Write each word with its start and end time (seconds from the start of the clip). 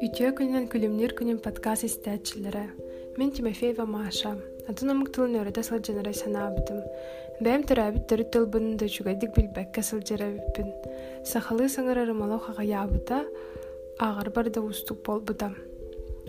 Үтіе 0.00 0.30
күнінен 0.32 0.64
күлімнер 0.72 1.12
күнін 1.12 1.42
подкаст 1.44 1.84
истәтчілері. 1.84 2.62
Мен 3.20 3.32
Тимофеева 3.36 3.84
Маша. 3.84 4.30
Атын 4.64 4.94
омық 4.94 5.10
тылын 5.12 5.36
өреді 5.42 5.60
сыл 5.66 5.82
жанарай 5.84 6.16
санабытым. 6.16 6.78
Бәйім 7.44 7.66
түрәбіт 7.68 8.06
түрі 8.08 8.24
тыл 8.32 8.46
бұнында 8.48 8.88
жүгәдік 8.88 9.34
білбәкке 9.36 9.84
сыл 9.84 10.00
жарабіппін. 10.00 10.72
Ағыр 14.00 14.30
барда 14.32 14.64
устук 14.64 15.04
болбыта. 15.04 15.50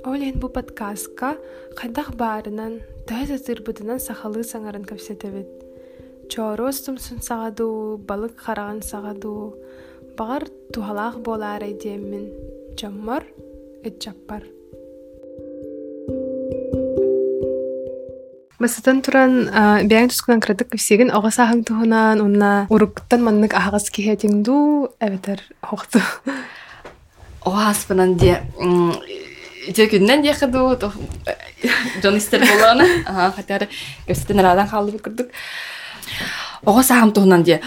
Олен 0.03 0.41
бұл 0.43 0.51
подкастқа 0.51 1.37
қайдақ 1.79 2.17
барынан, 2.19 2.81
тәйз 3.07 3.31
атырбытынан 3.37 4.03
сақалы 4.03 4.43
саңарын 4.43 4.83
көпсетебет. 4.89 5.47
Чору 6.27 6.67
устумсун 6.67 7.23
сағаду, 7.23 7.99
балық 8.03 8.35
қараған 8.43 8.83
сағаду, 8.83 9.35
бағар 10.19 10.49
тухалақ 10.75 11.21
болар 11.23 11.63
айдеммін. 11.63 12.27
Жаммар, 12.79 13.23
этчаппар. 13.83 14.43
Басытан 18.61 19.01
туран 19.01 19.47
бәйін 19.89 20.11
тұскынан 20.11 20.41
кірдік 20.43 20.69
көпсеген 20.75 21.09
оға 21.17 21.31
сағың 21.33 21.63
туғынан, 21.65 22.21
онна 22.21 22.51
уруктан 22.69 23.23
маннык 23.25 23.55
ағыз 23.57 23.89
кехетіңду, 23.89 24.91
әбетер 25.01 25.41
хоқты. 25.65 26.03
Оғаспынан 27.41 28.19
де 28.21 28.37
Ите 29.61 29.85
күннен 29.85 30.23
де 30.25 30.33
қыду, 30.33 30.77
жон 32.01 32.15
истер 32.17 32.41
боланы, 32.41 32.87
хотяры 33.35 33.67
көпсетен 34.07 34.41
арадан 34.41 34.69
қалды 34.69 34.95
бүкірдік. 34.97 35.29
Оға 36.65 36.81
сағым 36.85 37.11
туғынан 37.13 37.45
де, 37.45 37.59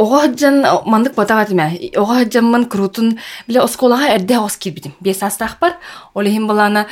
Оға 0.00 0.24
жан 0.38 0.62
мандык 0.88 1.14
батаға 1.16 1.46
тиме. 1.50 1.66
Оға 1.98 2.24
жамман 2.32 2.64
крутун 2.72 3.18
биле 3.46 3.60
осколага 3.60 4.08
эрде 4.14 4.38
ос 4.38 4.56
кирбидим. 4.56 4.94
Бес 5.00 5.22
астах 5.22 5.58
бар. 5.60 5.76
Олехим 6.14 6.46
балана 6.46 6.86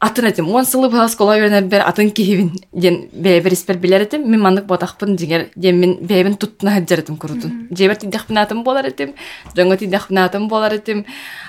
атын 0.00 0.26
этим. 0.26 0.48
Он 0.48 0.64
сылы 0.64 0.88
бала 0.90 1.08
скола 1.08 1.36
үйренер 1.36 1.68
бер 1.68 1.84
атын 1.86 2.10
кихивин. 2.10 2.50
Ден 2.72 3.08
бебер 3.12 3.52
испер 3.52 3.76
билер 3.76 4.02
этим. 4.02 4.28
Мен 4.30 4.40
мандык 4.40 4.64
батақпын 4.64 5.14
дигер. 5.16 5.50
Ден 5.54 5.78
мен 5.78 5.98
бебен 6.00 6.34
туттуна 6.34 6.72
хаджар 6.72 7.00
этим 7.00 7.16
крутун. 7.16 7.68
Жебер 7.70 7.96
тиддахпын 7.96 8.38
атым 8.38 8.64
болар 8.64 8.86
этим. 8.86 9.14
Дөңгө 9.54 9.78
тиддахпын 9.84 10.24
атым 10.24 10.48
болар 10.48 10.74
этим. 10.74 11.04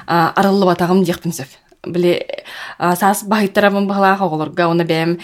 Арылы 0.06 0.70
батағым 0.70 1.04
дияқпын 1.04 1.34
сөп 1.34 1.48
биле 1.88 2.28
саас 2.80 3.24
баһыттарабын 3.24 3.88
баһалаах 3.88 4.22
оҕолорга 4.22 4.68
уна 4.70 4.84
бэм 4.84 5.18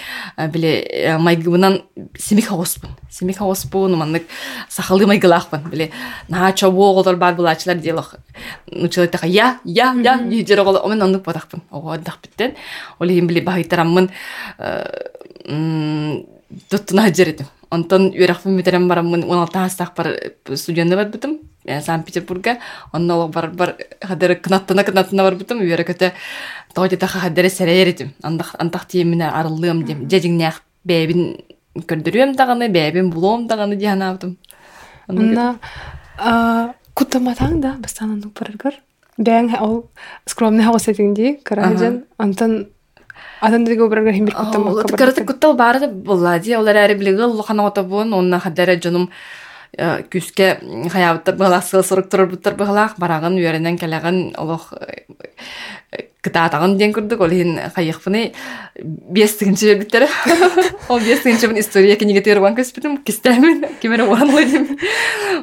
биле 0.54 1.18
майгыбынан 1.20 1.84
симик 2.18 2.48
хогоспун 2.48 2.92
симик 3.10 3.38
хогоспун 3.38 3.96
маннык 3.96 4.24
сахалды 4.70 5.06
майгылаахпын. 5.06 5.70
Биле 5.70 5.92
наа 6.30 6.52
чобу 6.54 6.82
оҕолор 6.82 7.16
бар 7.16 7.36
булаачылар? 7.36 7.78
диэлох. 7.78 8.16
Нучылайтаха 8.72 9.28
я 9.28 9.60
я 9.64 9.94
я 10.04 10.18
дижер 10.18 10.60
оҕолор. 10.60 10.86
Омен 10.86 11.02
оннук 11.02 11.24
батахпын 11.24 11.62
ого 11.72 11.98
дахпиттен 11.98 12.56
олихим 13.00 13.28
биле 13.28 13.42
баһыттараммын 13.42 14.10
туттуна 16.70 17.04
хаджеретим 17.04 17.48
онтон 17.70 18.12
үерахпын 18.12 18.56
митерем 18.56 18.88
бараммын 18.88 19.24
он 19.24 19.40
алты 19.40 19.60
астах 19.60 19.94
бар 19.96 20.14
студияны 20.56 20.96
барбытым 20.96 21.40
санкт 21.82 22.06
петербурга 22.06 22.58
онно 22.92 23.16
олог 23.16 23.32
бар 23.32 23.50
бар 23.52 23.76
хадары 24.02 24.36
кнаттана 24.36 24.84
кнаттана 24.84 25.24
барбытым 25.24 25.60
үере 25.60 25.84
көтө 25.84 26.12
тоодетаха 26.74 27.20
хадары 27.20 27.50
серееретим 27.50 28.14
андах 28.24 28.56
антах 28.60 28.88
тиемине 28.88 29.30
арыллыам 29.30 29.84
дем 29.84 30.08
жежиңнях 30.10 30.62
бэбин 30.84 31.42
көрдөрүөм 31.76 32.36
даганы 32.36 32.70
бэбин 32.70 33.10
булуом 33.10 33.48
даганы 33.48 33.76
дианаабытым 33.76 34.38
Онна 35.08 35.56
кутаматаң 36.98 37.62
да 37.64 37.76
бастан 37.80 38.18
онук 38.18 38.34
бараргар. 38.40 38.76
Бәң 39.18 39.54
ол 39.64 39.78
скромный 40.30 40.66
хагысетиңди, 40.68 41.38
каражан, 41.48 42.04
антон 42.22 42.58
Атын 42.58 42.66
диге 43.66 43.88
бараргар 43.88 44.14
хим 44.14 44.26
бир 44.26 44.36
кутамакка 44.36 44.88
бар. 44.88 44.98
Кырты 44.98 45.26
куттал 45.26 45.54
бары 45.56 45.80
ди 46.40 46.56
олар 46.56 46.76
лохана 47.34 47.64
онна 48.14 48.40
хадара 48.40 48.76
жонум 48.76 49.10
хаябыттар 49.78 51.36
барагын 52.98 53.38
үйренен 53.38 53.78
келеген 53.78 54.34
олох 54.38 54.74
кытаатагын 56.28 56.78
ден 56.78 56.94
күрдүк 56.96 57.24
ол 57.24 57.34
хин 57.34 57.58
хайыхпыны 57.76 58.32
бестигинчи 58.84 59.72
бербиттер 59.72 60.08
ол 60.90 61.00
бестигинчи 61.00 61.48
бун 61.48 61.60
история 61.60 61.96
кенеге 61.96 62.22
терван 62.22 62.56
көспүтүм 62.58 63.02
кистемин 63.08 63.66
кемере 63.82 64.06
уанлы 64.06 64.46
дим 64.46 64.68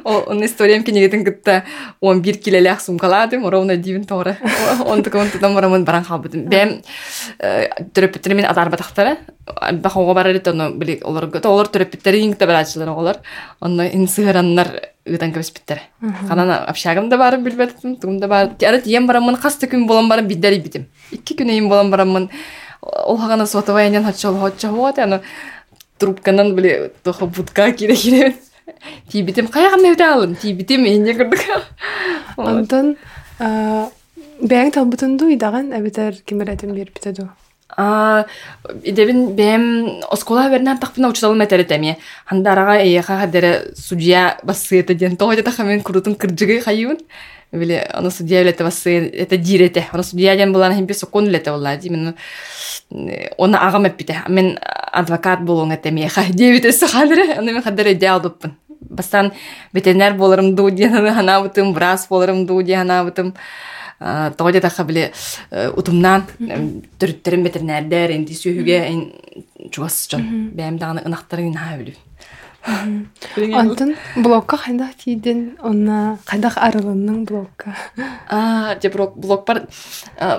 он 0.03 0.45
историям 0.45 0.83
кенегетин 0.83 1.25
кытта 1.25 1.63
он 1.99 2.21
бир 2.21 2.37
килелях 2.37 2.81
сумкаладым 2.81 3.47
ровно 3.47 3.75
дивин 3.77 4.05
тоора 4.05 4.37
он 4.85 5.03
такон 5.03 5.29
тутам 5.29 5.55
барамын 5.55 5.85
баран 5.85 6.03
халбытым 6.03 6.45
бем 6.49 6.81
төрөппүттер 7.39 8.35
мен 8.35 8.45
атарбатактары 8.45 9.17
бахого 9.73 10.13
барар 10.13 10.39
тону 10.39 10.71
били 10.75 10.99
олар 11.03 11.29
олар 11.43 11.67
төрөппүттер 11.67 12.19
иңте 12.21 12.47
барачылар 12.47 12.89
олар 12.89 13.21
онно 13.59 13.87
инсыгыраннар 13.87 14.94
ыытан 15.05 15.31
көбеспиттер 15.33 15.81
канан 16.27 16.49
общагым 16.67 17.09
да 17.09 17.17
барын 17.17 17.43
билбетим 17.43 17.95
тугум 17.95 18.19
да 18.19 18.27
бар 18.27 18.51
ары 18.61 18.81
тием 18.81 19.07
барамын 19.07 19.35
касты 19.37 19.67
күн 19.67 19.85
болом 19.87 20.09
барам 20.09 20.27
биддери 20.27 20.59
битим 20.59 20.87
икки 21.11 21.33
күн 21.33 21.49
эйин 21.49 21.69
болом 21.69 21.91
барамын. 21.91 22.29
Ол 22.81 23.17
хагана 23.17 23.45
сотовайнен 23.45 24.03
хачол 24.03 24.37
хочо 24.39 24.69
вот 24.69 24.99
аны 24.99 25.21
трубканан 25.97 26.55
биле 26.55 26.91
тохо 27.03 27.25
будка 27.25 27.71
кире 27.71 27.95
кире 27.95 28.35
тибитим 29.09 29.47
каяга 29.47 29.77
мевде 29.77 30.03
алын 30.03 30.35
тибитим 30.35 30.85
эйне 30.85 31.13
кырдык 31.13 31.45
Онтон 32.37 32.95
бәң 33.39 34.71
талбытынду 34.75 35.29
идаган 35.33 35.71
әбетер 35.73 36.17
кимеретин 36.25 36.73
бербитеду. 36.75 37.29
Идебин 37.73 39.35
бэм 39.35 40.03
оскола 40.11 40.49
вернан 40.49 40.77
тахпына 40.77 41.09
учталым 41.09 41.43
этеретеми 41.43 41.97
хандарага 42.25 42.81
эйеха 42.81 43.19
хадере 43.19 43.73
судья 43.75 44.37
басыыта 44.43 44.93
диэн 44.93 45.17
тоҕо 45.17 45.35
дета 45.35 45.51
хамен 45.51 45.81
курутун 45.81 46.15
кырдьыгы 46.15 46.61
хайыбын 46.61 46.99
биле 47.51 47.89
ону 47.93 48.11
судья 48.11 48.43
билете 48.43 48.63
басыын 48.63 49.09
это 49.13 49.37
дирете 49.37 49.87
ону 49.91 50.03
судья 50.03 50.35
диэн 50.35 50.53
булан 50.53 50.75
химпи 50.75 50.93
сокун 50.93 51.25
билете 51.25 51.51
болла. 51.51 51.75
Ди 51.75 51.89
мен 51.89 52.15
оны 53.37 53.55
агам 53.57 53.85
эппите 53.85 54.21
мен 54.27 54.59
адвокат 54.91 55.41
болуң 55.41 55.73
этеми 55.73 56.07
ха 56.07 56.23
дебите 56.29 56.71
сахадыре 56.71 57.33
ону 57.39 57.51
мен 57.51 57.63
хадере 57.63 57.95
де 57.95 58.05
алдыппын 58.05 58.55
бастан 58.81 59.33
ветеринар 59.73 60.13
боларым 60.13 60.55
ду 60.55 60.69
диэн 60.69 61.13
ханабытым 61.13 61.73
брас 61.73 62.07
боларым 62.07 62.45
ду 62.45 62.61
диэн 62.61 62.79
ханабытым 62.79 63.33
тоҕо 63.99 64.59
таха 64.61 64.83
биле 64.83 65.11
утумнан 65.75 66.25
төрүттерин 66.99 67.43
ветеринардер 67.43 68.11
энди 68.11 68.33
сүүһүгэ 68.33 68.77
эн 68.91 68.99
чугас 69.71 70.07
жон 70.11 70.51
бэм 70.55 70.77
даганы 70.77 71.05
ынактарын 71.05 71.53
наа 71.53 71.77
билүү 71.79 71.95
Антон 73.53 73.95
блокка 74.15 74.57
кайдах 74.57 74.95
тиидин, 74.97 75.57
онна 75.61 76.17
кайдах 76.25 76.57
арылынның 76.57 77.25
блокка. 77.25 77.75
а 78.29 78.75
же 78.81 78.89
блок 78.89 79.17
блок 79.17 79.45
бар 79.45 79.67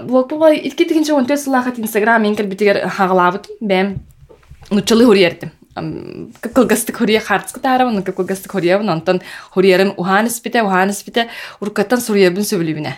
блок 0.04 0.34
бар 0.38 0.52
илки 0.52 0.84
тигинче 0.84 1.12
он 1.14 1.26
төс 1.26 1.46
лахат 1.46 1.78
инстаграм 1.78 2.26
энкел 2.26 2.46
битигер 2.46 2.88
хагалабыт 2.88 3.46
бэм 3.60 4.00
нучалы 4.70 5.06
хуриертим 5.06 5.52
кылгастык 5.76 6.96
хория 6.96 7.20
хартск 7.20 7.60
таарабын 7.60 8.02
кылгастык 8.02 8.52
хориябын 8.52 8.88
онтон 8.88 9.20
хориярым 9.50 9.92
уханыс 9.96 10.40
бите 10.40 11.28
уркаттан 11.60 12.00
сурьябын 12.00 12.42
сөбүлүбүне 12.42 12.96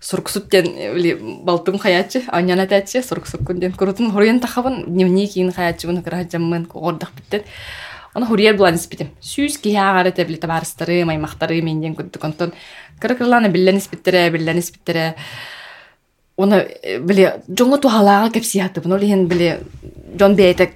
сурксуттен 0.00 0.94
били 0.94 1.16
балтым 1.44 1.78
хаячы 1.78 2.22
аняна 2.28 2.66
тачы 2.66 3.02
сурксуккун 3.02 3.60
ден 3.60 3.72
курутун 3.72 4.12
хориян 4.12 4.40
тахабын 4.40 4.84
дневник 4.86 5.36
ин 5.36 5.52
хаячыбын 5.52 6.02
кырахажаммын 6.02 6.66
когордах 6.66 7.12
биттен 7.16 7.42
Оны 8.14 8.26
хурьер 8.26 8.56
булан 8.56 8.74
испитим. 8.74 9.12
Сүүс 9.20 9.60
ки 9.62 9.74
хаагары 9.76 10.10
те 10.10 10.24
биле 10.24 10.40
табарыстары, 10.40 11.04
маймактары 11.06 11.60
менден 11.62 11.94
күттүк 11.94 12.24
онтон 12.24 12.54
кыркырланы 12.98 13.50
биллен 13.52 13.78
испиттере, 13.78 14.30
биллен 14.34 14.58
испиттере. 14.58 15.14
Оны 16.36 16.64
биле 17.04 17.42
жоңго 17.46 17.78
тухалага 17.84 18.32
кепсиятты. 18.34 18.80
Буну 18.80 18.98
лен 18.98 19.28
биле 19.28 19.60
жон 20.18 20.34
бейте 20.34 20.72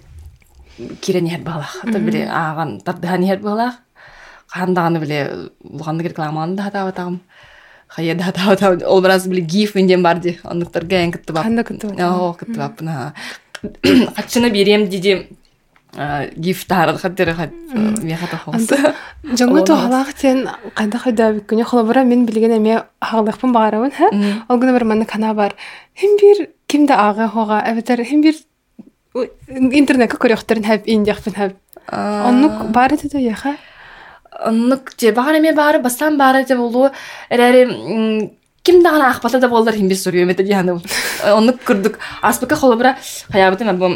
кирен 1.00 1.28
хер 1.28 1.40
балах. 1.40 1.76
Ата 1.82 1.98
биле 1.98 2.26
аган 2.28 2.80
тардыхан 2.80 3.26
хер 3.26 3.38
балах. 3.38 3.74
Хандаганы 4.48 5.00
биле 5.00 5.50
булганды 5.64 6.08
рекламаны 6.08 6.56
да 6.56 6.62
хата 6.62 6.88
атам. 6.88 7.20
Хая 7.88 8.14
да 8.14 8.24
хата 8.24 8.52
атам. 8.52 8.78
Ол 8.86 9.02
барас 9.02 9.26
биле 9.26 9.40
гиф 9.40 9.74
менден 9.74 10.02
барды. 10.02 10.38
Ондуктар 10.44 10.84
ген 10.84 11.12
кытты 11.12 11.32
бап. 11.32 11.44
Ханда 11.44 11.64
кытты. 11.64 11.94
Оо 12.02 12.32
кытты 12.34 12.58
бап. 12.58 12.80
Качына 14.16 14.50
берем 14.56 14.88
дидим. 14.88 15.26
гифтар 16.36 16.96
хаттер 16.96 17.34
хат 17.34 17.50
мехата 18.02 18.38
хос. 18.40 18.70
Жаңа 19.36 19.60
тоғалақ 19.68 20.12
тен 20.16 20.46
қайда 20.74 21.00
қайда 21.02 21.26
бүккіне 21.36 21.66
холобыра 21.68 22.04
мен 22.04 22.24
білген 22.24 22.56
әме 22.56 22.78
ағылықпын 23.04 23.52
бағарауын, 23.52 23.92
ха? 23.98 24.08
Ол 24.48 24.60
күні 24.62 24.72
бір 24.72 24.86
манны 24.88 25.04
кана 25.04 25.34
бар. 25.36 25.52
Хем 25.92 26.16
бір 26.16 26.48
кімді 26.66 26.96
аға 26.96 27.28
хоға, 27.34 27.60
әбетер 27.68 28.00
хем 28.08 28.24
бір 28.24 28.40
интернетке 29.17 30.17
көріқтерін 30.21 30.67
хәп, 30.67 30.87
индияқпын 30.87 31.37
хәп. 31.37 31.55
Оннук 31.91 32.71
бар 32.75 32.93
еді 32.93 33.09
да, 33.13 33.19
яха? 33.19 33.55
Оннук 34.45 34.91
же 34.99 35.13
бағар 35.15 35.39
эме 35.39 35.53
бары 35.57 35.79
бастан 35.79 36.17
бары 36.17 36.45
же 36.47 36.55
болу 36.55 36.89
эрери 37.29 38.31
ким 38.67 38.83
дагана 38.83 39.09
ахпата 39.09 39.39
да 39.39 39.47
болдар 39.47 39.73
химби 39.75 39.95
сурюм 39.95 40.29
эте 40.29 40.43
дияны 40.43 40.81
онны 41.23 41.53
курдук 41.53 41.99
аспыка 42.21 42.55
холобра 42.55 42.97
хаябытым 43.31 43.77
бу 43.79 43.87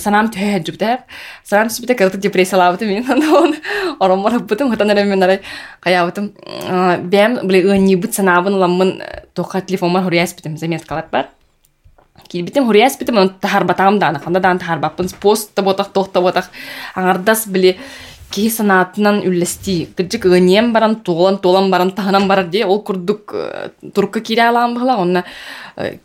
санам 0.00 0.30
төһө 0.32 0.62
жубда 0.64 1.04
санам 1.44 1.68
түспүтэ 1.68 1.94
кырты 1.98 2.18
депрессиялабыты 2.18 2.86
мен 2.86 3.04
он 3.34 3.54
оромор 4.00 4.40
бутым 4.40 4.70
хатан 4.70 4.90
эре 4.90 5.04
мен 5.04 5.22
арай 5.22 5.42
хаябытым 5.80 6.32
бэм 7.12 7.38
бле 7.44 7.62
ынни 7.76 7.96
бут 7.96 8.14
санабын 8.14 8.56
ламмын 8.64 9.02
тока 9.34 9.60
телефонмар 9.60 10.04
хорияспитим 10.04 10.56
заметкалар 10.56 11.04
бар 11.12 11.28
Килбитим 12.29 12.67
хорияспитим 12.67 13.17
он 13.17 13.29
тахар 13.29 13.65
батагым 13.65 13.99
даана 13.99 14.19
канда 14.19 14.39
даан 14.39 14.59
тахар 14.59 14.79
баппын 14.79 15.09
пост 15.19 15.53
та 15.53 15.61
ботак 15.61 15.91
тохта 15.93 16.21
ботак 16.21 16.49
аңардас 16.95 17.47
биле 17.49 17.77
ки 18.29 18.45
санаатынан 18.49 19.23
үллести 19.25 19.87
кырдьык 19.97 20.25
ыньем 20.25 20.71
баран 20.73 20.95
туолан 21.01 21.39
туолан 21.39 21.71
баран 21.71 21.91
таханан 21.91 22.27
барар 22.27 22.47
дие. 22.47 22.65
Ол 22.65 22.83
курдук 22.83 23.33
турка 23.93 24.21
кире 24.21 24.43
алаан 24.43 24.75
быхала 24.75 25.01
онна 25.01 25.23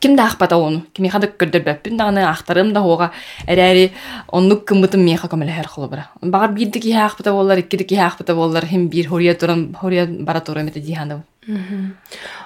ким 0.01 0.17
да 0.17 0.25
ахпата 0.25 0.57
ону? 0.57 0.83
Кими 0.95 1.09
хадык 1.09 1.37
көрдөрбөппүн 1.37 1.99
даганы 1.99 2.25
ахтарым 2.25 2.73
да 2.73 2.81
хуога 2.81 3.11
эрээри 3.47 3.93
оннук 4.33 4.65
кымбытым 4.65 5.05
меха 5.05 5.29
көмөлөһөр 5.29 5.69
холобура 5.69 6.09
багар 6.23 6.53
бирди 6.53 6.81
ки 6.81 6.93
ахпата 6.97 7.33
боллар 7.33 7.59
иккиди 7.59 7.85
ки 7.85 7.95
ахпата 7.95 8.35
боллар 8.35 8.65
хим 8.65 8.89
бир 8.89 9.09
хория 9.09 9.35
туран 9.35 9.75
хория 9.79 10.07
бара 10.07 10.41
турам 10.41 10.69
эте 10.69 10.81
диханып 10.81 11.21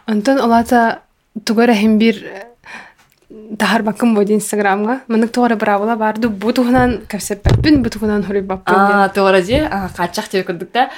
онтон 0.08 0.40
олата 0.40 1.00
тугара 1.44 1.74
хим 1.74 1.98
бир 1.98 2.24
тахар 3.58 3.82
бакым 3.82 4.14
боди 4.14 4.34
инстаграмга. 4.34 5.00
Мынык 5.08 5.32
тугара 5.32 5.56
бравала 5.56 5.96
барды. 5.96 6.28
Бу 6.28 6.52
тугунан 6.52 7.02
кепсеппеппин 7.08 7.82
бу 7.82 7.90
тугунан 7.90 8.24
хури 8.24 8.40
баппын 8.40 8.74
а 8.74 9.08
тугара 9.08 9.42
же 9.42 9.68
качак 9.96 10.28
тебе 10.28 10.42
көрдүк 10.42 10.72
да. 10.72 10.90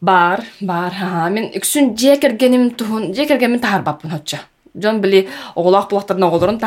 Бар 0.00 0.44
бар. 0.60 0.92
Мен 1.30 1.52
үксүн 1.54 1.96
же 1.96 2.16
кергеним 2.16 2.70
тухун 2.70 3.14
же 3.14 3.26
кергеним 3.26 3.60
тахар 3.60 3.82
баппын 3.82 4.10
хочча 4.10 4.40
жон 4.74 5.00
били 5.00 5.28
оголак 5.54 5.90
булактарына 5.90 6.26
оголорун 6.26 6.58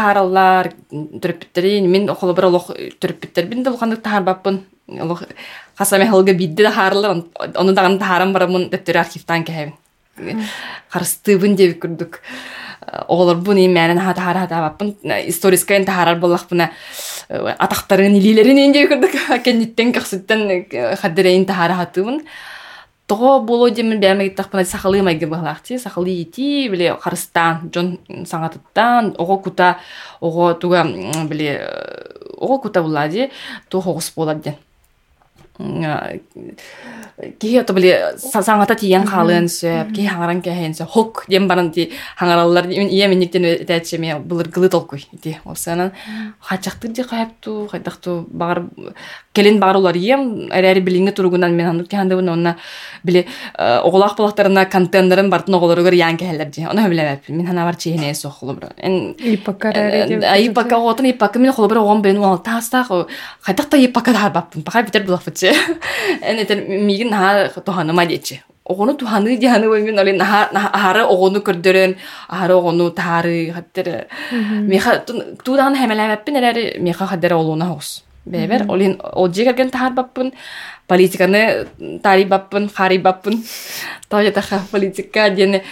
мен 1.90 2.10
олох 2.48 2.72
да 3.64 3.72
булкандык 3.72 4.04
тахар 4.04 4.24
баппын 4.24 4.62
олох 4.88 5.24
хасаме 5.76 6.06
бидди 6.34 6.64
ону 7.56 7.74
даган 7.74 7.98
барамын 8.34 8.70
дептери 8.70 8.98
архивтан 8.98 9.44
кэһебин 9.44 9.74
карыстыыбын 10.92 11.56
деп 11.56 11.84
көрдүк 11.84 12.20
оголор 13.08 13.38
бу 13.38 13.54
ни 13.54 13.68
мәнен 13.68 14.00
хата 14.00 14.22
хара 14.22 14.46
хата 14.46 14.62
баппын 14.70 14.96
историскайын 15.28 15.86
тахарар 15.86 16.20
боллакпына 16.20 16.72
атактарын 17.30 18.16
илилерин 18.18 18.60
инде 18.68 18.86
көрдүк 18.90 19.16
кенниттен 19.46 19.94
кахсыттан 19.94 20.66
хаддерейин 21.02 21.46
тахара 21.46 21.80
хатыбын 21.82 22.22
того 23.08 23.40
боло 23.40 23.70
демен 23.70 24.00
бәме 24.02 24.30
гиттахпына 24.30 24.66
сахалы 24.66 25.02
майгы 25.04 25.28
бахлахти 25.28 25.78
сахалы 25.78 26.10
ити 26.22 26.68
биле 26.70 26.96
карыстан 27.02 27.70
жон 27.74 27.98
саңатыттан 28.10 29.14
ого 29.18 29.38
кута 29.38 29.78
ого 30.22 30.54
туга 30.54 30.84
биле 31.30 31.70
ого 32.38 32.60
кута 32.60 32.82
булади 32.82 33.30
то 33.70 33.82
хогус 33.82 34.12
болады 34.16 34.56
кихи 37.40 37.60
ото 37.62 37.74
биле 37.74 37.92
саңата 38.20 38.76
тиен 38.76 39.06
халын 39.08 39.48
сөп 39.48 39.94
кихи 39.96 40.10
хаңаран 40.12 40.42
кэһэн 40.44 40.74
сө 40.76 40.84
хок 40.92 41.24
дем 41.32 41.48
баран 41.48 41.70
ти 41.72 41.88
хаңараллар 42.20 42.68
ия 42.68 43.08
минниктен 43.08 43.46
этээче 43.64 43.98
ме 43.98 44.18
былыр 44.20 44.50
гылы 44.52 44.68
толкуй 44.70 45.06
ити 45.14 45.38
осанан 45.46 45.94
хачактыр 46.40 46.92
ди 46.92 47.04
хайпту 47.04 47.70
хайдакту 47.72 48.28
багар 48.30 48.66
келин 49.34 49.60
бар 49.60 49.78
улар 49.78 49.96
ием 49.96 50.52
эрери 50.52 50.82
билинге 50.82 51.12
туругунан 51.12 51.56
мен 51.56 51.70
анут 51.70 51.88
кехандыбын 51.88 52.30
онна 52.30 52.58
биле 53.04 53.26
оголак 53.58 54.18
балактарына 54.18 54.66
контейнерин 54.66 55.30
бартын 55.30 55.56
оголоругар 55.56 55.94
ян 55.94 56.18
кэһэллер 56.18 56.50
ди 56.52 56.68
оны 56.68 56.90
билемеп 56.90 57.30
мен 57.30 57.48
хана 57.48 57.64
бар 57.64 57.78
чейне 57.78 58.14
сохулубра 58.14 58.74
эн 58.78 59.16
ипака 60.48 60.78
отын 60.78 61.12
ипака 61.12 61.40
мен 61.40 61.54
холобра 61.54 61.80
огон 61.80 62.02
бен 62.02 62.18
ол 62.18 62.38
тастак 62.40 62.88
хайдакта 63.42 63.78
ипака 63.78 64.12
дар 64.12 64.32
баппын 64.32 64.64
бака 64.64 64.84
битер 64.84 65.04
булафычы 65.04 65.45
эн 66.22 66.40
этер 66.40 66.62
мигин 66.68 67.10
наха 67.10 67.62
туханыма 67.62 68.06
дечи 68.06 68.42
огону 68.66 68.96
туханы 68.96 69.38
диханы 69.38 69.68
бой 69.68 69.82
мен 69.84 70.00
олин 70.00 70.22
ахары 70.22 71.04
огону 71.04 71.40
көрдөрөн 71.40 71.96
ахары 72.28 72.54
огону 72.54 72.90
таары 72.92 73.54
хаттер 73.54 74.08
меха 74.32 75.04
туудан 75.44 75.76
хемелемеппин 75.76 76.36
эрери 76.38 76.80
меха 76.80 77.06
хаддер 77.06 77.34
олуна 77.34 77.66
хос 77.66 78.04
бэбер 78.26 78.66
олин 78.68 79.00
ол 79.14 79.32
жегерген 79.32 79.70
таар 79.70 79.94
баппын 79.94 80.34
политиканы 80.88 81.68
тари 82.02 82.26
баппын 82.26 82.70
хари 82.70 82.98
баппын 82.98 83.44
таажатаха 84.10 84.62
политика 84.72 85.30
диэне 85.30 85.64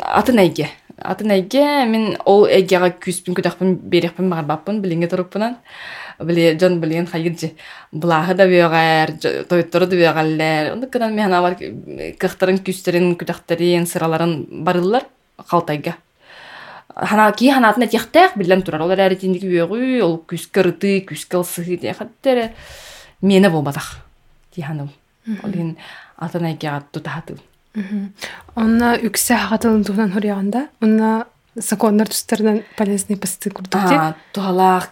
атын 0.00 0.38
айге 0.38 0.68
атын 0.98 1.30
айге 1.30 1.86
мен 1.86 2.16
ол 2.24 2.44
эгега 2.44 2.92
күспүн 2.92 3.36
күтакпын 3.38 3.74
берекпин 3.88 4.28
багар 4.28 4.44
баппын 4.44 4.82
билинге 4.82 5.08
туруппунан 5.08 5.56
биле 6.18 6.58
жон 6.58 6.80
билген 6.80 7.06
хайгыржы 7.06 7.52
булаһы 7.92 8.34
да 8.34 8.46
бүйөгәр 8.50 9.16
тойтору 9.48 9.86
да 9.86 9.96
бүйөгәлләр 9.96 10.72
онда 10.74 10.88
кынан 10.92 11.14
мен 11.14 11.30
бар 11.30 11.56
кыхтарын 12.18 12.62
күстерин 12.64 13.14
күтәхтерин 13.16 13.86
сыраларын 13.86 14.64
барыллар 14.64 15.06
калтайга. 15.48 15.96
Хана 16.94 17.32
ки 17.32 17.50
ханатына 17.50 17.86
техтек 17.88 18.36
билен 18.36 18.62
турар. 18.62 18.82
Олар 18.84 19.06
әре 19.08 19.16
тиндик 19.16 19.44
бүйөгү 19.48 20.02
ол 20.04 20.18
күскө 20.28 21.40
ылсыхы 21.40 21.80
де 21.80 21.94
хаттере. 21.96 22.52
Мені 23.22 23.48
болбадах 23.48 23.98
тиханым 24.54 24.90
олин 25.42 25.76
атанайге 26.16 26.68
атту 26.68 27.00
тахатым. 27.00 27.38
Онна 28.54 28.96
үксе 28.98 29.36
хагатылын 29.36 29.84
тугунан 29.84 30.12
хоряганда 30.12 30.66
онна 30.80 31.26
законнар 31.54 32.08
тустарынан 32.08 32.62
полезный 32.76 33.16
посты 33.16 33.50
курдук 33.50 34.16
тухалаах 34.32 34.90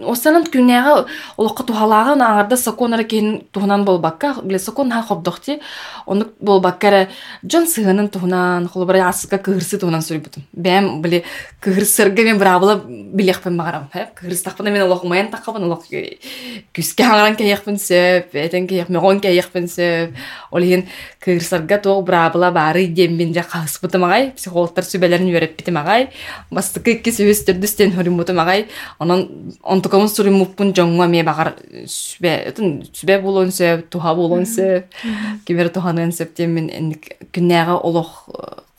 останан 0.00 0.44
күнэга 0.50 1.06
олоққа 1.38 1.66
тухалаага 1.68 2.14
уна 2.16 2.28
аңарда 2.32 2.56
саконара 2.58 3.04
кейін 3.04 3.44
тухунан 3.52 3.84
болбакка 3.84 4.34
биле 4.42 4.58
сакон 4.58 4.90
ха 4.90 5.02
хобдохти 5.02 5.60
ону 6.06 6.26
болбаккара 6.40 7.08
жон 7.42 7.66
сыгынын 7.66 8.08
тухунан 8.08 8.68
холбара 8.68 9.08
асыка 9.08 9.38
кыгырсы 9.38 9.78
тухунан 9.78 10.02
сурбутум 10.02 10.44
бэм 10.52 11.02
биле 11.02 11.24
кыгырсырга 11.60 12.22
мен 12.22 12.38
бравыла 12.38 12.82
билехпен 12.84 13.56
багарам 13.56 13.88
хэ? 13.92 14.10
Кыгырстахпына 14.14 14.70
мен 14.70 14.82
олох 14.82 15.04
маян 15.04 15.30
таккабын 15.30 15.64
олох 15.64 15.86
күскэ 15.88 17.06
аңаран 17.06 17.36
каяхпын 17.38 17.78
сөп 17.80 18.34
этен 18.36 18.66
каях 18.68 18.88
мегон 18.88 19.20
каяхпын 19.20 19.68
сөп. 19.68 20.12
Олин 20.50 20.86
кыгырсырга 21.24 21.78
тоог 21.78 22.04
бравыла 22.04 22.50
бары 22.52 22.86
дембин 22.86 23.32
жа 23.34 23.44
каспытым 23.48 24.04
агай 24.04 24.32
психологтар 24.36 24.84
сүбелерин 24.84 25.30
үйрөппитим 25.32 25.78
агай 25.80 26.10
бастыкы 26.50 26.98
икки 26.98 27.14
сөбөстөрдүстен 27.14 27.94
хорумутум 27.96 28.40
агай. 28.40 28.68
Онон 28.98 29.43
онтукомун 29.62 30.08
суримуппун 30.08 30.72
жоңуа 30.76 31.08
ме 31.08 31.22
багар 31.26 31.54
сүбе 31.86 32.52
сүбе 32.92 33.18
болон 33.22 33.52
сөп 33.54 33.88
туха 33.90 34.14
болон 34.14 34.46
сөп 34.48 34.94
кимер 35.46 35.70
туханын 35.74 36.12
сөп 36.12 36.34
темен 36.36 36.94
күннәгә 37.34 37.78
олох 37.80 38.28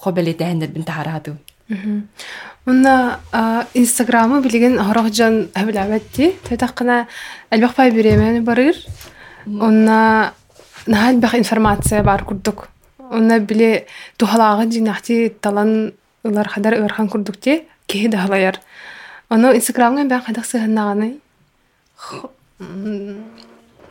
хобелетәһендер 0.01 0.74
бин 0.74 0.84
тахаратым 0.84 1.38
Уна 2.65 3.19
инстаграмы 3.74 4.41
билеген 4.41 4.79
хорох 4.79 5.12
жан 5.13 5.50
хабилабетти 5.55 6.34
тетаккана 6.48 7.07
элбек 7.50 7.75
пай 7.75 7.91
биремен 7.91 8.43
барыр 8.43 8.75
онна 9.45 10.34
нахал 10.88 11.17
бах 11.17 11.36
информация 11.36 12.03
бар 12.03 12.24
курдук 12.24 12.67
онна 13.12 13.39
биле 13.39 13.86
тухалагы 14.17 14.72
жинахти 14.72 15.29
талан 15.41 15.93
ылар 16.24 16.48
хадар 16.48 16.74
ырхан 16.86 17.10
курдук 17.10 17.38
те 17.38 17.65
кеһи 17.88 18.07
дахалаяр 18.07 18.60
Оно 19.29 19.53
инстаграмга 19.55 20.05
бән 20.05 20.22
кадак 20.22 20.46
сыгыннаганы. 20.46 21.17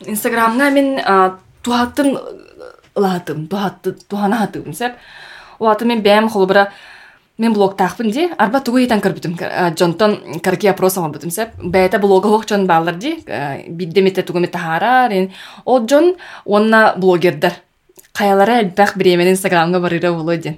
Инстаграмга 0.05 0.69
мен 0.71 0.99
тухаттын 1.63 2.17
ылатым, 2.95 3.47
тухатты 3.47 3.93
туханатым 4.07 4.73
сеп. 4.73 4.95
Уаты 5.59 5.85
мен 5.85 6.01
бәм 6.01 6.29
холбара 6.29 6.71
мен 7.37 7.53
блог 7.53 7.75
тахпын 7.75 8.11
ди, 8.11 8.29
арба 8.37 8.61
тугу 8.63 8.79
итан 8.79 9.01
көрбүтүм. 9.03 9.35
Жонтон 9.77 10.39
карки 10.39 10.67
опрос 10.71 10.97
албытым 10.97 11.31
сеп. 11.31 11.49
Бәйта 11.59 11.99
блога 11.99 12.29
хок 12.29 12.47
жон 12.47 12.65
балдар 12.67 12.95
ди, 12.95 13.17
биддемете 13.67 14.23
тугу 14.23 14.39
мете 14.39 14.57
хара, 14.57 15.09
о 15.65 15.79
жон 15.87 16.15
онна 16.45 16.93
блогердер. 16.97 17.53
Каялары 18.13 18.61
элбак 18.61 18.95
биремен 18.95 19.33
инстаграмга 19.33 19.79
барыра 19.81 20.13
болойден. 20.13 20.57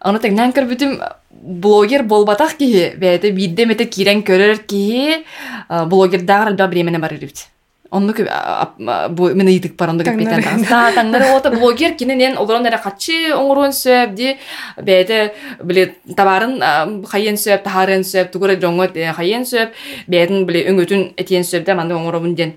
Аны 0.00 0.18
тегнен 0.18 0.52
көрбүтүм 0.52 0.96
блогер 1.42 2.04
болбатах 2.06 2.56
ки 2.56 2.92
бәйте 2.96 3.32
бидде 3.34 3.66
мете 3.66 3.86
кирен 3.86 4.22
көрөр 4.22 4.62
ки 4.66 5.24
блогер 5.90 6.22
дагар 6.22 6.52
алба 6.52 6.68
биремене 6.68 6.98
барырбит 7.02 7.48
онну 7.92 8.14
бу 9.10 9.34
мен 9.34 9.48
ыйтык 9.48 9.76
бар 9.76 9.90
онду 9.90 10.04
таңнары 10.96 11.28
ота 11.36 11.50
блогер 11.50 11.92
киненен 11.94 12.38
олорон 12.38 12.66
эре 12.66 12.78
качы 12.78 13.34
оңорун 13.36 13.74
сөп 13.76 14.14
ди 14.14 14.36
бәйте 14.78 15.34
биле 15.62 15.90
табарын 16.16 17.04
хайен 17.10 17.36
сөп 17.36 17.66
тахарын 17.66 18.06
сөп 18.06 18.32
тугура 18.32 18.56
жоңго 18.56 18.88
хайен 19.18 19.44
сөп 19.44 19.76
бәйтин 20.08 20.46
биле 20.46 20.64
өңөтүн 20.72 21.10
этиен 21.20 21.44
сөп 21.44 21.66
да 21.66 21.74
манды 21.74 21.98
оңоробун 21.98 22.34
ден 22.34 22.56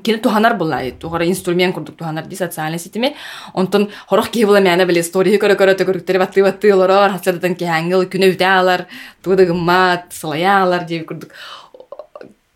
кини 0.00 0.18
туханар 0.18 0.56
булай 0.56 0.92
тугара 0.92 1.26
инструмент 1.26 1.74
курдук 1.74 1.96
туханар 1.96 2.26
ди 2.26 2.36
социальный 2.36 2.78
сетиме 2.78 3.14
онтон 3.54 3.88
хорох 4.06 4.30
ки 4.30 4.44
була 4.44 4.60
мяна 4.60 4.86
биле 4.86 5.02
стори 5.02 5.36
көрө 5.38 5.56
көрө 5.56 5.76
төгөрүктери 5.76 6.18
батты 6.18 6.42
батты 6.42 6.72
олорор 6.72 7.12
хасадан 7.12 7.54
ки 7.54 7.64
хангыл 7.64 8.06
күнө 8.06 8.32
үтәлар 8.32 8.86
тудыгымат 9.22 10.12
сылаялар 10.12 10.84
дип 10.84 11.06
курдук. 11.08 11.30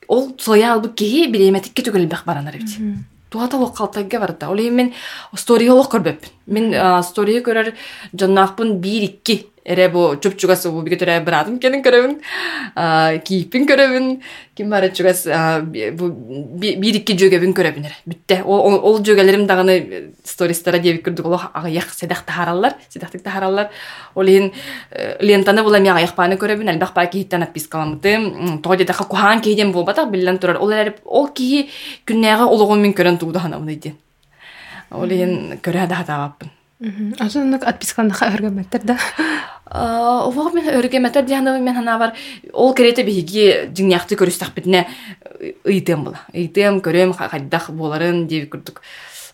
Ол 0.08 0.32
сылаял 0.38 0.80
бу 0.80 0.88
ки 0.88 1.26
биреметикке 1.30 1.82
түгөлбек 1.82 2.24
баранар 2.24 2.56
бит. 2.56 2.78
Туата 3.30 3.56
ол 3.58 3.72
калтагга 3.72 4.20
барда 4.20 4.48
ол 4.48 4.60
мен 4.70 4.92
стори 5.34 5.68
олох 5.68 5.90
көрбөппүн 5.90 6.30
мен 6.46 7.02
стори 7.02 7.40
көрөр 7.42 7.74
жоннаакпын 8.14 8.78
бир 8.80 9.10
икки 9.10 9.46
эре 9.66 9.88
бу 9.90 10.14
чуп 10.22 10.36
чугас 10.38 10.64
бу 10.70 10.80
бигетер 10.86 11.10
брадым 11.26 11.58
кенин 11.58 11.82
көрөбүн 11.82 12.14
кийиппин 13.26 13.66
көрөбүн 13.66 14.06
ким 14.56 14.70
бары 14.70 14.92
чугас 14.94 15.24
бир 15.26 16.98
икки 17.00 17.16
жөгөбүн 17.18 17.54
көрөбүн 17.56 17.88
эре 17.88 17.98
бүтте 18.06 18.40
ол 18.46 19.00
жөгөлерим 19.02 19.46
даганы 19.50 20.12
стористара 20.24 20.78
дебик 20.78 21.08
көрдүк 21.08 21.26
олох 21.26 21.50
аяк 21.52 21.90
седах 21.90 22.22
тахараллар 22.26 22.78
седахтык 22.88 23.22
тахараллар 23.26 23.70
ол 24.14 24.26
ин 24.26 24.52
лентаны 25.20 25.62
була 25.62 25.80
ми 25.80 25.90
аяк 25.90 26.14
паны 26.14 26.38
көрөбүн 26.38 26.70
албак 26.70 26.94
па 26.94 27.06
кихиттен 27.06 27.42
отпискаламыты 27.42 28.60
тоди 28.62 28.84
даха 28.84 29.04
кухан 29.04 29.40
турар 30.38 30.58
ол 30.60 30.70
эре 30.70 30.94
кихи 31.34 31.68
мен 32.06 32.94
көрөн 32.94 33.18
ин 35.10 35.58
да. 38.84 38.98
Офог 39.66 40.54
мен 40.54 40.68
өргөмөттөр 40.78 41.26
дианы 41.26 41.58
мен 41.58 41.74
хана 41.74 41.98
бар 41.98 42.12
ол 42.52 42.72
керете 42.74 43.02
биги 43.02 43.66
жиңяхты 43.74 44.14
көрүстак 44.14 44.54
битне 44.54 44.86
ыйтым 45.66 46.04
була. 46.04 46.20
Ыйтым 46.32 46.78
көрөм 46.80 47.16
хайдах 47.18 47.70
боларын 47.70 48.26
деп 48.30 48.52
күрдүк. 48.54 48.78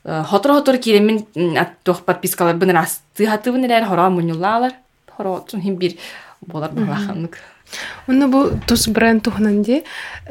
Хотор 0.05 0.57
хотор 0.57 0.79
киремин 0.79 1.27
аттох 1.57 2.03
подпискалар 2.05 2.57
бин 2.57 2.71
расты 2.71 3.27
хатыбын 3.27 3.65
элер 3.67 3.85
хора 3.85 4.09
мунюлалар. 4.09 4.73
Хора 5.17 5.41
тун 5.47 5.61
хим 5.61 5.77
бир 5.77 5.99
болар 6.41 6.71
булаханнык. 6.73 7.37
Уну 8.09 8.29
бу 8.29 8.51
тус 8.67 8.89
бренд 8.89 9.23
тухнанди 9.25 9.85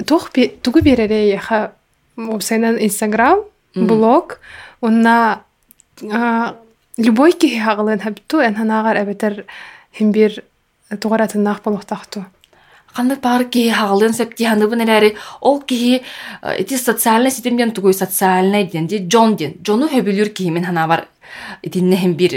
тух 0.08 0.32
тугу 0.64 0.82
берере 0.82 1.30
яха 1.30 1.74
инстаграм 2.18 3.40
блог 3.76 4.40
уна 4.82 5.44
любой 6.98 7.32
киһи 7.32 7.60
хаҕылыын 7.60 8.00
хабитту 8.00 8.40
эн 8.42 8.56
ханаагар 8.56 8.98
эбетер 9.04 9.46
химбир 9.98 10.44
тугуратыннаах 11.00 11.62
болохтахту 11.64 12.26
Ханны 12.94 13.16
пар 13.16 13.44
киһи 13.46 13.72
хаҕылыын 13.72 14.14
септи 14.14 14.44
ханыбын 14.44 14.84
эрээри 14.84 15.16
ол 15.40 15.62
киһи 15.62 16.04
ити 16.60 16.76
социальный 16.76 17.32
ситемден 17.32 17.72
тугуй 17.72 17.94
социальный 17.94 18.66
ден 18.66 18.88
ди 18.88 18.98
джон 18.98 19.36
ден 19.36 19.54
джону 19.64 19.88
хөбүлүр 19.88 20.30
киһимин 20.36 20.66
ханаабар 20.66 21.08
итинне 21.64 21.96
хим 21.96 22.14
бир 22.20 22.34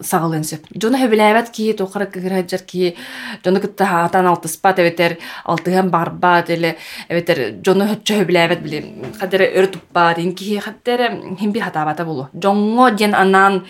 сагалын 0.00 0.44
сөп. 0.44 0.66
Жона 0.76 1.00
хөбүләбәт 1.00 1.50
ки 1.56 1.72
тохара 1.72 2.06
кыгыраҗар 2.06 2.62
ки 2.68 2.96
жона 3.44 3.60
кытта 3.60 3.86
хатан 3.86 4.26
алтыспат 4.26 4.78
эветер 4.78 5.16
алтыган 5.44 5.88
барбат 5.90 6.50
эле 6.50 6.76
эветер 7.08 7.62
жона 7.64 7.88
хөччө 7.94 8.20
хөбүләбәт 8.20 8.60
биле. 8.60 8.82
Хадер 9.20 9.46
өр 9.48 9.70
туппа 9.72 10.12
дин 10.18 10.34
ки 10.34 10.58
хаттер 10.58 11.08
хим 11.38 11.52
бир 11.52 11.64
хатабата 11.64 12.04
болу. 12.04 12.28
Жоңго 12.34 12.90
ден 12.96 13.14
анан 13.14 13.64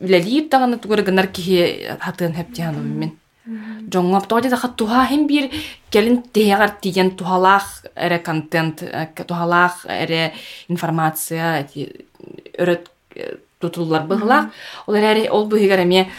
үлелип 0.00 0.50
таганы 0.50 0.78
тугар 0.78 1.02
гынар 1.02 1.28
ки 1.28 1.88
хатын 2.00 2.34
хептиану 2.34 2.82
мен. 2.82 3.14
Жоңоп 3.46 4.26
тоди 4.26 4.48
да 4.50 4.58
туха 4.76 5.06
хим 5.06 5.26
бир 5.26 5.50
келин 5.90 6.22
тегар 6.22 6.70
тиген 6.80 7.12
тухалах 7.16 7.84
эре 7.94 8.18
контент, 8.18 8.82
тухалах 9.26 9.86
эре 9.88 10.32
информация, 10.68 11.68
өрөт 12.58 12.88
тутулар 13.60 14.02
быгылак. 14.02 14.50
Олар 14.86 15.02
эре 15.02 15.30
ол 15.30 15.46
быгыгар 15.46 15.84
эме 15.84 16.10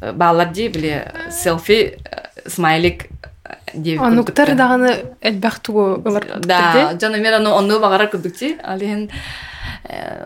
баалар 0.00 0.52
ди 0.52 0.68
биле 0.68 1.12
селфи 1.30 1.98
смайлик 2.46 3.08
деп 3.74 4.00
Онуктар 4.00 4.54
даганы 4.54 4.94
элбах 5.20 5.58
тугу 5.58 6.00
ылар. 6.04 6.24
Да, 6.38 6.96
жана 7.00 7.18
мен 7.18 7.34
аны 7.34 7.50
ону 7.50 7.80
багара 7.80 8.06
күдүкчи. 8.06 8.60
Алин 8.62 9.10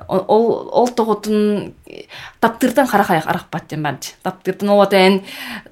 ол 0.08 0.70
ол 0.72 0.88
тоготун 0.88 1.74
таптыртан 2.40 2.86
карахаяк 2.86 3.26
аракпат 3.26 3.68
дем 3.68 3.82
барчы 3.82 4.12
таптыртан 4.22 4.68
ол 4.68 4.82
атайын 4.82 5.20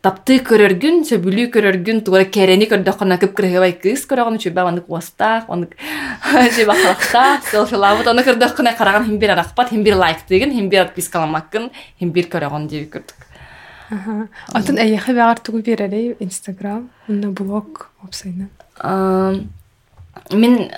тапты 0.02 0.38
көрөргүн 0.44 1.04
сөбүлүү 1.08 1.50
көрөргүн 1.54 2.02
тугара 2.06 2.24
керени 2.24 2.68
көрдөккона 2.70 3.18
кып 3.22 3.36
кырыгыбай 3.38 3.76
кыз 3.82 4.06
көрөгөн 4.10 4.40
чөбө 4.42 4.66
аны 4.68 4.80
куастак 4.80 5.48
аны 5.48 5.68
же 6.56 6.66
бахалакта 6.66 7.40
селфилабыт 7.50 8.08
аны 8.08 8.26
көрдөккона 8.26 8.76
караган 8.76 9.06
хим 9.06 9.18
бир 9.18 9.36
аракпат 9.36 9.70
хим 9.70 9.84
бир 9.84 9.96
лайк 9.96 10.26
деген 10.28 10.52
хим 10.52 10.68
бир 10.68 10.86
отпискаламаккын 10.86 11.70
хим 11.98 12.12
бир 12.12 12.28
көрөгөн 12.32 12.68
деп 12.68 12.92
көрдүк 12.96 13.28
атын 14.54 14.78
эйехе 14.78 15.14
багар 15.14 15.38
тугу 15.40 15.62
берери 15.62 16.16
инстаграм 16.20 16.90
уна 17.08 17.30
блог 17.30 17.90
опсайна 18.04 18.48
мен 20.32 20.70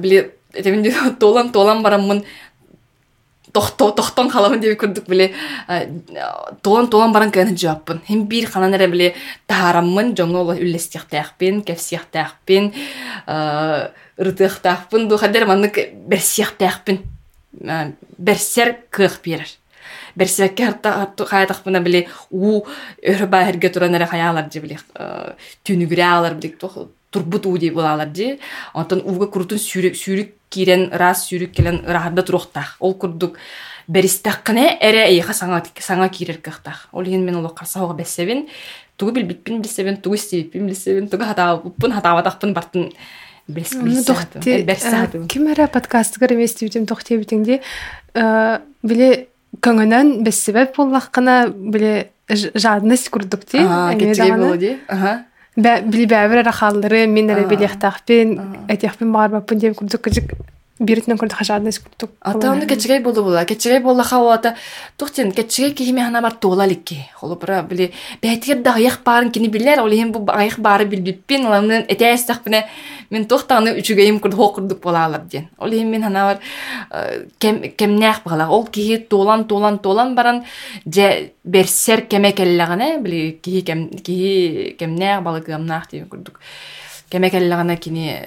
биле 0.00 0.30
этеминде 0.54 0.94
толан 1.18 1.50
толан 1.56 1.82
бараммын 1.82 2.24
тохто 3.52 3.90
тохтон 3.90 4.30
халамын 4.30 4.60
деп 4.60 4.78
көрдүк 4.80 5.08
биле 5.08 5.30
толан 6.62 6.88
толан 6.90 7.12
баран 7.12 7.30
кene 7.30 7.56
жааппын 7.56 8.02
хем 8.06 8.26
бир 8.28 8.50
ханан 8.50 8.74
эре 8.74 8.88
биле 8.88 9.14
таараммын 9.50 10.14
жоңо 10.14 10.44
үллестиахтаахпин 10.54 11.62
кефсиахтаахпин 11.66 12.72
ырытыахтаахпын 14.18 15.08
ду 15.08 15.18
хадер 15.18 15.46
маннык 15.46 15.78
берсиахтаахпин 16.06 17.02
берсер 18.18 18.76
кыах 18.90 19.20
берер 19.24 19.48
берсекке 20.14 20.74
хаятахпына 20.74 21.80
биле 21.80 22.08
у 22.30 22.62
өрө 23.02 23.26
баерге 23.26 23.68
туран 23.68 23.94
эре 23.94 24.06
хаялар 24.06 24.50
же 24.52 24.60
биле 24.60 26.04
алар 26.04 26.34
биле 26.34 26.54
турбут 27.10 27.46
уу 27.46 27.58
дей 27.58 27.70
булалар 27.70 28.08
ди. 28.08 28.38
Онтон 28.74 29.02
уга 29.04 29.26
курутун 29.26 29.58
сүүрүк 29.58 29.96
сүүрүк 29.98 30.34
кирен 30.50 30.90
раз 30.92 31.26
сүүрүк 31.28 31.52
келен 31.54 31.82
ырахарда 31.86 32.22
туруктах 32.22 32.76
ол 32.80 32.94
курдук 32.94 33.38
беристаккыне 33.88 34.78
эре 34.80 35.06
эйха 35.10 35.34
саңа 35.34 35.62
саңа 35.78 36.08
кирер 36.08 36.38
кыхтах. 36.38 36.88
Ол 36.92 37.04
ен 37.04 37.24
мен 37.24 37.36
оло 37.36 37.48
карсаога 37.48 37.94
бессебин 37.94 38.46
тугу 38.96 39.12
билбитпин 39.12 39.62
билсебин 39.62 39.96
тугу 39.96 40.14
истебитпин 40.14 40.66
билсебин 40.66 41.08
тугу 41.08 41.24
хатаабыппын 41.24 41.92
хатаабатахпын 41.92 42.54
бартын 42.54 42.92
ким 45.28 45.48
эре 45.48 45.66
подкастыгар 45.66 46.34
эместибитим 46.36 46.86
тохтебитиңди 46.86 47.60
биле 48.14 49.08
көңөнөн 49.64 50.20
бессебеп 50.26 50.76
боллаккана 50.76 51.48
биле 51.50 52.12
жадность 52.28 53.10
курдук 53.10 53.48
ди 53.50 53.64
билбээбэр 55.59 56.39
арахааллары 56.43 57.07
мен 57.07 57.29
эре 57.29 57.45
билиэхтаахпин 57.47 58.67
этиахпин 58.67 59.11
баарбаппын 59.11 59.59
диэм 59.59 59.75
курдук 59.75 60.01
кыжык 60.01 60.33
биритнен 60.80 61.18
курдук 61.18 61.38
хажааднес 61.38 61.78
курдук 61.78 62.10
атааны 62.20 62.66
кечигей 62.66 63.00
болу 63.00 63.22
була 63.22 63.44
кечигей 63.44 63.80
боллаха 63.80 64.16
оата 64.16 64.56
тухтен 64.96 65.32
кечигей 65.32 65.74
кихиме 65.74 66.04
хана 66.04 66.22
бар 66.22 66.32
туолаликки 66.32 66.96
холу 67.14 67.36
бара 67.36 67.62
били 67.62 67.92
бәйтигер 68.22 68.62
да 68.62 68.74
аяк 68.74 69.00
барын 69.04 69.30
кини 69.30 69.48
билер 69.48 69.80
ол 69.80 69.90
хем 69.90 70.12
бу 70.12 70.24
аяк 70.32 70.58
бары 70.58 70.86
билбиппин 70.86 71.46
оламын 71.46 71.84
этээстахпине 71.88 72.66
мен 73.10 73.26
тухтаны 73.26 73.76
үчүгейим 73.80 74.20
курду 74.20 74.48
курдук 74.48 74.80
болалар 74.80 75.20
ден 75.20 75.48
ол 75.58 75.70
хем 75.70 75.90
мен 75.90 76.02
хана 76.02 76.24
бар 76.24 77.28
кем 77.38 77.62
кемнях 77.76 78.22
бала 78.24 78.48
ол 78.48 78.66
кихи 78.66 78.96
толан 78.96 79.44
толан 79.44 79.78
толан 79.78 80.14
баран 80.14 80.44
же 80.86 81.32
берсер 81.44 82.06
кеме 82.06 82.32
келлегане 82.32 82.98
били 83.00 83.38
кихи 83.42 83.62
кем 83.62 83.88
кихи 83.90 84.76
кемнях 84.78 85.22
балы 85.22 85.40
гамнах 85.40 85.90
деп 85.90 86.08
курдук 87.10 87.30
кемекеллегана 87.30 87.76
кини 87.76 88.22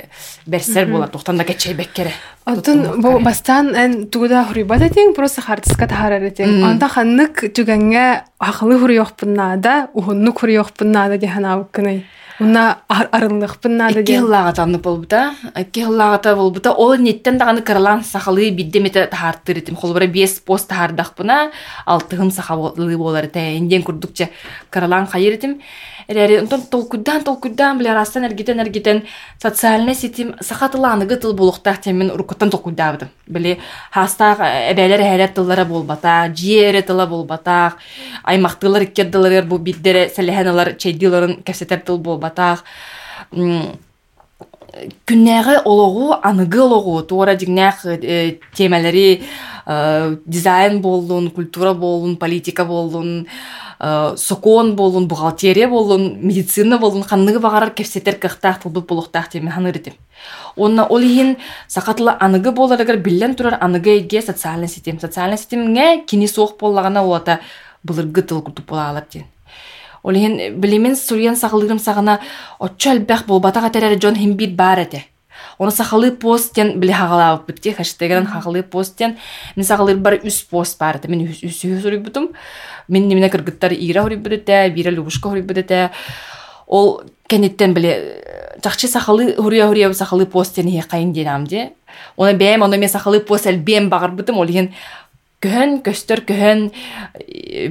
берсер 0.46 0.86
була 0.88 1.08
тухтан 1.08 1.38
да 1.38 1.44
кечей 1.44 1.74
беккере. 1.74 2.12
Отун 2.46 3.02
бу 3.02 3.20
бастан 3.20 3.75
эн 3.75 4.08
тугуда 4.10 4.44
хурибат 4.44 4.82
этең 4.82 5.16
просто 5.16 5.42
хартыска 5.42 5.88
тахарар 5.88 6.22
этең 6.22 6.63
анда 6.63 6.88
ханнык 6.88 7.54
түгәнгә 7.56 8.24
акылы 8.40 8.80
хуруйохпуннада 8.80 9.90
ухунну 9.94 10.34
хуруйохпуннада 10.34 11.18
диханабыккынай 11.18 12.04
Уна 12.42 12.80
арыллыхпын 12.90 13.78
Икки 13.92 14.16
хыллаға 14.18 14.56
тамны 14.58 14.80
болбута. 14.82 15.36
Икки 15.54 15.84
хыллаға 15.86 16.34
болбута. 16.34 16.74
Ол 16.74 16.96
неттен 16.98 17.38
дағаны 17.38 17.62
кырылан 17.62 18.02
сақалы 18.02 18.50
биддемете 18.58 19.06
тахарттыр 19.12 19.62
етім. 19.62 19.78
Холбара 19.78 20.08
бес 20.08 20.40
пост 20.42 20.72
тахардақпына 20.72 21.52
алтығым 21.86 22.34
сақалы 22.34 22.98
болар 22.98 23.30
тәйінден 23.30 23.86
күрдікче 23.86 24.32
кырылан 24.74 25.06
қайыр 25.13 25.38
етім. 25.38 25.60
Эрери 26.08 26.40
онтон 26.42 26.62
толкудан 26.72 27.24
толкудан 27.24 27.78
биле 27.78 27.94
растан 27.94 28.25
эргитен 28.25 28.60
эргитен 28.60 29.04
социальный 29.42 29.96
сетим 29.96 30.34
сахатыланыгы 30.42 31.16
тыл 31.16 31.34
булуктах 31.34 31.80
темен 31.82 32.12
уркуттан 32.12 32.50
толкудабыдым. 32.50 33.10
Биле 33.28 33.60
хастак 33.92 34.40
эбелер 34.42 35.00
хәләт 35.00 35.36
тыллары 35.36 35.63
болбата, 35.66 36.28
жиере 36.36 36.82
тыла 36.82 37.06
болбата, 37.08 37.75
аймактылар 38.24 38.84
иккеддылар 38.84 39.46
бу 39.46 39.58
биддере 39.58 40.10
селеханалар 40.10 40.75
чейдиларын 40.75 41.38
кәсетер 41.44 41.80
тыл 41.86 42.00
болбата. 42.24 42.63
күннәгы 45.06 45.60
ологу 45.65 46.15
аныгы 46.24 46.62
ологу 46.62 47.01
туора 47.06 47.36
дигнәк 47.36 47.86
э, 47.86 48.39
темалери 48.56 49.22
э, 49.68 50.15
дизайн 50.25 50.82
болун 50.82 51.30
культура 51.30 51.74
болун 51.74 52.15
политика 52.18 52.65
болун 52.65 53.27
э, 53.80 54.15
сокон 54.18 54.75
болун 54.75 55.08
бухгалтерия 55.08 55.68
болун 55.68 56.18
медицина 56.22 56.80
болун 56.80 57.03
ханныгы 57.03 57.39
багарар 57.39 57.70
кепсетер 57.70 58.15
кыхтаах 58.15 58.62
тылбыт 58.63 58.88
болохтаах 58.88 59.30
теме 59.30 59.51
ханырытым 59.51 59.94
онна 60.56 60.88
ол 60.88 61.01
иһин 61.01 61.38
сакатыла 61.68 62.18
аныгы 62.20 62.51
боларыгар 62.51 62.98
биллен 62.98 63.36
турар 63.36 63.60
аныгы 63.62 64.00
эге 64.00 64.24
социальный 64.24 64.68
сетем 64.68 65.00
социальный 65.00 65.38
сетемге 65.38 66.01
кини 66.08 66.25
суох 66.25 66.58
боллагана 66.58 67.06
уота 67.06 67.42
былыргы 67.84 68.24
тыл 68.24 68.42
курдук 68.42 68.65
болаалар 68.65 69.06
диэн. 69.12 69.25
Ол 70.03 70.13
иһин 70.13 70.60
билимен 70.60 70.95
суруян 70.95 71.36
сахылыгым 71.36 71.79
сагана 71.79 72.19
оччо 72.60 72.91
элбэх 72.91 73.25
болбатага 73.25 73.69
терер 73.69 74.00
жон 74.01 74.15
химбит 74.15 74.55
бар 74.55 74.79
эте 74.79 75.05
Оны 75.57 75.72
сахалы 75.72 76.12
посттен 76.12 76.79
биле 76.79 76.93
хагалабыт 76.93 77.45
битти 77.48 77.74
хэштегерен 77.74 78.25
хагалы 78.25 78.63
посттен 78.63 79.17
мен 79.55 79.65
сахалыр 79.65 79.98
бар 79.98 80.19
үс 80.24 80.41
пост 80.43 80.79
бар 80.79 80.98
эте 80.98 81.07
мен 81.07 81.27
үс 81.27 81.63
үс 81.63 82.00
бутум 82.00 82.29
мен 82.88 83.07
немне 83.07 83.29
кыргыттар 83.29 83.74
ира 83.74 84.03
хори 84.03 84.15
бидете 84.15 84.69
бира 84.69 84.91
лубушка 84.91 85.29
хори 85.29 85.41
бидете 85.41 85.91
ол 86.67 87.03
кенеттен 87.27 87.74
биле 87.74 88.22
жакчы 88.63 88.88
сахалы 88.88 89.36
хурия 89.36 89.67
хурия 89.67 89.93
сахалы 89.93 90.25
посттен 90.25 90.69
хе 90.69 90.83
кайын 90.89 91.13
денам 91.13 91.45
де 91.45 91.74
оны 92.17 92.38
бэм 92.38 92.63
оны 92.63 92.77
мен 92.77 92.89
сахалы 92.89 93.19
пост 93.19 93.48
эл 93.48 93.57
бэм 93.57 93.89
багыр 93.89 94.12
бутум 94.12 94.39
ол 94.39 94.48
иһин 94.48 94.74
көһөн 95.43 95.79
көстөр 95.85 96.23
көһөн 96.29 96.63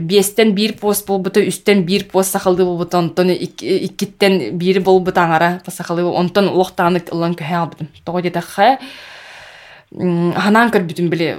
биестен 0.08 0.52
бир 0.56 0.74
пост 0.80 1.06
болбута 1.08 1.40
үстен 1.40 1.84
бир 1.88 2.04
пост 2.12 2.36
сахалды 2.36 2.64
болбута 2.68 2.98
онтон 2.98 3.32
иккиттен 3.32 4.58
бири 4.58 4.80
болбута 4.84 5.24
аңара 5.24 5.50
сахалы 5.68 6.04
онтон 6.04 6.48
улохтааны 6.52 7.02
ылан 7.12 7.36
көһө 7.38 7.60
албытым 7.62 7.88
того 8.04 8.20
детахха 8.20 8.78
ханан 9.92 10.72
көрбүтүм 10.72 11.08
биле 11.12 11.36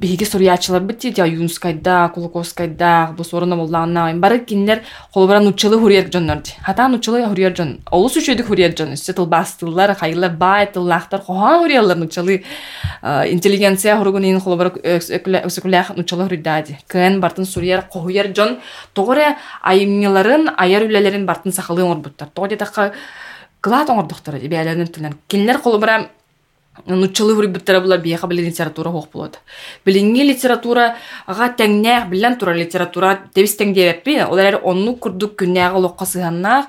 биһиги 0.00 0.24
сурьячылар 0.24 0.80
бит 0.82 1.04
я 1.04 1.26
юнскайда 1.26 2.10
кулаковскайда 2.14 3.14
бу 3.16 3.24
сорона 3.24 3.56
боллаана 3.56 4.12
бары 4.14 4.38
кинлер 4.38 4.82
холбара 5.12 5.40
нучылы 5.40 5.78
хуриер 5.78 6.10
жоннор 6.10 6.38
ди. 6.40 6.52
Хата 6.62 6.88
нучылы 6.88 7.26
хуриер 7.26 7.54
жон. 7.56 7.80
Олус 7.90 8.16
үчөдүк 8.16 8.46
хуриер 8.46 8.74
жон. 8.76 8.96
Сетил 8.96 9.26
бастылар 9.26 9.94
хайла 9.94 10.28
бай 10.28 10.66
тыллахтар 10.66 11.20
хохан 11.20 11.60
хуриерлар 11.60 11.96
нучылы 11.98 12.44
интеллигенция 13.02 13.96
хуругунин 13.98 14.40
холбара 14.40 14.70
өсөкүлэх 14.70 15.96
нучылы 15.96 16.28
кен 16.88 17.20
бартын 17.20 17.44
кохуер 17.92 18.32
жон. 18.34 18.58
Тогоре 18.94 19.36
бартын 21.26 21.52
оңордуктар 23.90 24.40
нуччылы 26.86 27.34
хүрүбүттара 27.36 27.80
була 27.84 27.98
биэха 27.98 28.26
биле 28.30 28.42
литература 28.46 28.90
хоох 28.90 29.08
болот. 29.12 29.38
Билинги 29.84 30.22
литература 30.22 30.96
ага 31.26 31.50
теңнээх 31.58 32.08
билен 32.10 32.38
тура 32.38 32.54
литература 32.54 33.18
тебис 33.34 33.56
теңдебеппи 33.60 34.20
олар 34.26 34.60
онну 34.62 34.96
курдук 34.96 35.36
күннээга 35.42 35.76
олокка 35.82 36.06
сыганнаах 36.06 36.66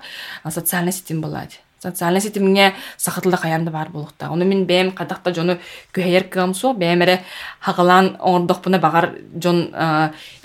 социальный 0.50 0.91
сетим 0.91 1.22
болади 1.22 1.62
социальный 1.82 2.22
сетимге 2.22 2.74
сахатылда 2.98 3.38
каянда 3.38 3.72
бар 3.72 3.90
болукта 3.90 4.30
ону 4.30 4.46
мен 4.46 4.66
бэм 4.66 4.92
кадакта 4.92 5.34
жону 5.34 5.58
күһэйер 5.94 6.30
кыам 6.30 6.54
суо 6.54 6.74
бээмере 6.74 7.22
хагалаан 7.60 8.18
оңордохпуна 8.20 8.80
багар 8.80 9.16
жон 9.34 9.74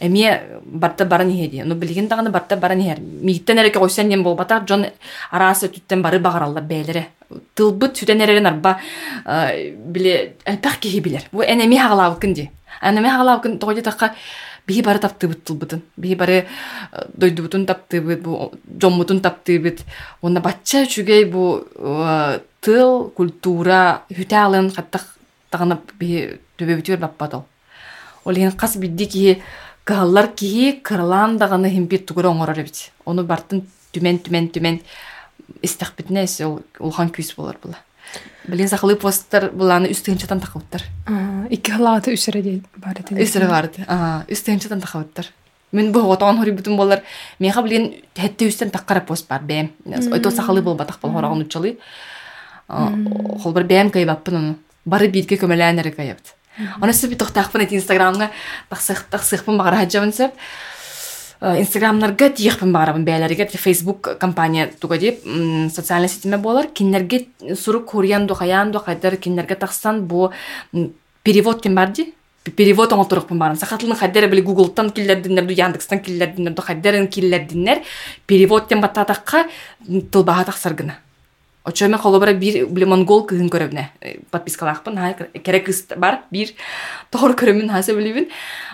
эмие 0.01 0.61
барта 0.65 1.05
баран 1.05 1.31
иһеди 1.31 1.63
ону 1.63 1.75
билигин 1.75 2.09
даганы 2.09 2.31
барта 2.31 2.57
баран 2.57 2.81
иһер 2.81 3.01
мииттен 3.01 3.59
эреке 3.59 3.79
койсен 3.79 4.09
дем 4.09 4.23
болбатар 4.23 4.67
жон 4.67 4.87
араасы 5.31 5.69
түттен 5.69 6.03
бары 6.03 6.19
багараллар 6.19 6.63
бээлере 6.63 7.09
тылбыт 7.55 7.97
сүтен 7.97 8.23
эререн 8.23 8.47
арба 8.47 8.79
биле 9.77 10.37
элпах 10.45 10.79
киһи 10.79 11.01
билер 11.01 11.25
бу 11.33 11.43
энеми 11.43 11.77
хагалаабыкын 11.77 12.35
ди. 12.35 12.51
Энеми 12.83 13.09
хагалаабыкын 13.09 13.59
тоҕойдо 13.59 13.83
такка 13.83 14.15
биһи 14.67 14.83
бары 14.83 14.99
таптыыбыт 14.99 15.45
тылбытын 15.45 15.83
биһи 15.97 16.15
бары 16.15 16.47
дойдубутун 17.15 17.67
таптыыбыт 17.67 18.23
бу 18.23 18.53
жоммутун 18.81 19.21
таптыыбыт 19.21 19.85
уонна 20.23 20.41
бачча 20.41 20.83
үчүгэй 20.87 21.25
бу 21.31 21.65
тыл 22.61 23.11
культура 23.17 24.03
хүтаалын 24.11 24.73
хаттах 24.75 25.17
тагына 25.51 25.79
биһи 25.99 26.39
төбөбүтүөр 26.59 26.99
баппат 26.99 27.35
ол. 27.35 27.45
Иһин 28.27 28.57
хас 28.59 28.77
бидди 28.77 29.07
киһи 29.07 29.43
кыһаллар 29.87 30.35
киһи 30.35 30.81
кыралаан 30.83 31.39
даганы 31.39 31.71
химпит 31.71 32.07
тугура 32.07 32.29
оҥорор 32.29 32.59
эбит. 32.59 32.91
Ону 33.05 33.25
бартын 33.25 33.67
түмен 33.93 34.19
түмен 34.19 34.49
түмен 34.51 34.81
истахбитне 35.63 36.27
ол 36.45 36.63
улхан 36.79 37.09
күс 37.11 37.35
болар 37.37 37.59
була. 37.63 37.79
Билин 38.49 38.69
сахалы 38.69 38.97
посттар 38.97 39.51
буланы 39.53 39.91
үстүгүнчатан 39.95 40.41
такабыттар 40.41 40.85
икки 41.51 41.73
халааты 41.73 42.15
үсере 42.15 42.61
бар 42.77 43.01
эти 43.01 43.19
үсере 43.23 43.49
бар 43.51 43.71
үстүгүнчатан 44.29 44.81
такабыттар 44.81 45.31
мен 45.73 45.93
бу 45.93 46.01
отон 46.13 46.39
хори 46.39 46.53
бутун 46.53 46.77
болар 46.77 47.03
меха 47.39 47.63
билин 47.63 47.93
хетте 48.17 48.49
үстен 48.49 48.71
таккара 48.71 49.01
пост 49.01 49.29
бар 49.29 49.43
бэм 49.43 49.71
ото 50.13 50.31
сахалы 50.31 50.63
бол 50.63 50.77
батак 50.77 51.01
бол 51.01 51.13
хорагын 51.13 51.47
учалы 51.47 51.77
холбар 52.69 53.65
бэм 53.65 53.91
кайбаппын 53.91 54.37
ону 54.37 54.57
бары 54.85 55.09
бирге 55.09 55.37
көмөләнер 55.37 55.95
кайыпт 55.95 56.35
Оны 56.81 56.95
сөп 56.97 57.19
тохтахпын 57.21 57.67
инстаграмга 57.69 58.31
тахсых 58.71 59.05
тахсыхпын 59.11 59.59
багара 59.59 59.83
хаджабын 59.83 60.13
сөп 60.17 60.33
инстаграмнарга 61.41 62.31
тиехпин 62.31 62.73
баарабын 62.73 63.05
бээлерге 63.05 63.47
фейсбук 63.47 64.17
компания 64.19 64.71
туга 64.81 64.99
дип 64.99 65.21
социальный 65.73 66.09
сетиме 66.09 66.39
болар. 66.39 66.67
Киннерге 66.67 67.27
сурук 67.55 67.91
курьян 67.91 68.27
ду 68.27 68.35
хаян 68.35 68.73
ду 68.73 68.79
хайдар 68.79 69.17
киннерге 69.17 69.55
таксан 69.55 70.07
бу 70.07 70.33
перевод 71.23 71.63
тем 71.63 71.75
бар 71.75 71.91
ди? 71.93 72.15
Перевод 72.57 72.93
оңотурукпун 72.93 73.39
баарын 73.39 73.59
сахатылын 73.59 73.97
хайдер 73.97 74.29
били 74.31 74.41
гуглтан 74.41 74.91
киллердиннер 74.91 75.51
яндекстан 75.51 75.99
киллердиннер 75.99 76.55
хайдерин 76.55 77.09
киллердиннер 77.09 77.83
перевод 78.27 78.69
тем 78.69 78.81
баттатакка 78.81 79.47
тылбаха 80.13 80.45
таксаргына 80.45 81.01
очо 81.65 81.89
мен 81.89 81.99
холобара 81.99 82.33
бир 82.33 82.67
биле 82.67 82.87
монгол 82.87 83.27
кыгын 83.27 83.51
көрөбүнэ 83.51 83.85
э, 84.01 84.19
подпискалаакпын 84.31 85.41
керек 85.43 85.69
бар 85.99 86.21
бир. 86.31 86.55
Тохор 87.11 87.35
көрөмүн 87.35 87.73
хаса 87.73 87.93
билибин. 87.93 88.29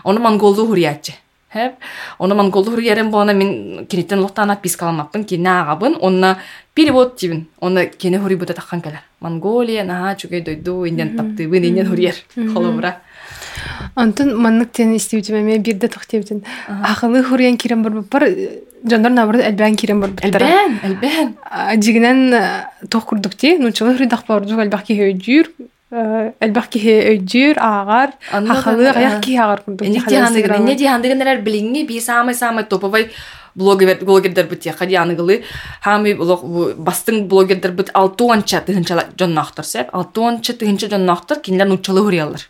Ону 0.04 0.20
монголду 0.20 0.66
хуриячы 0.66 1.14
Хэп. 1.52 1.74
Оны 2.18 2.34
монголду 2.34 2.70
хурьерен 2.70 3.10
болана 3.10 3.34
мен 3.34 3.86
кенеттен 3.86 4.20
лохтана 4.20 4.56
пискаламаппын 4.56 5.24
кене 5.24 5.50
агабын, 5.50 5.96
онна 6.00 6.38
перевод 6.74 7.16
тибин. 7.16 7.48
Оны 7.60 7.86
кене 7.86 8.18
хури 8.18 8.36
бута 8.36 8.54
таккан 8.54 8.80
келер. 8.80 9.02
Монголия 9.20 9.84
на 9.84 10.14
чугай 10.16 10.40
дойду 10.40 10.86
инден 10.86 11.16
таптыбын 11.16 11.64
инден 11.64 11.88
хурьер. 11.88 12.14
Холобра. 12.54 13.00
Антон 13.94 14.36
маннык 14.40 14.72
тен 14.72 14.96
истеутиме 14.96 15.42
ме 15.42 15.58
бирде 15.58 15.88
тохтебдин. 15.88 16.44
Ахылы 16.68 17.22
хурьен 17.22 17.58
кирен 17.58 17.82
бар 17.82 17.92
бар 18.10 18.28
жандар 18.88 19.12
набыр 19.12 19.36
элбен 19.36 19.76
кирен 19.76 20.00
бар. 20.00 20.10
Элбен, 20.22 20.80
элбен. 20.82 21.36
Жигинен 21.82 22.34
тох 22.88 23.04
курдук 23.06 23.34
ти, 23.34 23.58
нучылы 23.58 23.94
хури 23.94 24.06
дахпар 24.06 24.48
жуг 24.48 24.60
элбах 24.60 24.84
ки 24.84 24.94
хөйжүр, 24.94 25.52
элбах 25.92 26.68
ки 26.72 26.80
өйдүр 26.80 27.58
агар 27.60 28.14
хахалы 28.30 28.88
аяк 28.88 29.20
ки 29.24 29.36
агар 29.36 29.60
курдук 29.60 29.86
эне 29.86 30.00
дихандыгын 30.74 31.20
эне 31.22 31.36
билиңи 31.44 31.84
би 31.86 32.00
самый 32.00 32.34
самый 32.34 32.64
топовый 32.64 33.10
блогер 33.54 33.98
блогердер 34.00 34.46
бит 34.46 34.64
я 34.64 34.72
хадианыгылы 34.72 35.42
хами 35.82 36.14
бастың 36.16 37.26
блогердер 37.28 37.72
бит 37.72 37.90
алтуанча 37.92 38.62
тыгынча 38.64 39.04
жоннахтар 39.18 39.64
сеп 39.64 39.92
алтуанча 39.92 40.54
тыгынча 40.54 40.88
жоннахтар 40.88 41.40
кинлер 41.40 41.68
нучалы 41.68 42.00
хуриялар 42.00 42.40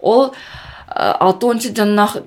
ол 0.00 0.34
алтуанча 0.94 1.74
жоннах 1.74 2.18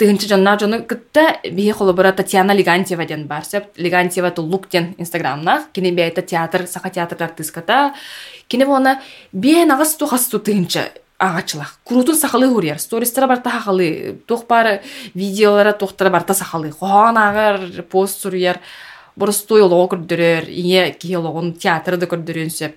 тыгынчы 0.00 0.30
жонна 0.30 0.56
жону 0.58 0.80
кытта 0.88 1.40
бии 1.44 1.70
холобора 1.76 2.12
Татьяна 2.12 2.54
Легантьева 2.56 3.04
ден 3.04 3.26
бар 3.26 3.44
сеп 3.44 3.76
Легантьева 3.76 4.30
туллук 4.30 4.68
ден 4.70 4.94
инстаграмна. 4.96 5.66
Кини 5.72 5.92
бейта 5.92 6.22
театр 6.22 6.66
саха 6.66 6.88
театрлар 6.88 7.28
тыската 7.36 7.92
кини 8.48 8.64
бона 8.64 9.00
бие 9.32 9.66
нагас 9.66 9.96
ту 9.96 10.06
хасту 10.06 10.38
тыгынча 10.38 10.88
агачылах 11.18 11.78
курутун 11.84 12.16
сахалы 12.16 12.48
хурьяр. 12.48 12.78
Стористера 12.78 13.26
барта 13.26 13.50
хахалы 13.50 14.22
тух 14.26 14.46
бар 14.46 14.80
видеолара 15.14 15.72
тухтара 15.72 16.08
барта 16.08 16.32
сахалы. 16.32 16.72
Хохан 16.72 17.18
агар 17.18 17.82
пост 17.82 18.22
сурьяр 18.22 18.58
боростой 19.16 19.60
олоо 19.60 19.86
көрдөрөр 19.86 20.48
ие 20.48 20.92
кие 20.92 21.18
ологун 21.18 21.52
театрды 21.52 22.06
көрдөрөн 22.06 22.48
сеп 22.48 22.76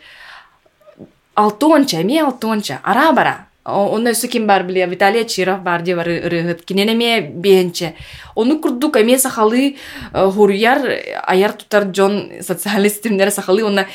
алтуонча 1.36 2.02
эми 2.02 2.20
алтуонча 2.20 2.82
ара 2.84 3.14
бара. 3.14 3.48
Оны 3.64 4.12
өсі 4.12 4.28
ким 4.28 4.44
бар 4.48 4.66
біле, 4.68 4.86
Виталия 4.88 5.24
Чиров 5.24 5.62
бар 5.64 5.82
де 5.82 5.96
бар 5.96 6.08
ырыгыт. 6.08 6.66
Киненеме 6.66 7.22
бенче. 7.22 7.96
Оны 8.36 8.60
курдук 8.60 8.98
эме 8.98 9.18
сахалы 9.18 9.78
хуруяр 10.12 10.84
аяр 11.24 11.54
тутар 11.54 11.88
жон 11.96 12.32
социалистимдер 12.42 13.32
сахалы 13.32 13.64
оны 13.64 13.88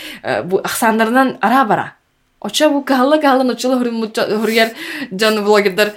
бу 0.45 0.63
ахсандарынан 0.65 1.37
ара 1.43 1.65
бара. 1.65 1.95
Оча 2.41 2.71
бу 2.71 2.83
кахала 2.83 3.19
кахала 3.19 3.43
ночылы 3.43 3.77
хуруяр 3.77 4.71
жон 5.11 5.45
блогердар 5.45 5.93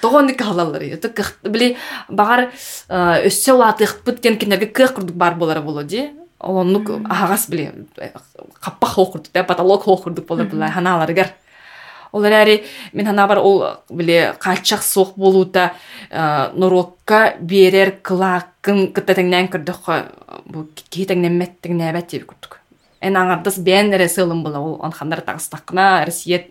тогонды 0.00 0.32
кахалалар. 0.34 0.82
Біле 1.44 1.76
бағар 2.08 2.48
өссе 2.88 3.52
улатық 3.52 4.00
бұткен 4.06 4.38
кенерге 4.38 4.72
кық 4.72 4.94
курдук 4.94 5.16
бар 5.16 5.34
болары 5.34 5.60
болу 5.60 5.84
де. 5.84 6.12
олоннук 6.42 6.90
ахагас 7.08 7.48
биле 7.48 7.72
каппа 8.60 8.86
хохурдук 8.86 9.32
да 9.32 9.44
потолок 9.44 9.84
болар 9.84 10.46
булай 10.46 10.70
ханааларыгар 10.70 11.28
Олар 12.12 12.32
әри 12.42 12.56
мен 12.92 13.06
хана 13.06 13.26
бар 13.26 13.38
ол 13.40 13.62
биле 13.90 14.34
калчак 14.38 14.82
соқ 14.84 15.14
болута 15.16 15.72
норокка 16.54 17.36
берер 17.40 17.96
кылакын 18.04 18.90
кытатыңнан 18.92 19.48
кырдык 19.52 19.86
бу 20.46 20.66
нәбәт 20.68 22.10
деп 22.12 22.28
күрдүк 22.28 22.58
эн 23.02 23.16
аңардас 23.18 23.58
бен 23.64 23.90
эре 23.96 24.06
сылым 24.08 24.42
була 24.44 24.60
ол 24.62 24.76
онхандар 24.86 25.22
тагыстакына 25.26 26.04
россия 26.06 26.42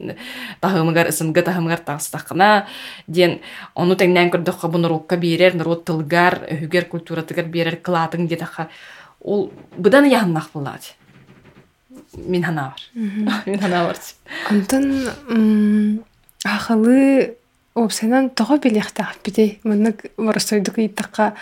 тахымыгар 0.60 1.10
ысынга 1.10 1.44
тахымыгар 1.48 1.80
тагыстакына 1.86 2.66
ден 3.08 3.40
ону 3.76 3.96
теңнен 3.96 4.32
кырдык 4.34 4.66
бу 4.68 4.82
норокка 4.82 5.18
берер 5.18 5.56
норот 5.56 5.86
тылгар 5.86 6.42
өһүгер 6.52 6.90
культуратыгар 6.92 7.46
берер 7.46 7.80
кылатың 7.80 8.28
дедаха 8.28 8.68
ол 9.22 9.52
быдан 9.78 10.10
яһаннах 10.12 10.50
булат 10.54 10.96
мен 12.18 12.44
хана 12.44 12.74
бар. 12.74 12.82
Мен 13.46 13.60
хана 13.60 13.86
бар 13.86 13.98
онтон 14.50 14.86
ахалы 16.46 17.36
опсенан 17.76 18.30
тоҕо 18.30 18.58
билиэхтээх 18.58 19.22
бити 19.24 19.60
мынык 19.64 20.06
боростойдук 20.18 20.78
иттакка 20.78 21.34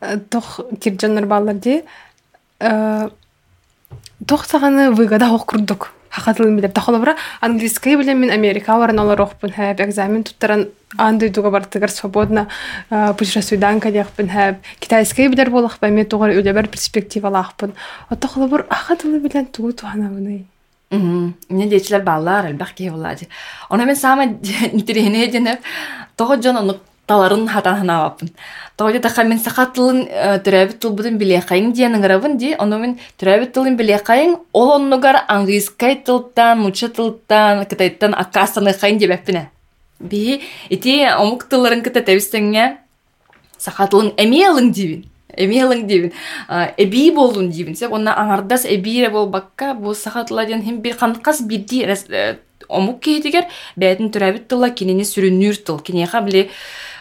э, 0.00 0.18
тох 0.18 0.60
кирдьоннор 0.80 1.26
баалар 1.26 1.54
ди 1.54 1.84
э, 2.60 3.08
тох 4.26 4.44
саҕаны 4.44 4.90
выгада 4.90 5.38
курдук 5.38 5.92
хахатылын 6.09 6.55
билер 6.55 6.71
тохолобура 6.71 7.15
английский 7.41 7.95
билен 7.95 8.19
мен 8.19 8.31
америка 8.31 8.77
баран 8.77 8.99
олар 8.99 9.21
охпун 9.21 9.51
хэп 9.51 9.81
экзамен 9.81 10.23
туттаран 10.23 10.69
андыйдуга 10.97 11.51
бартыгар 11.51 11.91
свободно 11.91 12.47
путешествийдан 12.89 13.79
кадиахпын 13.79 14.29
хэп 14.29 14.55
китайский 14.79 15.27
билер 15.27 15.49
болохпа 15.49 15.87
мен 15.87 16.05
тугар 16.05 16.31
үлебер 16.31 16.67
перспективалаахпын 16.67 17.73
отохолобур 18.09 18.65
ахатылы 18.69 19.19
билен 19.19 19.45
тугу 19.45 19.73
туханабыный 19.73 20.45
Мне 20.91 21.67
дечилер 21.67 22.03
баллар 22.03 22.45
элбах 22.47 22.73
ки 22.73 22.89
булади. 22.89 23.27
Она 23.69 23.85
мен 23.85 23.95
сама 23.95 24.25
интерене 24.25 25.27
денеп 25.27 25.59
того 26.15 26.41
жон 26.41 26.57
ону 26.57 26.79
таларын 27.10 27.48
хатан 27.50 27.80
ханабаппын. 27.80 28.30
Того 28.76 28.92
да 28.92 29.24
мен 29.24 29.38
сахатлын 29.38 30.06
төрәбит 30.46 30.78
тулбудын 30.80 31.18
билеқайын 31.18 31.72
диенің 31.74 32.06
рабын 32.06 32.38
ди, 32.38 32.54
оны 32.58 32.78
мен 32.78 32.98
төрәбит 33.18 33.52
тылын 33.52 33.76
билеқайын, 33.76 34.36
ол 34.52 34.70
оннугар 34.76 35.24
английскай 35.28 35.96
тылтан, 35.96 36.60
муча 36.60 36.88
тылтан, 36.88 37.66
кытайттан 37.66 38.14
акасаны 38.14 38.72
хайын 38.72 38.98
деп 38.98 39.10
әппіне. 39.10 39.48
Би, 39.98 40.40
ити 40.70 41.02
омук 41.18 41.48
тыларын 41.50 41.82
кыта 41.82 42.00
тәбістіңе 42.00 42.76
сахатлын 43.58 44.14
әмеялың 44.16 44.70
дивин 44.72 45.10
эмиэлың 45.36 45.86
дибин 45.86 46.12
эби 46.80 47.10
болдун 47.14 47.50
дибин 47.50 47.76
сеп 47.76 47.92
онна 47.94 48.14
аңардас 48.18 48.66
эбире 48.68 49.10
болбакка 49.12 49.74
бу 49.74 49.94
сахатладен 49.94 50.62
хим 50.64 50.80
бир 50.80 50.96
канкас 50.96 51.42
бидди 51.42 51.84
э, 51.84 52.36
омук 52.68 53.00
кейтигер 53.04 53.46
бәтин 53.76 54.10
төрәбит 54.10 54.48
тыла 54.48 54.70
кинени 54.70 55.04
сүрүнүр 55.06 55.60
тыл 55.64 55.80
кинеха 55.80 56.20
биле 56.26 56.48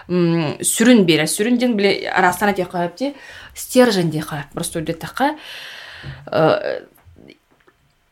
сүрүн 0.10 1.04
бере. 1.06 1.28
Сүрүн 1.30 1.60
ден 1.62 1.76
биле 1.78 2.10
арастана 2.10 2.54
те 2.58 2.66
калып 2.66 2.96
ти 2.98 3.14
стержень 3.54 4.10
де 4.10 4.22
калып 4.22 4.50
просто 4.54 4.82
үдө 4.82 4.96
така 4.98 5.36
э, 6.32 6.82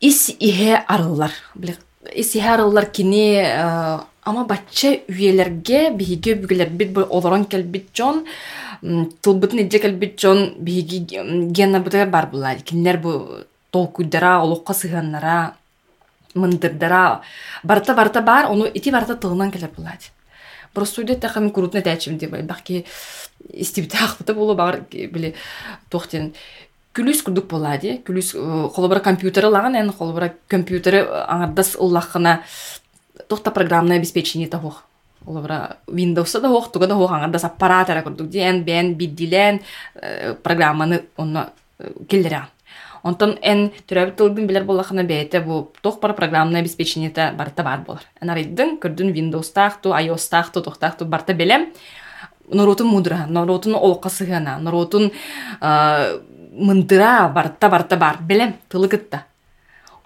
ис 0.01 0.29
ихе 0.39 0.77
арылар 0.87 1.33
биле 1.55 1.77
ис 2.13 2.35
ихе 2.35 2.53
арылар 2.53 2.85
кини 2.91 3.41
э, 3.41 3.99
ама 4.23 4.45
бачча 4.45 4.99
үйелерге 5.09 5.89
биһиге 5.97 6.35
бүгелер 6.35 6.69
бит 6.69 6.93
бу 6.93 7.01
олорон 7.09 7.45
келбит 7.45 7.89
жон 7.95 8.25
тылбытын 8.81 9.63
идже 9.65 9.79
келбит 9.79 10.19
жон 10.19 10.53
биһиги 10.59 11.49
гена 11.51 11.79
бутага 11.79 12.05
бар 12.05 12.27
була. 12.27 12.55
Кинилер 12.55 12.97
бу 12.97 13.43
толкуйдара 13.71 14.41
олокко 14.43 14.73
сыганнара 14.73 15.55
мындырдара. 16.35 17.21
Барта 17.63 17.95
барта 17.95 18.21
бар 18.21 18.51
ону 18.51 18.65
ити 18.65 18.91
барта 18.91 19.15
тылынан 19.15 19.51
келер 19.51 19.71
булать 19.75 20.11
просто 20.77 21.01
уйдет 21.01 21.25
мен 21.35 21.49
курутна 21.51 21.81
тәчим 21.81 22.17
деп. 22.21 22.37
Баки 22.45 22.85
истибите 23.49 23.97
ахпыта 23.97 24.33
болу 24.37 24.53
бар. 24.55 24.83
Биле 24.91 25.33
тохтен 25.89 26.33
күлүс 26.97 27.21
курдук 27.25 27.47
булади 27.49 27.99
күлүс 28.05 28.33
холобара 28.73 29.01
компьютер 29.05 29.49
лаган 29.49 29.75
эн 29.77 29.91
холобара 29.93 30.33
компьютер 30.47 31.03
аңардас 31.29 31.75
ыллахына 31.77 32.41
тохта 33.27 33.51
программное 33.51 33.97
обеспечение 33.97 34.49
тахох 34.49 34.83
олора 35.25 35.77
Windows 35.87 36.39
да 36.41 36.47
хох 36.47 36.71
туга 36.71 36.87
да 36.87 36.95
хох 36.95 37.11
аңарда 37.11 37.43
аппарат 37.45 37.89
ара 37.89 38.03
курдук 38.03 38.29
диэн 38.29 38.63
бен 38.63 38.95
биддилен 38.95 39.61
программаны 40.43 41.03
онно 41.17 41.49
келдере 42.09 42.47
онтон 43.03 43.37
эн 43.41 43.71
төрөбүт 43.87 44.15
тылбын 44.17 44.47
билер 44.47 44.63
боллахана 44.63 45.03
бээте 45.03 45.41
бу 45.41 45.71
тох 45.81 45.99
бар 45.99 46.13
программное 46.13 46.61
обеспечение 46.61 47.09
та 47.09 47.31
барта 47.31 47.63
бар 47.63 47.79
болар. 47.85 48.03
Эн 48.21 48.29
арайдын 48.29 48.77
көрдүн 48.79 49.13
Windows 49.13 49.51
тахту 49.53 49.91
iOS 49.91 50.29
тахту 50.29 50.61
тохтахту 50.61 51.05
барта 51.05 51.33
белем. 51.33 51.73
Норотун 52.47 52.87
мудра 52.87 53.25
норотун 53.27 53.75
олка 53.75 54.09
сыгана 54.09 54.57
норотун 54.59 55.11
мындыра 55.61 57.29
барта 57.29 57.69
барта 57.69 57.97
бар 57.97 58.17
белем. 58.21 58.55
Тылы 58.69 58.87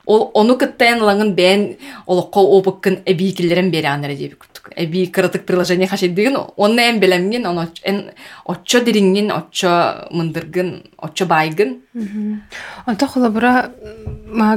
ол 0.06 0.32
ону 0.34 0.58
кыттайан 0.58 1.02
лаңын 1.02 1.34
бән 1.36 1.66
олоққа 2.08 2.42
опыккын 2.58 3.02
эби 3.06 3.32
киллерен 3.38 3.72
бере 3.72 3.88
анара 3.88 4.16
деп 4.16 4.38
күттүк 4.42 4.72
эби 4.76 5.06
кырытык 5.06 5.46
приложение 5.46 5.88
хашидыгын 5.88 6.38
онна 6.58 6.90
эм 6.90 7.00
белемген 7.00 7.46
он 7.46 7.68
эн 7.84 8.12
оччо 8.46 8.82
дириңин 8.82 9.32
оччо 9.32 10.08
мындыргын 10.12 10.84
оччо 10.98 11.26
байгын. 11.26 11.80
Онто 12.86 13.08
холобура 13.08 13.72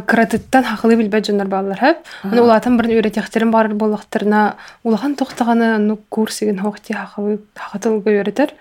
кыратыттан 0.06 0.64
хакылы 0.64 0.96
билбе 0.96 1.22
жоннор 1.22 1.48
баалар 1.48 1.78
хэп 1.78 1.96
аны 2.22 2.42
улаатан 2.42 2.76
бирин 2.78 2.98
үйрөтехтерин 2.98 3.50
бар 3.50 3.68
болактарына 3.74 4.56
улахан 4.82 5.16
тохтаганы 5.16 5.78
ну 5.78 5.98
курсиген 6.08 6.60
хохти 6.60 6.92
хакылы 6.92 7.40
хакатылга 7.54 8.10
үйрөтер 8.10 8.54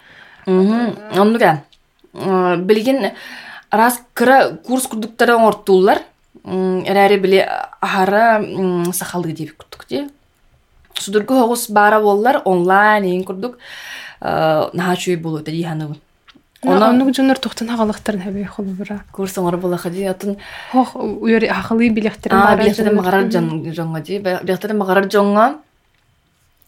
оннуга 0.48 1.63
билген 2.13 3.12
раз 3.72 4.02
кыра 4.13 4.58
курс 4.65 4.88
курдуктары 4.88 5.38
оңортуулар 5.38 6.02
эрээри 6.46 7.20
биле 7.20 7.50
ахара 7.82 8.44
сахалды 8.94 9.34
деп 9.34 9.58
курдук 9.58 9.86
де 9.90 10.10
судургу 11.00 11.34
хогус 11.34 11.70
бара 11.70 12.02
боллар 12.02 12.42
онлайн 12.46 13.04
ин 13.04 13.24
курдук 13.24 13.58
наха 14.22 14.96
чүй 14.96 15.16
болу 15.16 15.40
да 15.40 15.52
диханыбын 15.52 16.00
Оны 16.64 16.86
оннук 16.86 17.16
жонор 17.16 17.38
тухтан 17.40 17.68
хагалыктарын 17.68 18.22
хабе 18.22 18.46
холбура. 18.46 19.04
Курс 19.12 19.38
оңор 19.38 19.58
була 19.60 19.78
хади 19.78 20.06
атын 20.08 20.38
хох 20.72 20.96
уйөр 20.96 21.44
хагалы 21.52 21.90
билехтерин 21.90 22.40
бар. 22.40 22.58
Билехтерин 22.58 22.96
магарар 22.96 23.28
жон 23.32 23.74
жонга 23.74 24.00
ди. 24.00 24.20
Билехтерин 24.20 24.78
магарар 24.78 25.10
жонга 25.12 25.58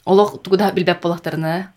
олох 0.05 0.41
тугуда 0.43 0.73
билбеп 0.75 1.01
болактарына. 1.01 1.71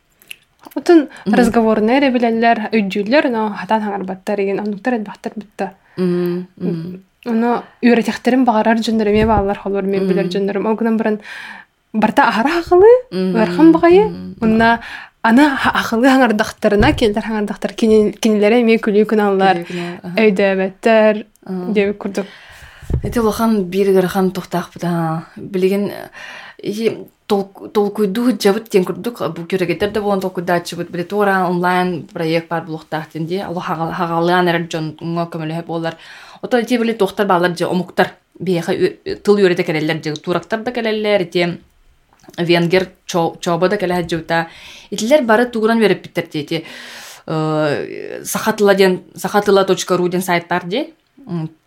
Отын 0.74 1.08
разговорны 1.24 1.94
эре 1.96 2.10
билелер, 2.10 2.68
өйдүлөр, 2.72 3.30
но 3.30 3.54
хатан 3.54 3.84
хаңарбаттар 3.86 4.40
еген, 4.42 4.60
онуктар 4.60 4.98
эдбахтар 4.98 5.32
битта. 5.36 5.72
Оно 7.26 7.62
үйрәтәхтерим 7.82 8.44
багарар 8.46 8.78
җөннәр 8.78 9.10
ме 9.10 9.26
балалар 9.26 9.58
халыр 9.58 9.88
мен 9.90 10.06
билер 10.06 10.28
җөннәр. 10.30 10.60
Ол 10.62 10.76
гынан 10.78 10.96
баран 10.96 11.20
барта 11.92 12.28
ахара 12.28 12.60
ахылы, 12.60 12.90
вархан 13.10 13.72
багае. 13.72 14.06
Унна 14.40 14.80
ана 15.22 15.48
ахылы 15.74 16.08
хаңардактарына 16.08 16.92
келдер 16.94 17.26
хаңардактар 17.26 17.74
кинеләре 17.74 18.62
ме 18.64 18.78
күлү 18.78 19.04
күналлар. 19.10 19.64
Өйдәбәттәр 20.14 21.24
дип 21.74 21.98
күрдүк. 21.98 22.26
Эти 23.02 23.18
лохан 23.18 23.64
бир 23.64 23.92
гархан 23.92 24.30
тохтак 24.30 24.70
буда. 24.74 25.24
Билеген 25.36 25.90
толкуйду 27.28 28.30
жабыт 28.40 28.70
тен 28.72 28.86
күрдүк 28.88 29.20
бу 29.36 29.44
көрөгеттер 29.50 29.90
да 29.92 30.00
болон 30.00 30.22
толкуйда 30.24 30.62
чыбыт 30.64 30.88
биле 30.90 31.04
тора 31.04 31.44
онлайн 31.46 32.06
проект 32.08 32.48
бар 32.48 32.64
булуктак 32.64 33.10
тенди 33.12 33.36
алла 33.36 33.60
хагалаан 33.60 34.48
эрер 34.48 34.64
жон 34.72 34.94
көмөлө 34.98 35.60
болар 35.66 35.98
Ото 36.42 36.62
те 36.64 36.78
биле 36.78 36.94
тохтар 36.94 37.26
балар 37.26 37.56
же 37.56 37.66
омуктар 37.66 38.14
бияха 38.40 38.74
тыл 39.24 39.36
үйрете 39.36 39.64
келелер 39.64 40.02
же 40.04 40.14
турактар 40.20 40.60
да 40.62 40.72
келелер 40.72 41.24
те 41.24 41.58
венгер 42.38 42.88
чоба 43.06 43.68
да 43.68 43.76
келе 43.76 44.06
жута 44.10 44.46
итлер 44.90 45.24
бары 45.24 45.46
тугуран 45.50 45.80
берип 45.80 46.02
биттер 46.02 46.26
те 46.26 46.64
сахатыла 48.24 48.74
сахатыла.ру 49.16 50.08
ден 50.08 50.22
сайттар 50.22 50.64
де 50.64 50.90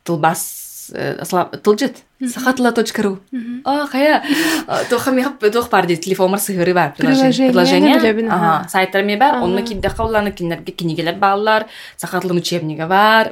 тылбас 0.03 0.70
тылжыт 0.91 2.04
сахатла 2.27 2.71
точка 2.71 3.04
ру. 3.04 3.19
А 3.65 3.88
хая. 3.88 4.23
Тоха 4.89 5.12
ми 5.12 5.23
хап 5.23 5.39
тох 5.51 5.69
бар 5.69 5.86
ди 5.86 5.97
телефон 5.97 6.38
сыгыры 6.38 6.73
бар 6.73 6.93
приложение 6.97 7.99
сайттар 8.69 9.04
ми 9.04 9.15
бар 9.17 9.41
онны 9.41 9.63
кидде 9.63 9.89
кауланы 9.89 10.32
кинерге 10.32 10.71
кинигелер 10.71 11.15
балалар 11.15 11.65
сахатлы 11.97 12.34
учебниги 12.34 12.86
бар. 12.88 13.32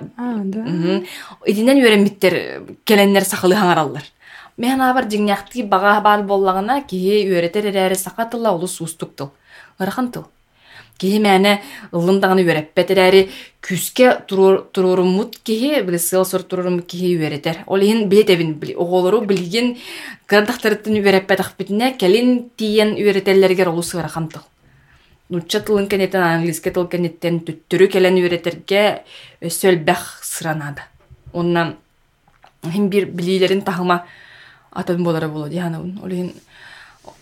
Идинен 1.45 1.77
үйренмиттер 1.77 2.63
келеннер 2.85 3.23
сахалы 3.23 3.55
хаңараллар 3.55 4.03
мен 4.57 4.81
абар 4.81 5.05
жиңяхты 5.05 5.63
бага 5.63 6.01
бал 6.01 6.23
боллагына 6.23 6.81
ки 6.81 6.95
үйретер 6.95 7.65
эрере 7.69 7.95
сахатыла 7.95 8.51
улус 8.51 8.81
устук 8.81 9.15
тыл. 9.15 9.31
Тыл. 9.77 10.25
Киһи 10.99 11.19
мэне 11.19 11.61
ыллын 11.91 12.19
даганы 12.19 12.43
үөреппетерэри 12.43 13.29
күске 13.63 14.19
туруруммут 14.27 15.39
киһи 15.43 15.81
били 15.81 15.97
сыл 15.97 16.25
сор 16.25 16.43
туруруммут 16.43 16.85
киһи 16.85 17.15
үөретер 17.17 17.63
ол 17.67 17.79
иһин 17.79 18.09
биэтебин 18.09 18.53
били. 18.53 18.73
Оголору 18.75 19.21
билигин 19.21 19.77
кырдахтарыттын 20.27 20.99
үөреппетахпитине 20.99 21.95
келин 21.97 22.49
тиен 22.57 22.95
үөретеллергер 22.99 23.69
олу 23.69 23.81
сыгара 23.81 24.07
хамтыл 24.07 24.43
нучча 25.29 25.61
тылын 25.61 25.87
кенетен 25.87 26.21
английский 26.21 26.71
тыл 26.71 26.87
кенеттен 26.87 27.39
түттүрү 27.45 27.87
келен 27.93 28.17
үөретерге 28.17 29.03
өссөлбэх 29.45 30.23
сыранада 30.25 30.87
онна 31.33 31.75
хим 32.63 32.89
бир 32.89 33.05
билилерин 33.05 33.61
тахыма 33.61 34.05
атабын 34.71 35.03
болары 35.03 35.29
болу 35.29 35.49
дианабын 35.49 35.99
ол 36.03 36.11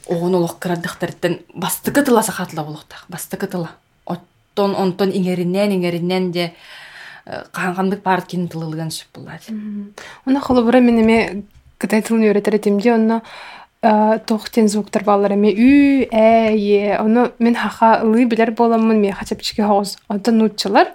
иһин 0.07 0.17
оҕун 0.17 0.35
олох 0.35 0.59
кыраддыктарыттан 0.59 1.39
бастыкы 1.55 2.03
тыла 2.03 2.23
сахатла 2.23 2.65
болохтах 2.65 3.05
бастыкы 3.09 3.47
тыла 3.47 3.71
оттон 4.07 4.75
онтон 4.75 5.11
иңериннен 5.11 5.73
иңериннен 5.77 6.31
де 6.33 6.53
каханкандык 7.25 8.03
баар 8.03 8.23
кин 8.23 8.49
тылылыган 8.49 8.91
сүп 8.91 9.19
буллаати 9.19 9.55
Уна 10.27 10.41
холобура 10.41 10.81
мен 10.81 11.01
эме 11.01 11.43
кытай 11.79 12.03
тылын 12.03 12.29
үйрөтер 12.31 12.57
этимди 12.57 12.91
онно 12.91 13.23
тохтен 14.27 14.69
звуктар 14.69 15.05
баллар 15.05 15.33
эме 15.33 15.51
үй 15.51 16.09
э 16.11 16.55
е 16.55 16.99
ону 16.99 17.33
мен 17.39 17.55
хаха 17.55 18.01
ылы 18.03 18.25
билер 18.25 18.51
боламмын 18.51 19.01
ме 19.01 19.13
хачапчике 19.13 19.65
хоз 19.65 19.99
онтон 20.09 20.39
нутчылар 20.39 20.89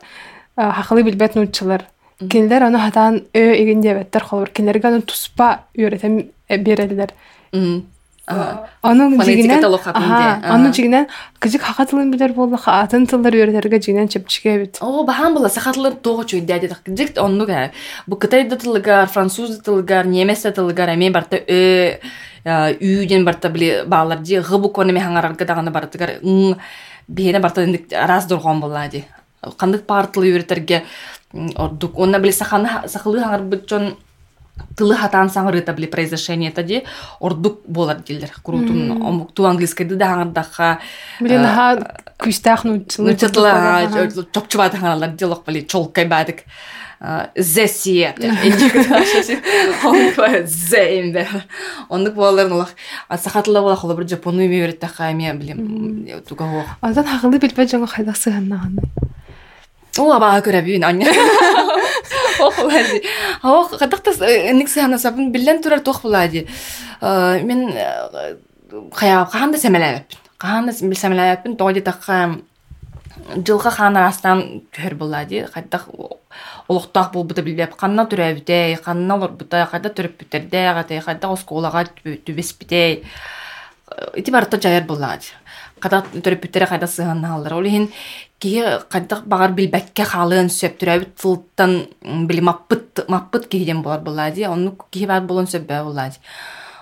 хахылы 0.56 1.03
билбет 1.03 1.36
нутчылар 1.36 1.86
кинилер 2.19 2.63
ону 2.63 2.80
хатаан 2.80 3.23
ö 3.34 3.39
эгин 3.39 3.82
диэбеттер 3.82 4.23
холобур 4.23 4.49
кинилерге 4.49 4.88
ону 4.88 5.01
туспа 5.01 5.63
үйрөтем 5.75 6.30
берелилер 6.49 7.13
Onun 8.82 9.20
жигинен 9.22 9.64
onun 9.64 10.72
жигинен 10.72 11.08
кыжык 11.40 11.62
хака 11.62 11.87
тылын 11.87 12.12
билер 12.12 12.32
болду 12.32 12.58
атын 12.66 13.06
тылдар 13.06 13.35
үйрөтерге 13.35 13.80
жигинен 13.82 14.08
чепчиге 14.08 14.58
бит 14.58 14.78
О 14.80 15.02
бахан 15.02 15.35
була 15.35 15.48
сахатлар 15.48 15.92
тоого 15.94 16.22
чуй 16.22 16.40
дяди 16.40 16.68
так 16.68 16.82
жик 16.87 17.18
онну 17.18 17.46
га 17.46 17.72
бу 18.06 18.16
кытай 18.16 18.44
да 18.44 18.56
тылыгар 18.56 19.08
француз 19.08 19.61
немес 19.66 20.46
барта 21.12 21.37
үйден 22.44 23.24
барта 23.24 23.48
били 23.48 23.82
баалар 23.87 24.18
ди 24.18 24.38
гыбу 24.40 24.68
коне 24.68 24.92
механгарга 24.92 25.44
даганы 25.44 25.70
бартыгар 25.70 26.11
бене 27.08 27.40
барта 27.40 27.66
раз 27.90 28.26
дургон 28.26 28.61
була 28.61 28.87
ди 28.88 29.04
кандык 29.56 29.87
партылы 29.87 30.30
үйрөтерге 30.30 30.82
ордук 31.56 31.98
онна 31.98 32.18
били 32.18 32.32
саханы 32.32 32.68
сахылы 32.87 33.20
хаңар 33.20 33.42
бычон 33.42 33.96
тылы 34.76 34.96
хатан 34.96 35.30
саңырыта 35.32 35.74
били 35.76 35.86
произошение 35.86 36.50
тади 36.50 36.82
ордук 37.20 37.62
болар 37.66 38.02
дилер 38.06 38.30
крутун 38.42 39.02
омукту 39.02 39.46
английскайды 39.46 39.96
да 39.96 40.12
аңырдаха 40.16 40.78
билен 41.20 41.44
ха 41.44 41.66
күстах 42.18 42.64
нучылы 42.68 43.12
нучатла 43.12 43.88
чопчубат 44.32 44.76
аңаралар 44.78 45.16
дилок 45.16 45.44
били 45.46 45.66
чолкай 45.66 46.06
бадык. 46.06 46.44
Зесие 47.36 48.14
зеймбе 50.46 51.26
ондук 51.88 52.14
боларын 52.14 52.52
улах 52.52 52.68
сахатыла 53.18 53.60
бола 53.60 53.74
холо 53.76 53.96
бир 53.96 54.06
жапону 54.06 54.42
үйрөттаха 54.46 55.10
эме 55.10 55.32
билем 55.34 56.22
туга 56.28 56.46
азан 56.80 57.04
хагылы 57.04 57.40
билбе 57.42 57.66
жаңа 57.66 57.88
хайдак 57.90 58.16
сыганнаганы 58.16 58.86
Ол 59.98 60.08
абаға 60.14 60.40
көрә 60.46 60.62
бүйін 60.64 60.86
анне. 62.42 62.48
Охлади. 62.48 63.02
Ох, 63.42 63.78
кадакта 63.78 64.11
никсе 64.52 64.83
хана 64.83 64.98
сабын 64.98 65.33
билен 65.33 65.62
турар 65.62 65.81
тох 65.81 66.02
булади. 66.02 66.46
Мен 67.00 67.72
хая 68.92 69.24
ханда 69.24 69.59
семеләп. 69.59 70.05
Ханда 70.38 70.72
бил 70.81 70.96
семеләп 70.96 71.46
тоди 71.59 71.81
такка 71.81 72.38
жылга 73.37 73.70
хана 73.70 74.09
астан 74.09 74.62
төр 74.72 74.94
булади. 74.94 75.46
Кадак 75.52 75.88
олуктак 76.68 77.12
бул 77.12 77.24
бута 77.24 77.42
билбеп 77.42 77.76
канна 77.76 78.07
түрәбите, 78.09 78.78
канна 78.85 79.14
олор 79.16 79.31
бута 79.37 79.66
кайда 79.70 79.90
төрөп 79.92 80.18
битерде, 80.22 80.72
кайда 80.72 81.02
кайда 81.05 81.33
осколага 81.33 81.85
түбес 82.05 82.55
бите. 82.59 83.02
Ити 84.16 84.31
барта 84.31 84.61
жаяр 84.61 84.85
булади. 84.85 85.33
Када 85.81 86.05
төрөп 86.12 86.42
битере 86.42 86.66
кайда 86.66 86.87
сыганналар. 86.87 87.55
Ол 87.55 87.64
хин 87.64 87.88
киһи 88.42 88.62
хайдах 88.90 89.22
багар 89.24 89.52
билбекке 89.55 90.05
хаалыан 90.05 90.48
сөптүрәбит 90.50 91.14
тылттан 91.22 91.76
били 92.26 92.42
маппыт 92.42 93.05
маппыт 93.09 93.46
киһиден 93.46 93.83
болар 93.83 94.00
буллади 94.00 94.42
онну 94.50 94.74
киһи 94.90 95.07
бар 95.07 95.20
болон 95.22 95.46
сөббө 95.46 95.85
буллади 95.87 96.18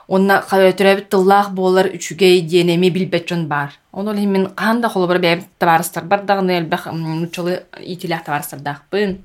онна 0.09 0.41
түрәбит 0.49 1.11
тыллаах 1.13 1.51
болар 1.53 1.91
үчүгей 1.93 2.41
диенеми 2.41 2.89
билбетчон 2.91 3.47
бар 3.49 3.77
ону 3.93 4.13
ли 4.13 4.27
мен 4.27 4.49
каанда 4.57 4.89
холобар 4.89 5.19
бэм 5.19 5.45
табарыстар 5.59 6.05
бар 6.05 6.25
дагы 6.25 6.57
элбэх 6.57 6.87
нучалы 6.87 7.63
итилях 7.79 8.25
табарыстар 8.25 8.61
дахпын 8.61 9.19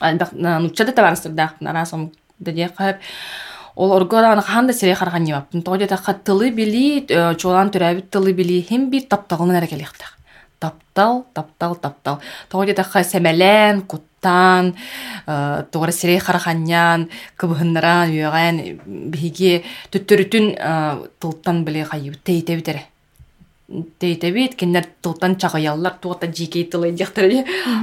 элбэх 0.00 0.32
нучада 0.32 0.92
табарыстар 0.92 1.32
дахпын 1.32 1.68
арасом 1.68 2.12
дедия 2.38 2.68
кайып 2.68 2.98
ол 3.76 3.92
оргоран 3.92 4.40
ханда 4.40 4.72
сере 4.72 4.94
харган 4.94 5.24
небаппын 5.24 5.62
тоде 5.62 5.86
та 5.86 5.96
тылы 5.96 6.50
били 6.50 7.06
чолан 7.36 7.70
түрәбит 7.70 8.10
тылы 8.10 8.32
били 8.32 8.60
хем 8.68 8.90
бир 8.90 9.02
таптагын 9.02 9.56
әрекелехтах 9.60 10.16
таптал 10.58 11.26
таптал 11.34 11.76
таптал. 11.76 12.20
Тоҕо 12.48 12.74
тахха 12.74 13.04
сэмэлэн 13.04 13.82
куттан 13.82 14.74
э, 15.26 15.64
тугара 15.70 15.92
сирей 15.92 16.18
хараханнян 16.18 17.08
кыбыһыннаран 17.36 18.08
үөҕэн 18.10 18.56
биһиги 19.12 19.64
түттөрүтүн 19.92 20.46
э, 20.56 21.08
тылтан 21.20 21.64
биле 21.64 21.84
хайыбыт 21.84 22.24
тейтебитере 22.24 22.86
тейтебит 23.98 24.54
киннер 24.54 24.86
тылтан 25.02 25.36
чагаяллар 25.36 25.94
тугата 26.00 26.26
жикей 26.32 26.64
тылы 26.64 26.92
дьяхтар 26.92 27.24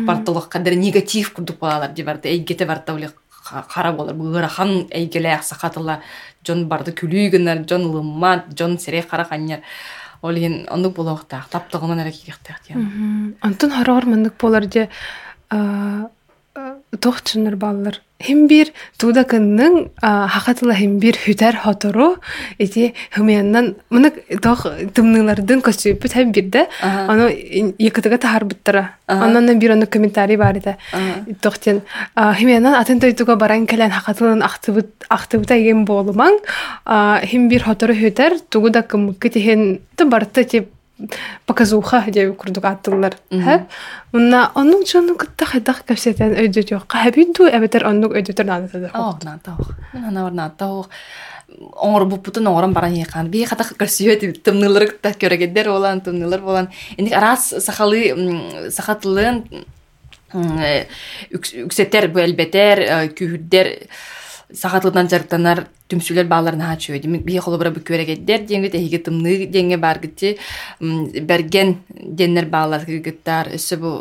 бартылык 0.08 0.48
кадыр 0.50 0.76
негатив 0.76 1.34
курдук 1.34 1.60
балалар 1.60 1.92
ди 1.92 2.04
барта 2.04 2.30
эйгете 2.30 2.66
барта 2.66 2.94
биле 2.94 3.12
хара 3.44 3.92
болар. 3.92 4.16
Быырахан 4.16 4.88
эйгелээх 4.90 5.44
сахатыла 5.44 6.02
жон 6.46 6.68
барды 6.68 6.92
күлүүгүннер 6.92 7.66
жон 7.70 7.92
лыммат 7.92 8.54
жон 8.58 8.80
сирей 8.80 9.02
хараханняр 9.02 9.62
ол 10.22 10.36
ен 10.36 10.66
ондук 10.72 10.96
болохтаах 10.96 11.50
таптыгынан 11.50 12.00
эрэ 12.04 12.12
киехтаах 12.12 12.60
диэн 12.68 13.36
онтон 13.42 13.72
хороор 13.72 14.06
мындык 14.06 14.36
болар 14.40 14.66
де 14.66 14.90
тохчунар 17.01 17.57
баллар 17.57 18.01
Хим 18.19 18.49
бир 18.51 18.73
туда 18.99 19.23
кынның 19.23 19.93
хакатыла 20.03 20.75
хим 20.75 20.97
бир 20.99 21.15
хүтәр 21.23 21.55
хотору 21.63 22.17
эти 22.59 22.89
хымяннан 23.15 23.77
мына 23.95 24.11
тох 24.43 24.65
тымнылардын 24.97 25.63
көсүп 25.63 26.03
хем 26.11 26.33
бирде 26.35 26.65
аны 26.83 27.29
якытыга 27.79 28.19
тахар 28.19 28.45
буттара 28.45 28.83
анан 29.07 29.59
бир 29.63 29.77
аны 29.77 29.87
комментарий 29.87 30.37
бар 30.37 30.59
иде 30.59 30.75
тохтен 31.43 31.83
химяннан 32.17 32.75
атын 32.75 32.99
тойтуга 32.99 33.37
баран 33.37 33.67
келен 33.67 33.95
хакатылын 33.95 34.43
актыбыт 34.43 35.07
актыбыта 35.09 35.55
еген 35.55 35.85
болумаң 35.87 36.41
хим 37.23 37.49
бир 37.49 37.69
хотору 37.71 37.95
хүтәр 37.95 38.41
тугуда 38.51 38.83
кымыкы 38.83 39.31
тиһен 39.31 39.79
барты 40.11 40.43
тип 40.43 40.73
показуха 41.46 42.04
деп 42.08 42.38
курдук 42.38 42.66
аттылар 42.66 43.18
хэ 43.32 43.66
унна 44.14 44.52
оннук 44.56 44.88
жону 44.88 45.16
кытта 45.16 45.46
хайдах 45.46 45.84
капсетен 45.86 46.36
өйдөт 46.38 46.70
жок 46.70 46.88
хабинду 46.92 47.48
эбетер 47.48 47.88
оннук 47.88 48.16
өйдөтөр 48.16 48.46
надатады 48.46 48.92
ох 48.94 49.24
натах 49.24 49.60
мен 49.94 50.06
ана 50.06 50.24
бар 50.24 50.34
натах 50.34 50.90
оңор 51.60 52.06
буппутун 52.10 52.48
оңорон 52.50 52.74
баран 52.74 52.96
якан 52.98 53.30
би 53.32 53.44
хатах 53.46 53.74
көсүө 53.80 54.18
дип 54.22 54.40
тымнылар 54.46 54.88
кытта 54.92 55.14
көрөгедер 55.20 55.70
болан 55.70 56.02
тымнылар 56.02 56.42
болан. 56.42 56.70
Эndi 56.98 57.14
арас 57.14 57.54
сахалы 57.66 58.72
сахатлын 58.72 59.44
үксеттер 61.34 62.10
бу 62.10 62.24
элбетер 62.24 62.82
сахатлыдан 64.52 65.08
жарыктанар 65.10 65.68
түмсүлер 65.90 66.28
бааларын 66.28 66.62
хаачу 66.62 66.94
эди 66.98 67.08
бие 67.08 67.42
холобура 67.42 67.72
бүкөрегеддер 67.76 68.46
деңге 68.50 68.72
техиге 68.74 69.00
тымны 69.06 69.48
деңге 69.52 69.78
баргыти 69.78 70.38
берген 70.80 71.78
деннер 71.90 72.50
баалар 72.52 72.86
кыргыттар 72.86 73.54
өссө 73.56 73.80
бу 73.82 73.94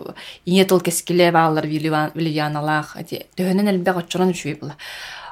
ине 0.44 0.64
тыл 0.64 0.80
кескиле 0.80 1.30
баалар 1.32 1.66
вилианалаах 1.66 2.96
эти 3.00 3.26
төһөнөн 3.36 3.74
элбе 3.74 3.96
очорон 4.02 4.32
үчүй 4.34 4.58
була. 4.60 4.76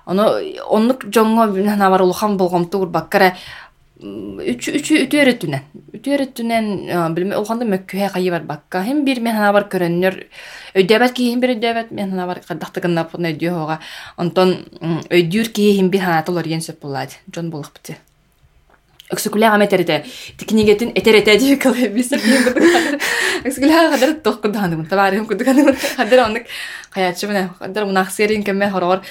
Ону 0.07 0.25
оннук 0.67 1.05
жоңго 1.13 1.47
набар 1.77 2.03
улухан 2.03 2.37
болгомтугур 2.37 2.89
баккара 2.89 3.35
үчү 4.00 4.74
үчү 4.76 4.98
үтүөрөтүнен 5.06 5.62
үтүөрөтүнен 5.96 6.66
билме 7.16 7.38
улханда 7.40 7.64
мөккүһэ 7.64 8.10
кайы 8.12 8.32
бар 8.34 8.44
бакка 8.44 8.82
хем 8.84 9.06
бир 9.08 9.22
мен 9.24 9.38
хана 9.38 9.54
бар 9.56 9.70
көрөннөр 9.72 10.18
өйдөбөт 10.76 11.14
ки 11.16 11.30
хем 11.30 11.40
бир 11.40 11.54
өйдөбөт 11.56 11.94
мен 11.96 12.12
хана 12.12 12.26
бар 12.28 12.42
каддактыгынна 12.44 13.06
пуна 13.08 13.32
өйдөһога 13.32 13.80
онтон 14.20 14.52
өйдүүр 15.08 15.48
ки 15.56 15.70
хем 15.78 15.88
бир 15.94 16.04
хана 16.04 16.26
толор 16.28 16.44
ен 16.44 16.60
сөп 16.60 16.84
буллади 16.84 17.16
жон 17.32 17.48
булах 17.54 17.72
бити 17.72 17.96
өксүкүлэга 19.16 19.58
метерите 19.64 20.04
тикинигетин 20.38 20.92
этерете 20.92 21.38
ди 21.40 21.56
кылы 21.56 21.88
бисер 21.96 22.20
өксүкүлэга 23.48 23.96
кадар 23.96 24.16
токкуданым 24.28 24.86
табарым 24.92 25.28
кудуганым 25.30 25.72
кадар 25.96 26.26
ондук 26.28 26.52
каячы 26.92 27.28
мене 27.32 27.50
кадар 27.60 27.86
мунахсерин 27.86 28.44
кеме 28.44 28.70
хорор 28.70 29.06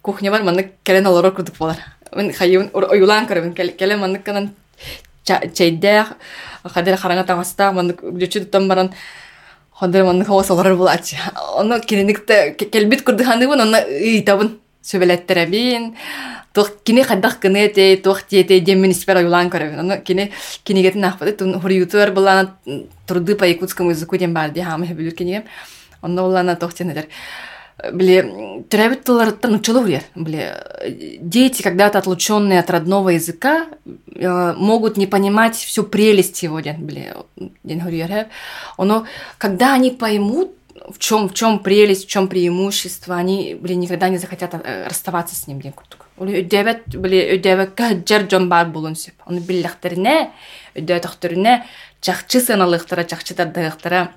кухня 0.00 0.30
бар 0.30 0.42
маны 0.42 0.70
келен 0.82 1.06
олорор 1.06 1.34
курдук 1.34 1.58
болар 1.58 1.76
мен 1.76 1.93
Хайын 2.11 2.69
оюлан 2.73 3.27
көрөмүн 3.27 3.53
келе 3.55 3.97
маннык 3.97 4.23
канан 4.23 4.51
чайдах 5.25 6.13
хадер 6.63 6.97
хараңа 6.97 7.25
тагаста 7.25 7.71
маны 7.73 7.95
жүчү 7.95 8.45
туттан 8.45 8.67
баран 8.67 8.91
хадер 9.73 10.05
маны 10.05 10.25
хава 10.25 10.43
солар 10.43 10.75
булач. 10.75 11.15
Оны 11.55 11.79
киненикте 11.81 12.53
келбит 12.53 13.03
курдыханыбын 13.03 13.61
оны 13.61 13.81
ыйтабын 13.85 14.59
сөбелеттеребин 14.81 15.95
тух 16.53 16.71
кини 16.83 17.03
хаддах 17.03 17.39
кыны 17.39 17.67
те 17.69 17.97
тух 17.97 18.23
тете 18.23 18.59
демин 18.59 18.93
спера 18.93 19.21
юлан 19.21 19.49
көрөбүн. 19.49 19.79
Оны 19.79 20.01
кини 20.01 20.31
кинигетин 20.63 21.05
ахпады 21.05 21.33
тун 21.33 21.59
хуриютуар 21.59 22.11
булана 22.11 22.55
турды 23.07 23.35
по 23.35 23.43
якутскому 23.43 23.91
языку 23.91 24.17
дем 24.17 24.33
барди 24.33 24.61
хамы 24.61 24.87
хебилүр 24.87 25.13
кинигем 25.13 25.43
онно 26.01 26.23
булана 26.23 26.55
тух 26.55 26.73
тенедер 26.73 27.07
Бле, 27.91 28.63
толерантно 28.69 29.59
человек. 29.59 30.03
Бле, 30.15 31.17
дети, 31.19 31.61
когда-то 31.61 31.99
отлученные 31.99 32.59
от 32.59 32.69
родного 32.69 33.09
языка, 33.09 33.67
э, 34.15 34.53
могут 34.53 34.95
не 34.95 35.07
понимать 35.07 35.55
всю 35.55 35.83
прелесть 35.83 36.41
его, 36.41 36.61
бле, 36.77 37.15
но 38.77 39.05
когда 39.37 39.73
они 39.73 39.91
поймут, 39.91 40.51
в 40.89 40.99
чем, 40.99 41.27
в 41.27 41.33
чем 41.33 41.59
прелесть, 41.59 42.05
в 42.05 42.09
чем 42.09 42.27
преимущество, 42.27 43.15
они, 43.15 43.57
блин, 43.59 43.81
никогда 43.81 44.07
не 44.07 44.17
захотят 44.17 44.53
э, 44.53 44.87
расставаться 44.87 45.35
с 45.35 45.47
ним. 45.47 45.61
Өдебет, 46.17 46.83
бле, 46.95 47.35
өдебекке 47.35 48.01
жер 48.07 48.29
жон 48.29 48.47
бар 48.47 48.67
болун 48.67 48.95
сеп. 48.95 49.15
Оны 49.25 49.39
биллехтерине, 49.39 50.31
өдөтөхтөрүнө 50.75 51.63
чакчы 51.99 52.39
сыналыктара, 52.39 53.03
чакчы 53.03 53.33
тардыктара 53.33 54.11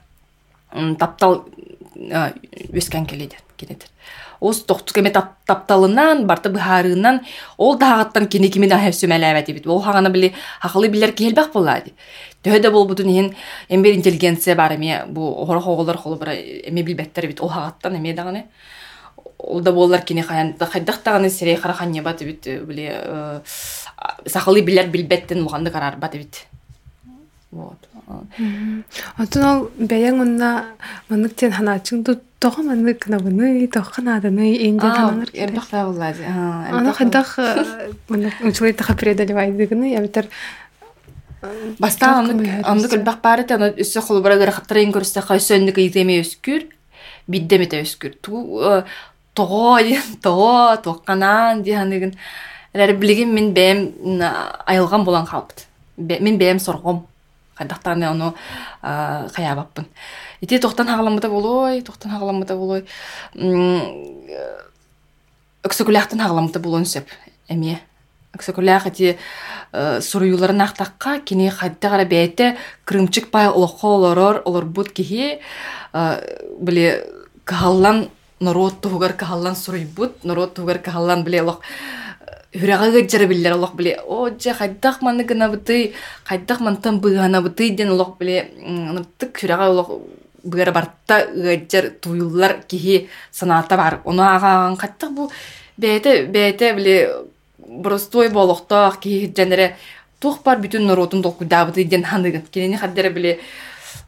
таптал 0.98 1.48
өскен 1.98 3.06
келедет 3.06 3.42
кенетер 3.56 3.88
ос 4.40 4.62
тохту 4.64 4.94
кеме 4.94 5.10
тапталынан 5.10 6.26
барты 6.26 6.48
быхаарыынан 6.48 7.20
ол 7.56 7.76
даагаттан 7.76 8.28
кини 8.28 8.48
кими 8.48 8.68
да 8.68 8.78
сөмэлээбэти 8.78 9.52
бит 9.52 9.66
ол 9.66 9.80
хагана 9.80 10.10
били 10.10 10.34
хакылы 10.60 10.88
билер 10.88 11.12
киэлбэх 11.12 11.52
буллаади 11.52 11.94
төһөдө 12.44 12.70
болбутун 12.70 13.08
иһин 13.08 13.34
эмбер 13.68 13.94
интеллигенция 13.94 14.54
бар 14.54 14.74
эме 14.74 15.04
бу 15.06 15.42
охора 15.42 15.60
хоголор 15.60 15.96
холобура 15.96 16.32
эме 16.34 16.82
билбеттер 16.82 17.26
бит 17.26 17.40
ол 17.40 17.48
хагаттан 17.48 17.96
эме 17.96 18.14
даганы 18.14 18.46
ол 19.38 19.60
да 19.60 19.72
боллар 19.72 20.02
кини 20.02 20.22
хаян 20.22 20.54
хайдахтаганы 20.58 21.30
серей 21.30 21.56
хараханья 21.56 22.02
бат 22.02 22.22
бит 22.22 22.46
били 22.46 22.90
э, 22.92 23.40
сахылы 24.26 24.60
билер 24.60 24.86
билбеттен 24.86 25.42
муганды 25.42 25.70
карар 25.70 25.96
бат 25.96 26.12
бит. 26.12 26.46
Вот. 27.50 27.88
Отун 29.16 29.44
ол 29.44 29.60
бәяң 29.78 30.22
онна 30.24 30.50
манык 31.08 31.34
тен 31.40 31.52
ханачың 31.56 32.04
тут 32.04 32.22
тоға 32.42 32.64
манык 32.66 33.08
набыны 33.08 33.66
тоқа 33.72 34.04
наданы 34.04 34.52
инде 34.54 34.86
тананыр. 34.86 35.30
Эрдах 35.32 35.68
да 35.70 35.84
булады. 35.86 36.24
Аны 36.26 36.92
хадах 36.92 37.38
манык 38.08 38.34
училай 38.42 38.72
таха 38.72 38.94
преодолевайдыгыны 38.94 39.92
я 39.92 40.00
битер 40.00 40.28
Баста 41.78 42.18
аны 42.18 42.88
көлбак 42.88 43.22
бары 43.22 43.44
та 43.44 43.56
үсө 43.56 44.02
холбара 44.02 44.36
гара 44.36 44.52
хаттырын 44.52 44.92
көрсө 44.92 45.22
хайсөндүк 45.22 45.78
иземе 45.86 46.20
өскүр 46.24 46.66
биддемете 47.28 47.82
өскүр. 47.82 48.18
Ту 48.20 48.84
того 49.34 49.78
того 50.22 50.76
тоққанан 50.82 51.62
диханыгын 51.62 52.14
Әрі 52.76 52.98
білген 53.00 53.30
мен 53.32 53.52
бәйім 53.56 54.20
айылған 54.68 55.04
болан 55.06 55.24
қалыпты. 55.26 55.64
Мен 55.96 56.36
бәйім 56.38 56.60
сорғым 56.60 57.00
хайдахтааны 57.58 58.08
ону 58.08 58.34
хаябаппын 58.82 59.86
ити 60.40 60.58
тохтан 60.58 60.86
хагаламмыта 60.86 61.28
болой 61.28 61.82
тохтан 61.82 62.12
хагаламмыта 62.12 62.56
болой. 62.56 62.86
Өксөкүлэхтен 65.66 66.20
хагаламмыта 66.20 66.60
болон 66.60 66.86
сөп 66.86 67.10
эме 67.48 67.80
өксөкүлэх 68.36 68.86
ити 68.92 69.16
суруюларын 69.72 70.62
ахтакка 70.62 71.18
кини 71.20 71.48
хайдагара 71.50 72.04
бэйте 72.04 72.56
крымчык 72.84 73.30
пай 73.30 73.48
олохо 73.48 73.86
олорор 73.96 74.42
олорбут 74.44 74.92
кихи 74.92 75.40
биле 75.92 77.04
кахаллан 77.44 78.08
народ 78.40 78.80
тугар 78.80 79.12
кахаллан 79.12 79.56
суруйбут 79.56 80.24
народ 80.24 80.54
тугар 80.54 80.78
кахаллан 80.78 81.24
биле 81.24 81.42
олох 81.42 81.60
хүрәгәгә 82.54 83.04
җыры 83.08 83.26
билләр 83.28 83.56
Аллаһ 83.56 83.74
биле. 83.76 83.98
О, 84.06 84.30
җа 84.30 84.54
хайдах 84.54 85.02
манны 85.02 85.24
гына 85.24 85.48
быты, 85.48 85.92
хайдах 86.24 86.60
мантан 86.60 87.00
быгана 87.00 87.42
быты 87.42 87.70
ден 87.70 87.90
Аллаһ 87.90 88.16
биле. 88.18 88.48
Тык 89.18 89.40
хүрәгә 89.40 89.68
Аллаһ 89.68 89.92
быгара 90.44 90.72
барта 90.72 91.26
гәҗәр 91.34 91.90
туйлар 92.00 92.62
кихи 92.68 93.08
саната 93.32 93.76
бар. 93.76 94.00
Оны 94.04 94.22
аган 94.22 94.76
каттык 94.76 95.10
бу 95.12 95.30
бәйте 95.76 96.26
бәйте 96.26 96.72
биле 96.74 96.96
простой 97.82 98.30
болохта 98.30 98.92
кихи 99.00 99.32
җәнәре 99.34 99.74
тух 100.20 100.42
бар 100.44 100.58
бүтүн 100.58 100.86
норотун 100.86 101.22
толку 101.22 101.44
дабыты 101.44 101.84
ден 101.84 102.04
ханыгын. 102.04 102.46
Кенени 102.50 102.76
хаддәре 102.76 103.10
биле 103.10 103.38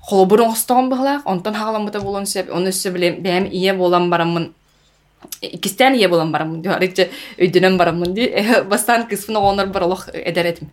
холобурун 0.00 0.52
остогон 0.52 0.88
быгла, 0.88 1.20
онтан 1.24 1.54
хагаламыта 1.54 2.00
болон 2.00 2.26
сеп, 2.26 2.50
оны 2.50 2.72
сөй 2.72 2.92
биле 2.92 3.12
бәм 3.12 3.46
ие 3.50 3.74
болан 3.74 4.10
барамын 4.10 4.52
икистен 5.42 5.94
ие 5.94 6.08
болам 6.08 6.32
барамын 6.32 6.62
ди 6.62 6.68
арыкча 6.68 7.08
өйдөнөн 7.38 7.78
барамын 7.78 8.14
ди 8.14 8.32
бастан 8.68 9.06
кыспын 9.08 9.36
оғонор 9.40 9.72
бар 9.72 9.82
олох 9.88 10.08
эдер 10.12 10.46
этим 10.46 10.70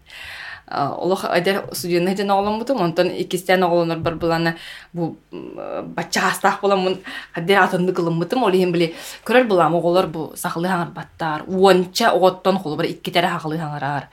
олох 0.70 1.24
эдер 1.24 1.64
студияны 1.72 2.16
ден 2.16 2.32
оголомбутум 2.32 2.82
онтон 2.82 3.08
икистен 3.08 3.64
оголонор 3.64 4.00
бар 4.00 4.16
булана 4.16 4.56
бу 4.94 5.16
бача 5.32 6.28
астах 6.28 6.62
боламын 6.62 7.00
хадер 7.34 7.62
атынды 7.62 7.94
кылымбытым 7.94 8.44
ол 8.44 8.52
иһин 8.52 8.72
били 8.72 8.94
көрөр 9.26 9.48
булам 9.48 9.76
оголор 9.76 10.08
бу 10.08 10.32
сахылы 10.36 10.68
хаңар 10.68 10.92
баттар 10.92 11.44
уонча 11.48 12.12
оготтон 12.12 12.60
холу 12.60 12.76
бар 12.76 12.88
иккитере 12.88 13.28
хахылы 13.28 13.58
хаңарар 13.58 14.10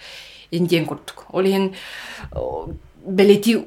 индиен 0.50 0.86
курдук 0.86 1.26
ол 1.32 1.42
иһин 1.42 1.72
белети 3.04 3.58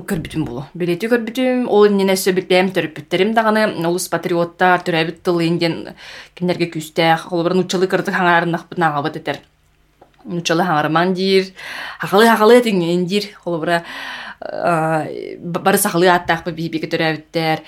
көрбүтүм 0.00 0.44
болу 0.48 0.64
билети 0.78 1.08
көрбүтүм 1.12 1.66
ол 1.68 1.86
иннене 1.90 2.16
сөбүтбэм 2.16 2.72
төрүппүттерим 2.76 3.34
даганы 3.36 3.66
олус 3.86 4.08
патриоттар 4.12 4.84
төрөбүт 4.86 5.20
тыл 5.26 5.42
инден 5.44 5.92
кинерге 6.38 6.70
күстэх 6.72 7.28
олбарын 7.32 7.64
учалы 7.64 7.88
кырдык 7.92 8.16
хаңаарынахпыт 8.16 8.80
наагабыт 8.80 9.18
этер 9.20 9.42
учалы 10.24 10.64
хаңарман 10.64 11.12
дир 11.14 11.52
хакалы 12.00 12.30
хакалы 12.30 12.60
этиң 12.62 12.80
индир 12.92 13.28
олбара 13.44 13.82
бары 14.40 15.78
сахалы 15.78 16.08
аттаахпы 16.08 16.52
бийбике 16.52 16.88
төрөбүттер 16.88 17.62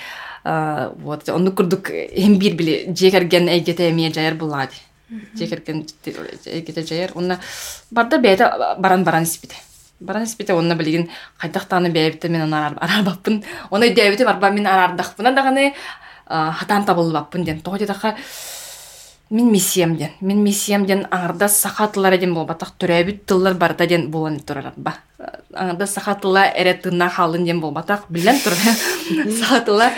вот 1.04 1.28
онну 1.28 1.52
курдук 1.52 1.90
эм 1.90 2.38
бир 2.38 2.56
биле 2.56 2.94
жекерген 2.94 3.48
эйгете 3.48 3.90
эмие 3.90 4.12
жаяр 4.12 4.34
булаади 4.34 4.80
жекерген 5.36 5.86
эйгете 6.46 6.82
жаяр 6.82 7.12
онна 7.14 7.40
барда 7.90 8.18
бээте 8.18 8.50
баран 8.78 9.04
баран 9.04 9.24
испите 9.24 9.56
баран 10.00 10.24
испите 10.24 10.54
онна 10.54 10.74
билигин 10.74 11.08
хайдахтааны 11.38 11.90
бэйбитте 11.90 12.28
мен 12.28 12.42
оны 12.42 12.56
арарбаппын 12.56 13.42
оны 13.70 13.94
дэйбите 13.94 14.24
барба 14.24 14.50
мен 14.50 14.66
арардахпына 14.66 15.32
даганы 15.32 15.74
хатан 16.26 16.84
табылбаппын 16.84 17.44
ден 17.44 17.60
тоҕотетаха 17.60 18.14
мен 19.30 19.50
миссиям 19.50 19.96
ден 19.96 20.10
мен 20.20 20.42
миссиям 20.42 20.86
ден 20.86 21.06
аңарда 21.10 21.48
сахатылар 21.48 22.18
ден 22.18 22.34
болбатах 22.34 22.72
төрөбүт 22.78 23.24
тыллар 23.26 23.54
барда 23.54 23.86
ден 23.86 24.10
болан 24.10 24.40
турарба 24.40 24.94
аңарда 25.52 25.86
сахатыла 25.86 26.46
эре 26.54 26.74
тынна 26.74 27.08
халын 27.08 27.44
ден 27.44 27.60
болбатах 27.60 28.04
билен 28.08 28.38
тур 28.40 28.52
сахатыла 29.40 29.90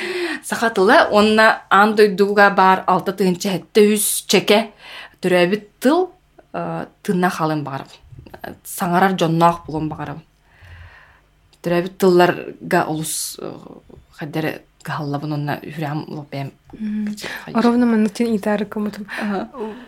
сахатыла 0.47 1.09
онна 1.11 1.63
ан 1.71 1.95
дойдуга 1.95 2.51
бар 2.51 2.85
алты 2.87 3.13
тыынча 3.13 3.51
хетте 3.51 3.95
үс 3.95 4.25
чеке. 4.27 4.71
Төрөбүт 5.21 5.65
тыл 5.81 6.11
тынна 7.03 7.31
халын 7.31 7.65
барып 7.65 7.91
саңарар 8.65 9.17
жонноох 9.19 9.65
булун 9.67 9.89
багарам. 9.89 10.23
Төрөбүт 11.63 11.99
тылларга 11.99 12.85
улус 12.91 13.39
хаддере 14.19 14.63
гааллабын 14.87 15.33
онна 15.39 15.59
хүрям 15.63 16.05
лопем 16.09 16.53
Ровно 17.55 17.87
манытын 17.87 18.37
итары 18.37 18.65
комутум. 18.67 19.07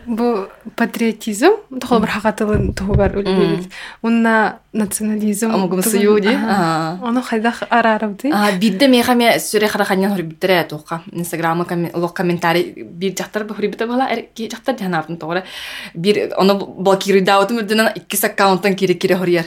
Бу 0.07 0.47
патриотизм 0.75 1.51
тохол 1.79 1.99
бір 1.99 2.09
хакатылын 2.09 2.73
тугар 2.73 3.17
үлбебит. 3.19 3.67
Унна 4.01 4.59
национализм. 4.71 5.51
Амугум 5.51 5.83
сую 5.83 6.19
ди. 6.21 6.29
Оно 6.29 7.21
хайдах 7.21 7.63
арарабды. 7.69 8.31
Бидде 8.59 8.87
мехаме 8.87 9.39
сүре 9.39 9.67
хараханьян 9.67 10.11
хори 10.11 10.23
биттере 10.23 10.63
тока. 10.63 11.01
Инстаграма 11.11 11.65
лог 11.93 12.13
комментарий 12.13 12.71
бир 12.83 13.13
жактар 13.17 13.43
бите 13.43 13.85
бала 13.85 14.07
эр 14.09 14.27
ки 14.33 14.49
жактар 14.49 14.77
жанартын 14.79 15.17
тогра. 15.17 15.43
Бир 15.93 16.31
оно 16.37 16.55
блокируй 16.55 17.21
даутым 17.21 17.57
үрдөнөн 17.57 17.91
икки 17.95 18.17
аккаунттан 18.25 18.75
кире 18.75 18.93
кире 18.93 19.17
хорияр. 19.17 19.45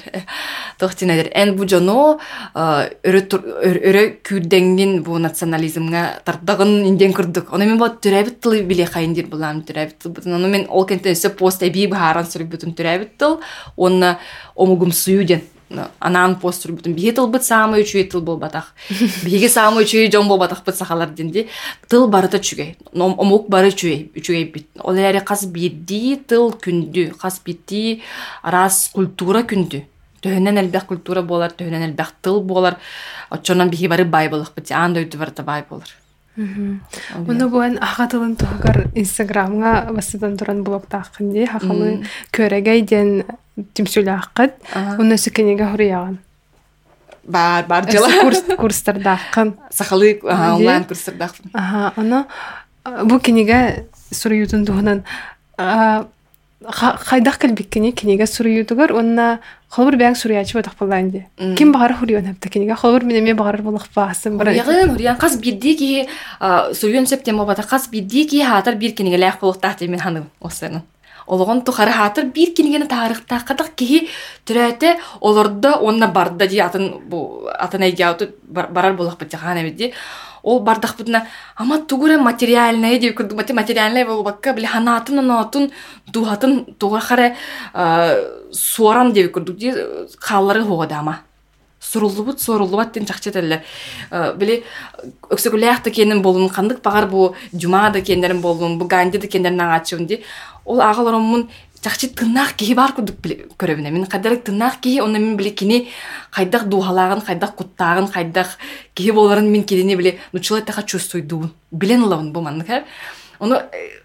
Тохтинедер. 0.79 1.31
Эн 1.33 1.57
бу 1.57 1.67
жоно 1.67 2.21
өрө 2.55 4.21
күрдеңдин 4.23 5.03
бу 5.03 5.19
национализмга 5.19 6.21
тардагын 6.25 6.85
инден 6.87 7.13
курдук. 7.23 7.53
Оны 7.55 7.67
мен 7.67 7.79
бот 7.79 8.01
түрәбит 8.03 8.41
тылы 8.43 8.63
биле 8.67 8.87
хайындыр 8.87 9.29
булам 9.31 9.63
түрәбит 9.63 10.03
тыл 10.03 10.13
бутун. 10.13 10.51
Мен 10.51 10.67
ол 10.69 10.87
кенте 10.87 11.15
сөп 11.15 11.39
пост 11.39 11.63
эби 11.63 11.87
бахаран 11.87 12.27
сүрүп 12.27 12.57
бутун 12.57 12.75
түрәбит 12.75 13.17
тыл. 13.19 13.41
Оны 13.77 14.17
омугум 14.55 14.93
сую 14.93 15.25
ден 15.25 15.43
пост 16.41 16.65
сүрүп 16.65 16.81
бутун. 16.81 16.95
Бие 16.95 17.13
тыл 17.13 17.29
бут 17.29 17.45
самы 17.45 17.81
үчү 17.83 18.05
тыл 18.11 18.21
бол 18.23 18.37
батак. 18.39 18.75
Биге 19.25 19.49
самы 19.49 19.85
үчү 19.85 20.11
жон 20.13 20.29
бол 20.29 20.39
батак 20.39 20.65
бут 20.65 20.77
сахалар 20.77 21.11
денди. 21.11 21.49
Тыл 21.89 22.09
барыта 22.09 22.39
чүгей. 22.39 22.77
Омук 22.93 23.49
бары 23.49 23.71
чүгей. 23.71 24.11
Үчүгей 24.17 24.51
бит. 24.53 24.69
Ол 24.83 24.99
эре 24.99 25.21
кас 25.21 25.47
бидди 25.47 26.19
тыл 26.27 26.53
күндү. 26.53 27.15
Кас 27.17 27.41
битти 27.45 28.03
арас 28.43 28.91
культура 28.93 29.43
күндү. 29.43 29.87
төһөнен 30.23 30.61
элбэх 30.61 30.87
культура 30.87 31.23
болар 31.27 31.51
төһөнен 31.51 31.83
элбэх 31.89 32.13
тыл 32.23 32.41
болар 32.47 32.77
очонан 33.31 33.73
бихи 33.73 33.89
бары 33.91 34.05
бай 34.05 34.29
болох 34.31 34.53
бит 34.55 34.71
ан 34.71 34.95
дөйдү 34.95 35.19
барта 35.19 35.43
бай 35.43 35.65
болар 35.69 35.91
Уну 36.37 37.49
буан 37.49 37.79
ахатылын 37.81 38.37
тугар 38.37 38.89
инстаграмга 38.95 39.93
басыдан 39.93 40.37
туран 40.37 40.65
блогтаакын 40.65 41.33
ди. 41.33 41.47
Хахалы 41.47 42.05
көрегей 42.33 42.83
ден 42.83 43.25
тимсүлааккыт 43.75 44.53
уну 44.99 45.17
сикенеге 45.17 45.67
хуруяган 45.69 46.19
бар 47.25 47.67
бар 47.67 47.91
жыла 47.91 48.09
курс 48.23 48.43
курстардааккын 48.61 49.55
сахалы 49.71 50.19
онлайн 50.25 50.85
курстардаакпын 50.85 51.51
аха 51.53 51.93
аны 51.97 52.25
бу 53.05 53.19
кинеге 53.21 53.87
суруютун 54.11 54.65
туһунан 54.67 55.05
хайдах 56.71 57.39
келбиккини 57.39 57.93
кинеге 57.93 58.27
суруютугар 58.27 58.93
онна 58.93 59.41
холбур 59.69 59.97
бәң 59.97 60.15
суруячы 60.15 60.57
батак 60.59 60.77
болланди 60.79 61.27
ким 61.57 61.73
багар 61.73 61.95
хурион 61.99 62.27
хапта 62.27 62.49
кинеге 62.49 62.75
холбур 62.75 63.05
менеме 63.05 63.35
багар 63.35 63.63
болох 63.63 63.89
баасын 63.95 64.39
бар 64.39 64.53
ягын 64.53 64.95
хуриан 64.95 65.17
кас 65.17 65.37
бидди 65.37 65.77
ки 65.77 66.09
суруйон 66.41 67.07
септем 67.07 67.45
бата 67.45 67.63
кас 67.63 67.89
бидди 67.89 68.27
ки 68.27 68.43
хатар 68.43 68.77
бир 68.77 68.93
кинеге 68.93 69.19
лайк 69.19 69.41
болуктак 69.41 69.81
мен 69.81 69.99
ханым 69.99 70.31
осыны. 70.41 70.83
Олоғон 71.27 71.63
тухары 71.63 71.93
хатыр 71.93 72.27
бир 72.35 72.51
кинигени 72.51 72.89
таарыктааккатак 72.91 73.75
киһи 73.77 74.09
түрээте 74.45 74.97
олордо 75.21 75.77
онна 75.81 76.09
барда 76.09 76.49
ди 76.49 76.59
атын 76.59 76.99
атын 77.59 77.83
айгяуты 77.83 78.35
барар 78.43 78.95
болакпыт 78.95 79.31
жахана 79.31 79.63
бит 79.63 79.95
ол 80.43 80.61
бардахпытына 80.61 81.27
ама 81.57 81.79
тугура 81.79 82.19
материальная 82.19 82.99
деп 82.99 83.17
курду 83.17 83.35
материальная 83.35 84.07
болбакка 84.07 84.53
биле 84.53 84.67
ханатын 84.67 85.19
онотун 85.19 85.71
дуhатын 86.07 86.65
тугар 86.79 87.01
харе 87.01 87.37
суоран 88.53 89.13
деп 89.13 89.33
курдук 89.33 89.57
ди 89.57 89.75
хааллары 90.19 90.65
хуода 90.65 90.99
ама. 90.99 91.21
Суруллубут 91.83 92.41
соруллубат 92.41 92.93
ден 92.93 93.07
чакчетеллер 93.07 93.65
били 94.37 94.63
өксөгүлэахта 95.31 95.91
кенин 95.91 96.23
болун 96.23 96.49
кандык 96.49 96.81
багар 96.81 97.09
бу 97.11 97.35
жумада 97.53 98.01
кендерин 98.01 98.41
болун 98.41 98.79
бу 98.79 98.87
ганди 98.87 99.19
кендерин 99.19 99.59
аңачыбын 99.59 100.07
ди 100.07 100.21
ол 100.65 100.81
агаларомун 100.81 101.49
чахчы 101.83 102.09
тыннах 102.09 102.55
киһи 102.57 102.75
бар 102.75 102.93
курдук 102.95 103.17
көрөбүнэ 103.59 103.91
мен 103.91 104.07
кадарык 104.07 104.45
тыннах 104.45 104.81
киһи 104.81 105.01
онна 105.03 105.19
мен 105.19 105.37
биле 105.37 105.51
кини 105.51 105.89
хайдах 106.31 106.67
дуухалагын 106.67 107.21
хайдах 107.21 107.55
куттаагын 107.55 108.07
хайдах 108.07 108.57
киһи 108.95 109.11
боларын 109.11 109.51
мен 109.51 109.65
кидини 109.65 109.97
биле 109.97 110.19
нучулай 110.33 110.63
таха 110.63 110.83
чувствуйдуун 110.83 111.51
билен 111.73 112.03
ылабын 112.05 112.33
бу 112.33 112.41
маннык 112.41 112.85
Ону 113.43 113.57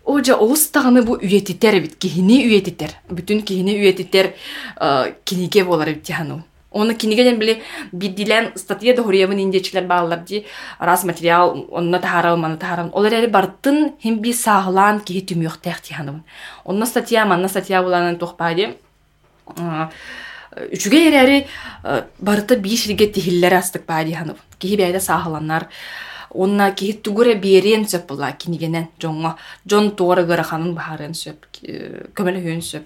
ожа 0.03 0.33
олустагыны 0.33 1.03
бу 1.03 1.13
үйетитер 1.21 1.79
бит. 1.79 1.95
Кихини 2.01 2.39
үйетитер 2.47 2.95
бүтүн 3.05 3.43
кихини 3.45 3.75
үйетитер 3.77 4.31
киниге 5.23 5.63
болар 5.63 5.91
бит 5.93 6.01
тихану 6.03 6.41
Оны 6.77 6.93
кинигенен 6.93 7.39
биле 7.39 7.61
биддилен 7.91 8.51
статья 8.55 8.95
да 8.95 9.03
хуриябын 9.03 9.39
индечилер 9.39 9.85
баалар 9.89 10.19
ди 10.19 10.45
раз 10.79 11.03
материал 11.03 11.65
онна 11.71 11.99
тахарау 11.99 12.37
мана 12.37 12.57
тахарау 12.57 12.91
олар 12.93 13.13
эри 13.13 13.27
бартын 13.27 13.93
хим 14.01 14.19
би 14.21 14.33
саглан 14.33 14.99
ки 15.01 15.21
түмүк 15.25 15.57
тахти 15.63 15.93
ханым 15.93 16.23
онна 16.65 16.85
статья 16.85 17.25
манна 17.25 17.49
статья 17.49 17.81
буланын 17.81 18.17
тохпади 18.17 18.75
үчүгө 20.73 20.99
эрери 21.09 21.47
барыта 22.19 22.55
биш 22.55 22.87
риге 22.87 23.07
тихиллер 23.07 23.57
астык 23.57 23.85
бади 23.87 24.13
ханым 24.13 24.37
ки 24.59 24.75
бейда 24.77 24.99
сагланнар 24.99 25.67
онна 26.29 26.71
ки 26.75 26.93
тугуре 26.93 27.35
берен 27.35 27.87
сөп 27.87 28.07
була 28.11 28.31
кинигенен 28.31 28.87
жоңго 29.01 29.35
жон 29.65 29.91
туора 29.95 30.23
гыра 30.29 30.43
ханын 30.43 30.75
баарын 30.75 31.15
сөп 31.17 31.47
көмөлө 32.13 32.43
хүйөн 32.43 32.61
сөп. 32.61 32.85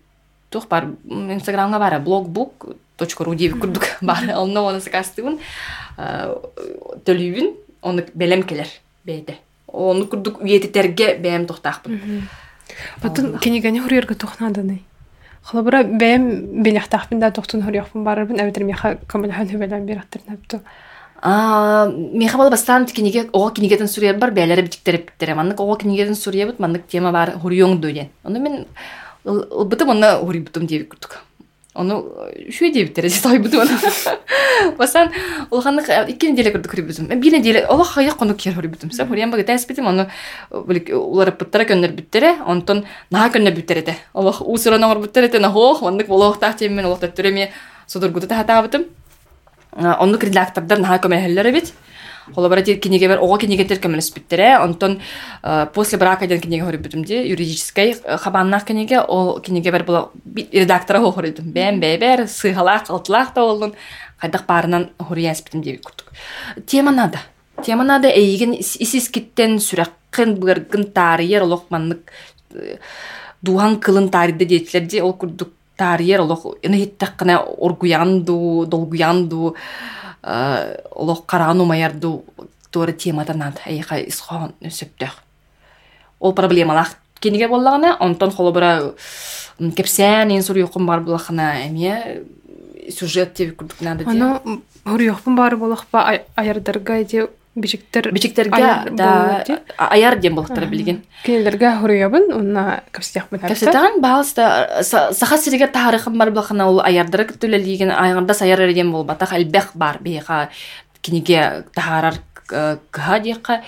тух 0.51 0.67
бар 0.67 0.91
инстаграмга 1.07 1.79
бара 1.79 1.99
блог 1.99 2.29
бук 2.29 2.75
точка 2.97 3.23
ру 3.23 3.33
деп 3.35 3.57
курдук. 3.59 3.87
Бар 4.01 4.27
онно 4.35 4.67
оны 4.67 4.81
сакастыбын. 4.81 5.39
Төлүйбүн 7.07 7.55
оны 7.81 8.05
белем 8.13 8.43
келер 8.43 8.69
бейде 9.05 9.39
оны 9.67 10.05
курдук 10.05 10.41
үйетитерге 10.43 11.15
бэм 11.17 11.47
тохтаакпын 11.47 12.27
Батын 13.01 13.37
кенигени 13.39 13.79
хуриерге 13.79 14.15
тухнадыны. 14.15 14.81
Халабыра 15.43 15.83
бэм 15.83 16.61
беляхтахпын 16.63 17.19
да 17.19 17.31
тохтун 17.31 17.63
хуриякпын 17.65 18.03
барырбын. 18.05 18.39
Әбетер 18.39 18.63
меха 18.63 18.95
көмөлһөн 19.11 19.49
хөбелен 19.51 19.85
бир 19.85 20.03
аттырнапты. 20.03 20.61
А 21.21 21.87
меха 21.89 22.37
бала 22.37 22.49
бастан 22.49 22.85
киниге 22.85 23.27
ого 23.33 23.49
кинигеден 23.51 23.87
сурия 23.87 24.13
бар 24.13 24.31
бәләре 24.31 24.63
битиктереп 24.63 25.11
биттерем. 25.11 25.37
Маннык 25.37 25.59
ого 25.59 25.75
кинигеден 25.75 26.15
сурия 26.15 26.47
бит 26.47 26.59
маннык 26.59 26.87
тема 26.87 27.11
бар 27.11 27.35
хуриёң 27.41 27.79
дөйден. 27.81 28.09
Оны 28.23 28.39
мен 28.39 28.65
ылбытым 29.26 29.96
оны 29.96 30.12
хурибытым 30.22 30.66
деп 30.66 30.90
күрдүк 30.92 31.22
ону 31.76 31.98
үшүө 32.48 32.70
дебиттер 32.72 33.08
тойбутум 33.22 33.68
басан 34.78 35.10
улханнык 35.50 35.88
икки 36.12 36.30
неделя 36.30 36.52
көрдүк 36.54 36.72
хүрүбүтүм 36.72 37.10
бир 37.20 37.36
неделя 37.36 37.66
олох 37.72 37.94
хая 37.96 38.14
кону 38.16 38.34
кер 38.34 38.56
хүрүбүтүм 38.56 38.92
са 38.96 39.06
хуриямбага 39.06 39.44
тәспитим 39.50 39.88
ону 39.92 40.06
улар 40.50 41.32
пыттара 41.36 41.68
көннөр 41.68 41.96
бүттере 41.98 42.36
онтон 42.46 42.84
наа 43.10 43.28
көннөр 43.34 43.56
бүттерете 43.58 43.96
олох 44.14 44.40
усуранаңор 44.40 45.02
бүттерете 45.04 45.40
нахох 45.42 45.82
мандык 45.84 46.08
болохтах 46.08 46.56
темен 46.56 46.88
олохта 46.88 47.12
түреме 47.12 47.50
судургута 47.86 48.32
тахатаабытым 48.32 48.86
оннук 49.76 50.24
редактордар 50.24 50.80
наа 50.80 50.98
көмөһөллөр 51.02 51.52
бит 51.52 51.74
Холобара 52.35 52.61
тир 52.61 52.79
кинеге 52.79 53.07
бер 53.07 53.19
ого 53.19 53.37
кинегетер 53.37 53.79
көмөлөспүттере 53.79 54.57
онтон 54.63 54.99
после 55.73 55.97
брака 55.97 56.27
ден 56.27 56.39
кинеге 56.41 56.65
хорибүтүмди 56.65 57.23
юридической 57.31 57.95
хабаннах 58.17 58.65
кинеге 58.65 59.01
ол 59.01 59.39
кинеге 59.39 59.71
бер 59.71 59.83
була 59.83 60.09
редактора 60.51 60.99
хохоридум 60.99 61.51
бэм 61.51 61.79
бэбер 61.79 62.27
сыгалак 62.27 62.89
алтылак 62.89 63.33
да 63.33 63.41
болдун 63.41 63.73
кайдак 64.19 64.45
баарынан 64.45 64.89
хорияспитим 64.99 65.61
деп 65.61 65.81
курдук. 65.81 66.11
Тема 66.67 66.91
надо 66.91 67.19
тема 67.63 67.83
надо 67.83 68.07
эйген 68.07 68.53
исискиттен 68.53 69.57
сүраккын 69.59 70.35
быргын 70.39 70.91
таарыер 70.93 71.43
олок 71.43 71.65
маннык 71.69 72.11
дуан 73.41 73.79
кылын 73.79 74.09
таарыда 74.09 74.45
дейтилерди 74.45 75.01
ол 75.01 75.13
курдук 75.13 75.49
таарыер 75.77 76.21
олок 76.21 76.57
ыны 76.63 76.77
хиттаккына 76.83 77.39
оргуянду 77.41 78.65
долгуянду 78.67 79.55
олох 80.23 81.25
караану 81.25 81.65
маярду 81.65 82.23
туора 82.71 82.91
темата 82.91 83.33
над 83.33 83.61
айха 83.65 83.99
исхон 83.99 84.53
сөптөх 84.61 85.17
ол 86.19 86.33
проблемалах 86.33 86.95
кениге 87.19 87.47
боллагана 87.47 87.97
онтон 87.99 88.31
холобура 88.31 88.93
кепсен 89.75 90.31
ин 90.31 90.43
суруйукун 90.43 90.85
бар 90.85 90.99
булахана 90.99 91.65
эме 91.65 92.23
сюжет 92.89 93.33
деп 93.37 93.55
күрдүк 93.59 93.81
надо 93.81 94.09
аны 94.09 94.61
хуруйукпун 94.85 95.35
бары 95.35 95.57
болахпа 95.57 96.21
аярдарга 96.35 97.03
де 97.03 97.27
бичиктер 97.55 98.11
бичиктерге 98.11 98.91
да 98.91 99.43
аяр 99.77 100.17
дем 100.19 100.35
болуктар 100.35 100.65
билген 100.65 101.01
кинелерге 101.25 101.75
хуруябын 101.79 102.31
уна 102.33 102.83
капситяхпын 102.91 103.39
капситаган 103.39 103.99
баалыста 104.01 104.83
саха 104.83 105.37
сириге 105.37 105.67
тарыхым 105.67 106.17
бар 106.17 106.31
булахана 106.31 106.69
ол 106.69 106.79
аярдары 106.79 107.25
түлелиген 107.25 107.91
айганда 107.91 108.33
саяр 108.33 108.61
эреден 108.61 108.91
болбатах 108.91 109.33
элбех 109.33 109.71
бар 109.73 109.97
бейха 109.99 110.49
киниге 111.01 111.65
тахарар 111.75 112.15
кыха 112.91 113.19
диякка 113.19 113.61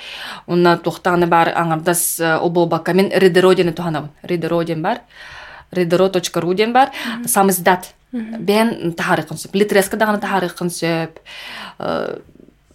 уна 0.48 0.78
тохтаганы 0.78 1.28
бар 1.28 1.52
аңардас 1.56 2.22
ол 2.40 2.50
болбакка 2.50 2.94
мен 2.94 3.12
редероден 3.12 3.74
туханабын 3.74 4.12
редероден 4.24 4.82
бар 4.82 5.02
редеро 5.74 6.10
точка 6.10 6.42
ру 6.42 6.54
ден 6.54 6.74
бар. 6.74 6.92
Самиздат 7.26 7.94
бен 8.12 8.94
тахарыкын 8.94 9.38
сөп 9.38 9.56
литреска 9.58 9.98
даганы 9.98 10.20
тахарыкын 10.22 10.70
сөп 10.70 11.20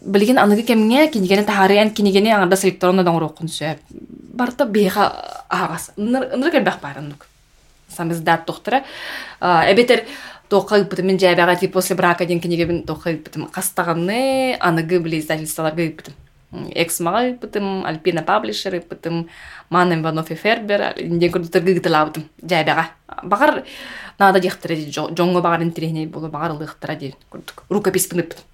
билген 0.04 0.38
аныгы 0.38 0.62
кемге 0.62 1.08
кинигени 1.08 1.44
тахарыян 1.44 1.90
кинигени 1.90 2.30
аңарда 2.34 2.56
селекторно 2.56 3.04
доңрокун 3.04 3.48
сөп 3.50 3.80
барта 4.38 4.66
беха 4.66 5.10
агас 5.48 5.90
ыныр 5.96 6.50
келбек 6.50 6.80
бар 6.82 7.00
нук 7.00 7.26
самиздат 7.88 8.46
тохтара 8.46 8.84
эбетер 9.40 10.04
тоққа 10.50 10.84
бытым 10.88 11.18
жайбага 11.18 11.56
тип 11.56 11.72
после 11.72 11.96
брака 11.96 12.26
ден 12.26 12.40
кинеге 12.40 12.66
бин 12.66 12.82
тоққа 12.84 13.16
бытым 13.24 13.46
кастаганны 13.46 14.56
аныгы 14.60 14.98
биле 15.00 15.18
издательстволарга 15.18 15.90
бытым 15.90 16.14
экс 16.74 17.00
мага 17.00 17.36
бытым 17.40 17.84
альпина 17.84 18.22
паблишер 18.22 18.82
бытым 18.88 19.28
ман 19.68 19.92
иванов 19.92 20.30
и 20.30 20.34
фербер 20.34 20.94
инден 20.96 21.32
көрдүтөргө 21.32 21.74
гытыла 21.80 22.06
бытым 22.06 22.28
жайбага 22.42 22.88
багар 23.22 23.64
надо 24.18 24.40
дихтера 24.40 24.74
жоңго 24.74 25.42
багар 25.42 25.62
интерехне 25.62 26.06
болу 26.06 26.28
багар 26.28 26.52
лыхтара 26.52 26.96
ди 26.96 27.14
көрдүк 27.30 27.64
рукопись 27.68 28.08
бытым 28.08 28.46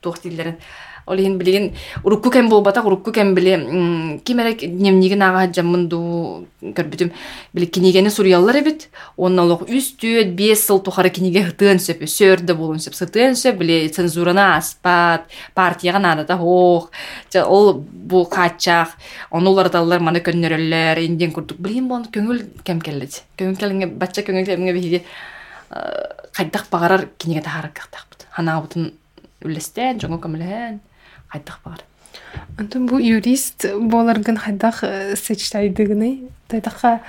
тох 0.00 0.22
дилерин 0.22 0.56
ол 1.06 1.16
иһин 1.16 1.38
билигин 1.38 1.74
урукку 2.04 2.30
кем 2.30 2.48
болбата 2.48 2.82
урукку 2.82 3.12
кем 3.12 3.34
били 3.34 4.20
кимерек 4.24 4.60
дневнигин 4.60 5.22
ага 5.22 5.52
жаммын 5.52 5.88
ду 5.88 6.46
көрбүтүм. 6.62 7.10
Били 7.52 7.66
кинигени 7.66 8.10
сурьяллар 8.10 8.60
эбит. 8.60 8.88
Онна 9.16 9.42
олох 9.42 9.62
үс 9.62 9.94
түөт 9.96 10.34
бес 10.36 10.66
сыл 10.66 10.78
тухары 10.78 11.10
киниге 11.10 11.42
хытыан 11.48 11.80
сөп 11.80 12.04
сөөрдө 12.04 12.54
болун 12.54 12.78
сөп 12.78 12.94
сытыан 12.94 13.34
сөп 13.34 13.58
били 13.58 13.88
цензурана 13.88 14.56
аспат 14.56 15.26
партияга 15.54 15.98
надата 15.98 16.36
хоох. 16.36 16.90
Ол 17.34 17.74
бу 17.74 18.24
качак 18.24 18.94
ону 19.30 19.50
улардаллар 19.50 20.00
маны 20.00 20.20
көннөрөллөр 20.20 21.00
инден 21.04 21.32
курдук. 21.32 21.58
Билин 21.58 21.88
бон 21.88 22.06
көңүл 22.12 22.62
кем 22.62 22.80
келлет 22.80 23.24
көңүл 23.40 23.58
келинге 23.58 23.86
бачча 23.86 24.22
көңүл 24.22 24.46
келинге 24.46 24.76
биһиги 24.76 25.04
кайдах 26.32 26.68
багарар 26.70 27.08
киниге 27.18 27.42
тахараккахтахпыт 27.42 28.26
ханаабытын 28.30 28.92
үлестен 29.44 30.00
жоңо 30.02 30.20
көмөлөһөн 30.22 30.80
хайдах 31.32 31.60
бар. 31.64 31.82
Антон 32.58 32.86
бу 32.86 32.98
юрист 32.98 33.66
боларгын 33.78 34.36
хайдах 34.36 34.82
сечтайдыгыны 35.16 36.30
тайдаха 36.48 37.00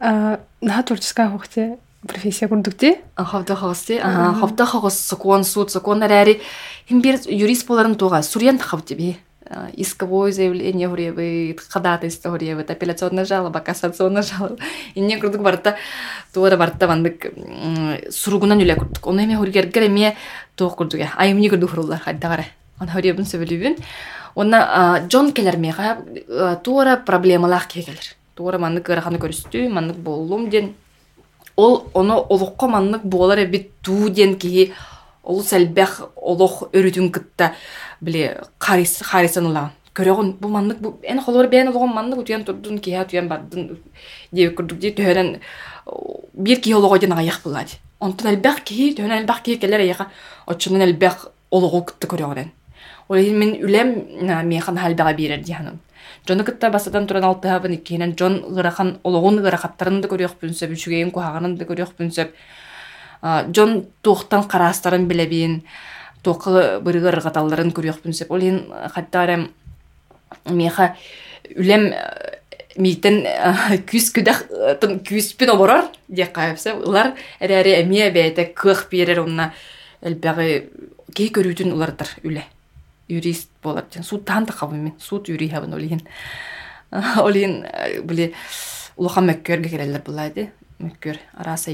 наха 0.00 0.82
творческая 0.82 1.30
хохте 1.30 1.78
профессия 2.06 2.48
курдукте 2.48 3.00
хавда 3.16 3.56
хавсте 3.56 4.00
хавда 4.00 4.66
хавс 4.66 5.08
закон 5.08 5.44
суд 5.44 5.70
закон 5.70 6.02
арари 6.02 6.40
хим 6.88 7.00
бир 7.00 7.18
юрист 7.26 7.66
боларын 7.66 7.96
сурьян 8.22 8.58
хавте 8.58 8.94
би 8.94 9.18
исковое 9.74 10.32
заявление 10.32 10.88
хуребы 10.88 11.56
ходатайство 11.68 12.30
хуребы 12.30 12.62
апелляционная 12.62 13.24
жалоба 13.24 13.60
кассационная 13.60 14.22
жалоба. 14.22 14.58
Инне 14.94 15.18
курдук 15.18 15.42
барта 15.42 15.76
туора 16.32 16.56
барта 16.56 16.86
вандык 16.86 17.32
суругунан 18.10 18.60
үле 18.60 18.76
курдук 18.76 19.06
ону 19.06 19.22
эме 19.22 19.36
хургергер 19.36 19.86
эме 19.86 20.16
туох 20.56 20.76
курдук 20.76 21.00
айымни 21.16 21.48
курдук 21.48 21.70
хуруллар 21.70 22.00
хайдагара 22.00 22.44
он 22.80 22.88
хуребин 22.88 23.24
сөбүлүбүн 23.24 23.76
онна 24.34 25.06
жон 25.10 25.32
келер 25.32 25.56
мега 25.56 25.98
туора 26.62 26.96
проблемалах 26.96 27.66
кегелер 27.68 28.14
туора 28.34 28.58
маннык 28.58 28.88
ыраханы 28.88 29.18
көрүстү 29.18 29.68
маннык 29.68 29.96
боллум 29.96 30.50
ден. 30.50 30.74
Ол 31.56 31.88
ону 31.92 32.20
олукко 32.28 32.68
маннык 32.68 33.02
буолар 33.02 33.42
эбит 33.42 33.72
туу 33.82 34.08
ден 34.10 34.36
киһи 34.38 34.72
ол 35.28 35.42
сэлбэх 35.44 36.00
олох 36.16 36.68
өрүтүн 36.72 37.12
кытта. 37.12 37.54
Биле 38.00 38.40
харис 38.58 38.98
харисан 39.04 39.46
улаган 39.46 39.70
көрөгөн 39.94 40.32
бу 40.40 40.48
маннык 40.48 40.78
бу 40.80 40.96
эн 41.02 41.20
холор 41.20 41.48
бен 41.48 41.68
олгон 41.68 41.92
маннык 41.94 42.18
утуян 42.18 42.44
турдун 42.44 42.78
киһа 42.78 43.04
туян 43.04 43.28
бардын 43.28 43.78
диэбик 44.32 44.56
курдук 44.56 44.78
ди. 44.78 44.90
Төһөрен 44.90 45.40
бир 46.34 46.60
киһи 46.60 46.74
олого 46.74 46.98
ден 46.98 47.12
аяк 47.12 47.40
буллади 47.44 47.78
онтон 48.00 48.30
элбэх 48.30 48.62
киһи 48.64 48.94
төһөрен 48.94 49.22
элбэх 49.22 49.42
киһи 49.42 49.58
келер 49.58 49.80
аяка 49.80 50.08
очунун 50.46 50.82
элбэх 50.82 51.28
олого 51.50 51.82
кытта 51.82 52.06
көрөгөн 52.06 52.50
ол 53.08 53.16
мен 53.16 53.50
үлем 53.64 53.88
механ 54.48 54.76
халбага 54.78 55.14
бирер 55.14 55.42
диhanım 55.42 55.78
Жоны 56.26 56.44
кытта 56.44 56.70
басадан 56.70 57.06
туран 57.06 57.24
алтыһабын 57.24 57.74
иккиһинен 57.74 58.14
жон 58.18 58.34
ырахан 58.58 58.98
ологун 59.02 59.38
ырахаттарын 59.38 60.00
да 60.02 60.08
көрүөхпүн 60.08 60.52
сөп 60.52 60.74
үчүгейин 60.76 61.10
кухаганын 61.10 61.56
да 61.56 61.64
көрүөхпүн 61.64 62.10
сөп 62.12 62.34
жон 63.22 63.86
туохтан 64.02 64.44
караастарын 64.48 65.08
билебиин 65.08 65.62
туохка 66.22 66.80
бырыгы 66.80 67.12
ыргаталларын 67.12 67.72
көрүөхпүн 67.74 68.14
сөп 68.14 68.30
ол 68.30 68.44
ин 68.44 68.60
хаттаарем 68.94 69.48
меха 70.46 70.94
үлем 71.56 71.90
миитен 72.76 73.24
күс 73.88 74.12
күдах 74.14 74.44
күспүн 75.08 75.54
оборор 75.54 75.88
диэк 76.08 76.32
каапса 76.32 76.74
улар 76.74 77.14
эрээри 77.40 77.80
эмие 77.82 78.10
бэйте 78.14 78.52
кыах 78.54 78.86
биэрер 78.90 79.24
онна 79.24 79.52
элбяғы 80.02 80.68
кей 81.14 81.32
көрүүтүн 81.34 81.72
улардар 81.74 82.10
үле 82.22 82.44
юрист 83.08 83.50
болар 83.62 83.86
ден 83.92 84.04
судтан 84.04 84.44
да 84.44 84.52
кабы 84.52 84.76
мен. 84.76 84.94
Суд 84.98 85.28
юрий 85.28 85.48
хабын 85.48 85.74
олин 85.74 86.02
олин 87.16 87.66
биле 88.04 88.32
улахан 88.96 89.26
мөккөргө 89.26 89.68
келелер 89.70 90.02
булайды 90.04 90.50
мөккөр 90.78 91.18
араса 91.34 91.72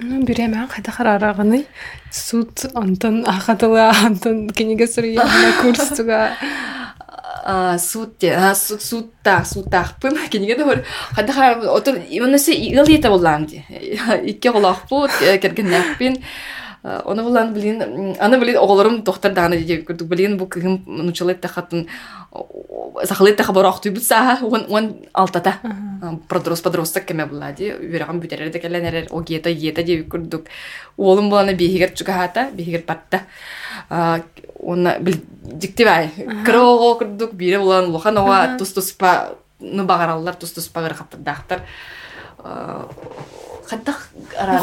икега 0.00 0.06
баратыгар 0.06 0.24
Биреме 0.24 0.68
кайда 0.68 0.92
карарагыны 0.92 1.66
суд 2.12 2.50
антон 2.74 3.24
ахатыла 3.26 3.92
антон 4.04 4.48
кенеге 4.50 4.86
сурия 4.86 5.22
курстуга 5.60 6.36
суд 7.78 8.18
те 8.18 8.54
суд 8.54 8.82
судта 8.82 9.44
судтахпын 9.44 10.16
кенеге 10.30 10.56
дор 10.56 10.84
кайда 11.14 11.32
хар 11.32 11.58
отор 11.58 11.96
иманесе 12.10 12.52
ил 12.52 12.84
ете 12.86 13.08
боллам 13.08 13.46
ди. 13.46 13.64
Оны 16.82 17.22
булан 17.22 17.52
билин, 17.54 18.14
аны 18.20 18.38
билин 18.38 18.56
оголорум 18.56 19.02
доктор 19.02 19.32
даны 19.32 19.58
дип 19.58 19.88
күрдүк. 19.88 20.06
Билин 20.06 20.36
бу 20.38 20.46
кыгым 20.46 20.84
нучалет 20.86 21.40
тахатын 21.40 21.88
сахалет 23.04 23.36
таха 23.36 23.52
борох 23.52 23.80
түйбүт 23.82 24.02
саха, 24.02 24.44
он 24.46 24.66
он 24.68 24.96
алтата. 25.12 25.58
Продрос 26.28 26.60
подросток 26.60 27.04
кеме 27.04 27.26
булади. 27.26 27.72
Үраган 27.72 28.20
бүтерер 28.20 28.50
де 28.50 28.58
келенер, 28.58 29.08
о 29.10 29.20
гета 29.22 29.50
гета 29.50 29.82
дип 29.82 30.08
күрдүк. 30.08 30.46
Олум 30.96 31.30
буланы 31.30 31.54
бихигер 31.54 31.94
чугата, 31.94 32.50
бихигер 32.52 32.82
патта. 32.82 33.24
Оны 34.60 34.98
бил 35.00 35.16
диктивай. 35.42 36.10
Крого 36.44 36.94
күрдүк, 37.00 37.32
бире 37.32 37.58
булан 37.58 37.90
лохан 37.90 38.18
ова 38.18 38.56
тус 38.58 38.72
туспа 38.72 39.34
ну 39.60 39.84
багараллар 39.84 40.34
тус 40.34 40.52
туспа 40.52 40.82
гырхаттардактар. 40.82 41.62
Хаттах 43.68 44.08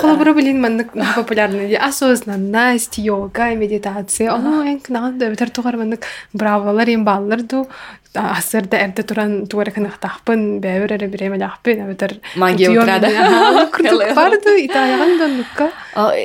Холобро 0.02 0.34
билин 0.34 0.62
маннык 0.62 0.94
популярны 1.16 1.68
ди 1.68 1.76
осознанность, 1.76 2.98
йога, 2.98 3.54
медитация. 3.56 4.34
Оно 4.34 4.64
эн 4.64 4.80
кнаган 4.80 5.18
да 5.18 5.30
бетер 5.30 5.50
тугар 5.50 5.78
маннык 5.78 6.06
бравалар 6.34 6.90
им 6.90 7.04
баллар 7.06 7.44
ду 7.44 7.68
асырда 8.14 8.78
эрде 8.78 9.04
туран 9.04 9.46
тугар 9.48 9.72
кынахтахпын 9.72 10.60
бәбер 10.60 10.94
эре 10.96 11.08
биремелахпын 11.08 11.88
бетер 11.90 12.20
магия 12.36 12.72
утрада. 12.72 13.70
Курдук 13.72 14.16
барды 14.16 14.66
итаяган 14.66 15.18
доннукка. 15.20 15.72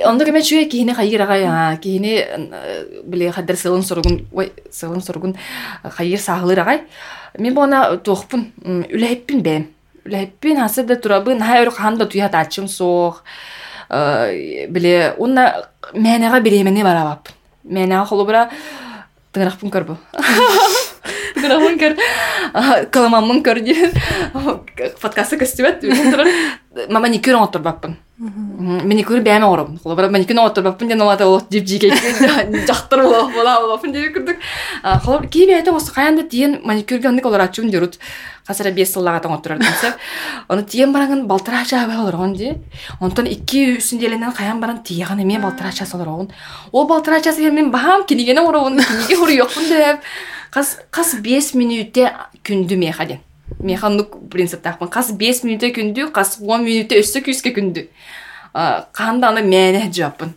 Онда 0.07 0.25
кеме 0.25 0.43
чуя 0.43 0.65
кихине 0.65 0.95
хайыр 0.95 1.23
агай 1.23 1.77
кихине 1.79 3.03
биле 3.05 3.31
хаддар 3.31 3.57
сылын 3.57 3.83
соргун 3.83 4.27
ой 4.33 4.53
сылын 4.71 5.03
соргун 5.03 5.37
хайыр 5.83 6.19
сахылыр 6.21 6.61
агай. 6.61 6.83
Мен 7.39 7.55
бона 7.55 7.97
тохпун 7.99 8.53
үләйппин 8.65 9.43
бәм. 9.43 9.67
Үләйппин 10.07 10.61
асырда 10.65 10.97
турабын 10.97 11.43
хайыр 11.45 11.71
ханда 11.71 12.07
туя 12.07 12.29
тачым 12.29 12.69
соох. 12.69 13.23
биле 13.91 15.15
уна 15.19 15.67
менега 15.93 16.41
биремени 16.41 16.83
барабап 16.83 17.29
менега 17.65 18.05
холобра 18.07 18.49
тыгыракпын 19.33 19.71
көрбү 19.71 19.97
тыгыракпын 21.35 21.79
көр 21.81 21.97
каламаммын 22.91 23.43
көр. 23.47 23.61
Диен 23.61 23.91
подкастты 25.03 25.41
көстүбөт 25.43 25.83
мама 26.89 27.09
никүр 27.09 27.35
оңотурбаппын 28.21 28.85
маникюр 28.85 29.23
бәме 29.25 29.47
орым 29.49 29.79
холобра 29.83 30.11
маникюр 30.13 30.37
оңотурбаппын 30.37 30.91
ден 30.93 31.01
олата 31.01 31.27
ол 31.27 31.41
дип 31.49 31.67
жиге 31.67 31.89
жактыр 32.69 33.03
бола 33.03 33.31
бола 33.33 33.79
деп 33.93 34.37
холобра 35.05 35.29
кий 35.29 35.47
бәте 35.49 35.73
осы 35.73 35.93
каянда 35.95 36.23
диен 36.29 36.61
маникюрге 36.65 37.09
олар 37.27 37.47
ачуун 37.47 37.71
дерут 37.71 37.97
хасара 38.47 38.73
бес 38.77 38.93
сыллага 38.93 39.25
таң 39.25 39.39
оны 40.49 40.65
тиен 40.65 40.93
баранган 40.93 41.27
балтыра 41.27 41.65
жабы 41.65 41.97
олоргон 41.97 42.35
ди 42.35 42.53
онтон 43.01 43.27
икки 43.27 43.79
үсүн 43.79 43.99
деленен 43.99 44.33
каян 44.33 44.61
баран 44.61 44.83
тияган 44.83 45.23
эме 45.23 45.39
балтыра 45.39 45.73
олоргон 45.95 46.31
ол 46.73 46.87
балтыра 46.87 47.23
часы 47.23 47.51
мен 47.51 47.71
кинигене 48.05 48.41
оробун 48.41 48.81
киниге 48.81 49.17
хуруйокпун 49.17 49.69
деп 49.69 50.01
кас 50.51 50.79
кас 50.91 51.15
бес 51.15 51.55
минутте 51.55 52.13
меха 52.77 53.07
ден 53.59 53.67
механук 53.67 54.31
принциптахпын 54.31 54.89
кас 54.89 55.13
бес 55.13 55.43
минутте 55.45 55.73
күндү 55.73 56.11
кас 56.13 56.39
он 56.41 56.65
минутте 56.65 57.01
өссө 57.01 57.23
күүске 57.25 57.55
күндү. 57.55 57.87
Канда 58.93 59.29
аны 59.29 59.43
мээне 59.43 59.91
жаппын. 59.93 60.35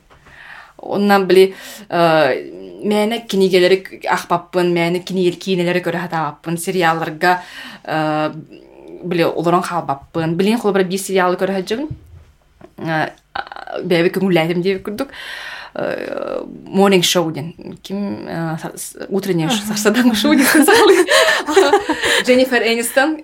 Оннан 0.78 1.28
били 1.28 1.54
мэне 1.90 3.26
кинигелери 3.28 4.02
ахпаппын 4.10 4.74
мэне 4.74 5.00
кинигел 5.00 5.40
кийинелери 5.40 5.80
көрө 5.80 6.02
хатабаппын 6.04 6.58
сериалларга 6.58 7.40
биле 9.04 9.26
олорон 9.26 9.64
халбаппын 9.64 10.36
билин 10.36 10.60
холбара 10.60 10.84
бир 10.84 11.00
сериалы 11.00 11.38
көрө 11.40 11.54
хаджыбын 11.60 11.88
бэби 13.84 14.12
көңүлләдим 14.18 14.62
деп 14.64 14.84
күрдүк 14.86 15.10
morning 15.76 17.02
show 17.02 17.32
ден 17.32 17.54
ким 17.82 18.28
утреннее 19.10 19.50
сарсадан 19.50 20.14
шоу 20.16 20.36
деп 20.36 20.48
Дженнифер 22.26 22.62
Энистон 22.62 23.18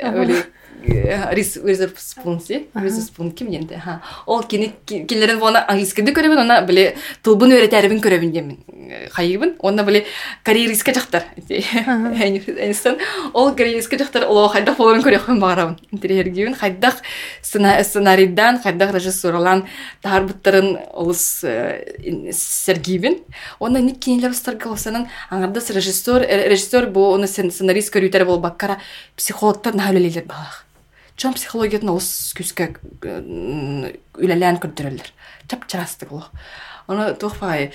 Witherspoon 0.84 2.40
си 2.40 2.68
Witherspoon 2.76 3.32
ким 3.34 3.52
енді 3.54 3.76
ха. 3.76 4.02
Ол 4.26 4.44
кини 4.44 4.74
килерин 4.86 5.42
оны 5.42 5.64
английскийде 5.68 6.12
көрөбүн 6.12 6.44
она 6.46 6.62
биле 6.62 6.96
тылбын 7.24 7.52
өйрөтәрибин 7.58 8.02
көрөбүн 8.02 8.32
демин 8.32 8.58
хайыбын. 9.12 9.56
Оны 9.60 9.84
биле 9.84 10.06
корейский 10.44 10.94
жактар 10.94 11.26
Эйнстен 11.50 12.98
ол 13.34 13.54
жактар 13.56 14.26
ол 14.28 14.48
хайдак 14.50 14.78
болорун 14.78 15.04
көрөкмүн 15.04 15.40
багарабын 15.40 15.78
интерьергибин 15.92 16.56
хайдак 16.56 17.02
сценарийдан 17.42 18.62
хайдак 18.64 18.94
режиссерлан 18.96 19.66
таарбыттарын 20.02 20.78
олус 20.94 21.44
сергибин 22.32 23.20
оны 23.60 23.82
ник 23.82 24.00
кинилер 24.00 24.32
устаргаласанын 24.32 25.08
аңардас 25.30 25.70
режиссер 25.76 26.26
режиссер 26.50 26.90
бу 26.90 27.12
оны 27.14 27.28
сценарист 27.28 27.94
көрүтер 27.94 28.26
бол 28.26 28.40
баккара 28.40 28.80
психологтар 29.18 29.76
наһөлелер 29.76 30.26
балах 30.26 30.66
чон 31.20 31.36
психологиятын 31.36 31.92
олус 31.92 32.34
күскө 32.38 32.72
үлелән 33.04 34.60
көрдөрөлөр 34.64 35.12
чап 35.52 35.68
чарастык 35.68 36.14
ол 36.16 36.26
оны 36.90 37.12
тухпай 37.20 37.70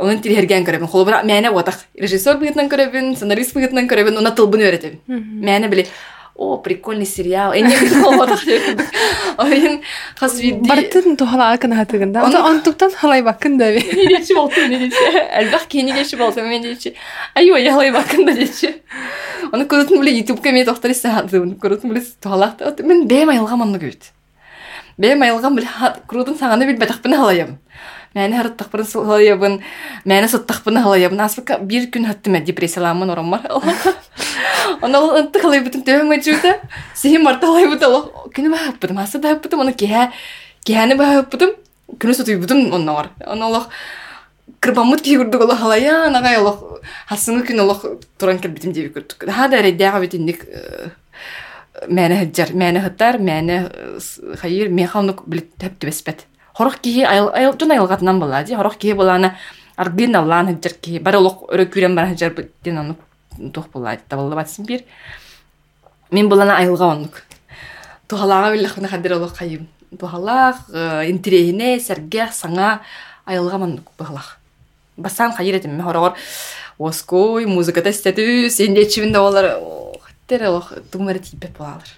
onun 0.00 0.22
тирерген 0.24 0.66
көрөбүн 0.66 0.90
холбура 0.90 1.20
мәне 1.28 1.52
отак 1.52 1.84
режиссер 2.00 2.40
быгытынан 2.40 2.70
көрөбүн 2.72 3.12
сценарист 3.20 3.54
быгытынан 3.56 3.90
көрөбүн 3.90 4.18
уна 4.22 4.32
тылбын 4.34 4.64
өйрөтөбүн 4.66 5.26
мәне 5.44 5.70
биле 5.70 5.86
о 6.38 6.56
прикольный 6.56 7.04
сериал 7.04 7.52
эне 7.52 7.74
бартын 10.68 11.16
тухала 11.16 11.50
онтуктан 12.46 12.92
халай 12.92 13.22
бакын 13.22 13.58
да 13.58 13.72
би 13.72 13.80
недечи 13.82 14.34
болту 14.34 14.64
недечи 14.68 14.94
әлбак 15.42 15.66
кенигеши 15.66 16.16
болту 16.16 16.42
мен 16.42 16.62
дечи 16.62 16.94
ай 17.34 17.50
ой 17.50 17.68
халай 17.68 17.90
бакын 17.90 18.24
да 18.24 18.32
оны 19.52 19.64
көрөтүн 19.64 19.98
биле 19.98 20.14
ютубка 20.20 20.52
мен 20.52 20.64
көрөтүн 20.64 21.90
биле 21.90 22.04
тухалакта 22.22 22.76
мен 22.84 23.08
бем 23.08 23.30
айылгам 23.30 23.62
аны 23.62 23.78
бем 24.98 25.18
биле 25.56 26.38
саганы 26.38 27.58
Мәне 28.18 28.40
харыттақпын 28.40 28.84
сылайабын, 28.90 29.60
мәне 30.08 30.28
сыттақпын 30.32 30.82
халаябын. 30.82 31.20
Аспыка 31.22 31.58
бир 31.62 31.86
күн 31.94 32.08
хаттыма 32.08 32.40
депрессияламын 32.42 33.12
орамар. 33.14 33.46
Оны 34.82 34.98
ол. 34.98 35.14
Сихим 36.94 37.22
марта 37.24 37.46
ол 37.46 37.56
асы 38.98 39.18
да 39.22 39.38
оны 39.38 39.72
кеһә 39.72 40.10
кеһәне. 40.66 40.98
Күнү 41.98 42.74
онна 42.74 42.92
бар. 42.92 43.10
Оны 43.26 43.44
ол 43.46 43.64
кырбамыт 44.60 45.00
кийгүрдүк 45.02 45.40
ол 45.44 45.56
халая, 45.56 46.06
анагай 46.08 46.38
ол 46.40 46.80
хасыңы 47.08 47.46
күн 47.46 47.60
ол 47.62 47.74
туран 48.18 48.38
келбитим 48.38 48.72
деп 48.72 48.96
көрдүк. 48.96 49.30
Ха 49.30 49.48
да 49.48 49.62
битинник 50.00 50.44
мәне 51.86 52.18
хыджар, 52.24 52.52
мәне 52.52 52.82
хыттар, 52.82 53.20
мәне 53.22 53.70
хайыр, 54.40 54.68
мен 54.68 54.88
халнук 54.88 55.22
билет 55.28 55.52
төптүбеспет 55.60 56.26
хорох 56.58 56.80
киһи 56.82 57.06
жон 57.06 57.70
айылгатынан 57.70 58.18
була 58.18 58.42
ди. 58.42 58.54
Хорох 58.54 58.76
киһи 58.76 58.94
булана 58.94 59.36
аргын 59.76 60.16
аллан 60.16 60.46
хыджар 60.48 60.74
киһи 60.74 60.98
бары 60.98 61.18
олох 61.18 61.46
өрө 61.46 61.70
күрен 61.70 61.94
бар 61.94 62.08
хыджар 62.10 62.34
ден 62.64 62.78
ону 62.78 62.96
тух 63.54 63.68
була 63.70 63.94
ди. 63.94 64.02
Табылды 64.08 64.34
батсын 64.34 64.66
бир. 64.66 64.82
Мен 66.10 66.28
булана 66.28 66.56
айылга 66.58 66.90
оннук 66.90 67.22
тухалаага 68.08 68.56
биллах 68.56 68.74
хуна 68.74 68.88
хадыр 68.88 69.12
олох 69.12 69.36
кайым 69.38 69.68
тухалаах 70.00 70.56
интерейне 71.06 71.78
сергех 71.80 72.32
саңа 72.32 72.80
айылга 73.24 73.58
маннук 73.58 73.92
бахалах 73.98 74.38
басан 74.96 75.32
хайыр 75.32 75.54
этим. 75.56 75.76
Мен 75.76 75.84
хорогор 75.84 76.16
оской 76.78 77.46
музыката 77.46 77.90
истетүү 77.90 78.50
сенде 78.50 78.88
чибинде 78.88 79.18
олар 79.18 79.58
хаттер 80.02 80.48
олох 80.48 80.72
тумары 80.90 81.18
типеп 81.18 81.58
булалар 81.58 81.97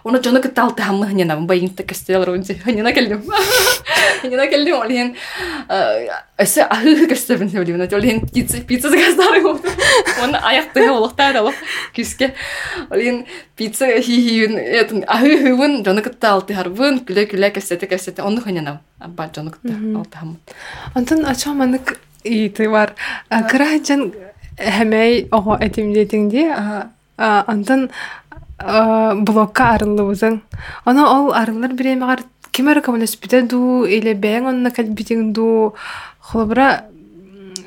оны 0.03 0.21
жону 0.23 0.41
кытта 0.41 0.63
алты 0.63 0.83
хаммы 0.83 1.07
ханьянабын 1.07 1.47
байыңта 1.47 1.83
кестелер 1.83 2.29
онже 2.29 2.55
ханьяна 2.55 2.93
келдим 2.93 3.23
ханьяна 4.21 4.47
келдим 4.47 4.75
ол 4.79 4.89
ен 4.89 5.15
өсө 6.37 6.67
ахы 6.69 7.07
кестебин 7.07 7.51
олин 7.57 7.81
ол 7.81 8.03
ен 8.03 8.21
пицца 8.27 8.61
пицца 8.61 8.89
заказдары 8.89 9.41
оны 10.23 10.37
аяқты 10.37 10.89
олуктар 10.89 11.37
олук 11.41 11.55
күске 11.95 12.33
ол 12.89 12.97
ен 12.99 13.25
пицца 13.55 13.87
хихиюн 14.01 14.57
этин 14.57 15.05
ахы 15.07 15.37
хыбын 15.37 15.83
жону 15.85 16.01
кытта 16.01 16.33
алты 16.33 16.53
харбын 16.53 17.01
оны 17.05 18.41
ханьянабын 18.41 18.79
абба 18.99 19.29
жону 19.35 19.51
кытта 19.51 19.75
алты 19.97 20.17
хаммы 20.17 20.37
Онтон 20.93 21.25
ачаманык 21.25 21.97
иты 22.23 22.69
бар. 22.69 22.95
Ого 25.31 25.57
блокка 29.25 29.71
арылыбызың. 29.75 30.41
Оны 30.85 31.05
ол 31.05 31.31
арылар 31.33 31.73
биремегар 31.73 32.23
кимер 32.51 32.81
коммунистпите 32.81 33.41
ду 33.47 33.83
или 33.85 34.13
бәң 34.13 34.49
онна 34.51 34.71
калбитиң 34.75 35.31
ду 35.33 35.73
холбра 36.31 36.83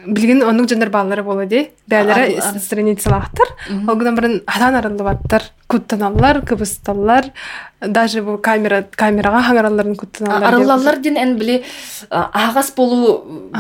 билген 0.07 0.43
онук 0.43 0.69
жандар 0.69 0.91
баллары 0.91 1.23
бола 1.23 1.47
ди. 1.47 1.71
Бәләре 1.91 2.41
страницалахтар. 2.61 3.55
Ол 3.89 3.97
гынан 3.97 4.15
бирен 4.15 4.41
хадан 4.47 4.75
арылыбаттар. 4.77 5.43
Куттаналар, 5.67 6.43
кыбысталлар. 6.43 7.33
Даже 7.81 8.23
бу 8.23 8.39
камера 8.39 8.85
камерага 8.97 9.43
хаңараларын 9.43 9.97
куттаналар. 9.97 10.55
Арылалар 10.55 10.99
ден 10.99 11.17
эн 11.17 11.37
биле 11.39 11.63
агас 12.11 12.73
болу 12.77 13.51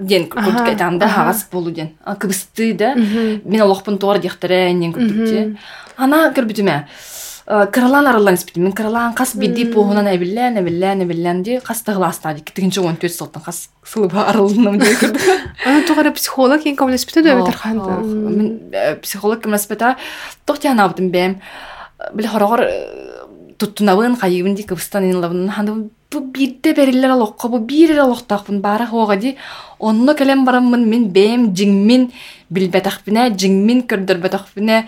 ден 0.00 0.28
күрдүк 0.30 0.68
айтамда 0.68 1.06
агас 1.06 1.46
болу 1.52 1.70
ден. 1.70 1.94
Кыбысты 2.06 2.72
да. 2.74 2.94
Мен 2.94 3.60
олохпун 3.62 3.98
тоор 3.98 4.18
дихтере 4.18 4.72
нен 4.72 4.92
күрдүк 4.92 5.28
те. 5.28 5.56
Ана 5.96 6.32
кырбитиме. 6.32 6.86
Кыралан 7.50 8.06
арылан 8.06 8.34
испитим. 8.34 8.62
Мен 8.62 8.72
кыралан 8.72 9.12
кас 9.12 9.34
биди 9.34 9.64
похунан 9.64 10.06
эбиллен, 10.06 10.58
эбиллен, 10.60 11.02
эбиллен 11.02 11.42
ди. 11.42 11.58
Кас 11.58 11.82
тыгласта 11.82 12.32
ди. 12.34 12.42
Тигинче 12.42 12.80
14 12.80 13.16
сылтын 13.16 13.42
кас 13.42 13.70
сылыба 13.84 14.28
арылынам 14.28 14.78
ди 14.78 14.86
күрдүк. 14.86 15.22
Ана 15.66 15.82
тугара 15.82 16.12
психолог 16.12 16.64
ен 16.64 16.76
кабыл 16.76 16.94
испите 16.94 17.22
да 17.22 17.34
бетер 17.40 17.56
ханды. 17.56 17.90
Мен 17.90 19.00
психолог 19.02 19.42
кем 19.42 19.56
испита. 19.56 19.96
Тохтяна 20.46 20.84
абдым 20.84 21.10
бем. 21.10 21.40
Биле 22.14 22.28
хорогор 22.28 22.62
туттунабын 23.58 24.14
кайыбын 24.16 24.54
ди 24.54 24.62
кыбыстан 24.62 25.10
инлабын 25.10 25.50
ханды 25.50 25.90
бу 26.10 26.20
бирде 26.20 26.72
берилер 26.72 27.10
алокко 27.16 27.48
бу 27.48 27.58
бир 27.58 27.98
алоктакпын 27.98 28.60
бара 28.60 28.86
хога 28.86 29.16
ди 29.16 29.36
онно 29.78 30.14
келем 30.14 30.44
бараммын 30.44 30.86
мен 30.88 31.08
бем 31.10 31.50
жиңмин 31.54 32.10
билбетакпине 32.48 33.28
жиңмин 33.34 33.84
көрдөрбетакпине 33.90 34.84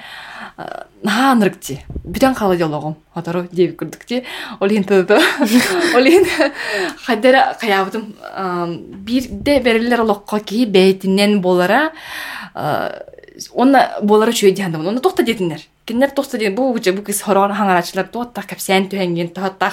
наха 0.57 1.35
нырыкти 1.39 1.79
бүтөн 2.05 2.35
кала 2.35 2.57
жологом 2.57 2.97
отору 3.15 3.47
деп 3.53 3.77
күрдүк 3.81 4.05
ти 4.07 4.23
ол 4.61 4.69
енді 4.69 5.03
ол 5.97 6.07
енді 6.07 6.51
хайдара 7.07 7.57
каябытым 7.61 8.13
бирде 9.07 9.61
берилер 9.61 10.05
алокко 10.05 10.41
ки 10.41 10.65
бейтинен 10.67 11.41
болара 11.41 11.91
онна 13.55 13.89
болара 14.03 14.33
чүй 14.33 14.53
дияндым 14.53 14.87
оны 14.87 15.01
тохта 15.01 15.23
дединер 15.23 15.63
кинер 15.85 16.11
тохта 16.11 16.39
ден 16.39 16.55
бу 16.55 16.79
же 16.79 16.93
бу 16.93 17.03
кис 17.03 17.23
хорор 17.23 17.53
хаңарачылар 17.53 18.09
туотта 18.13 18.43
капсян 18.43 18.87
түһенген 18.89 19.33
туотта 19.35 19.73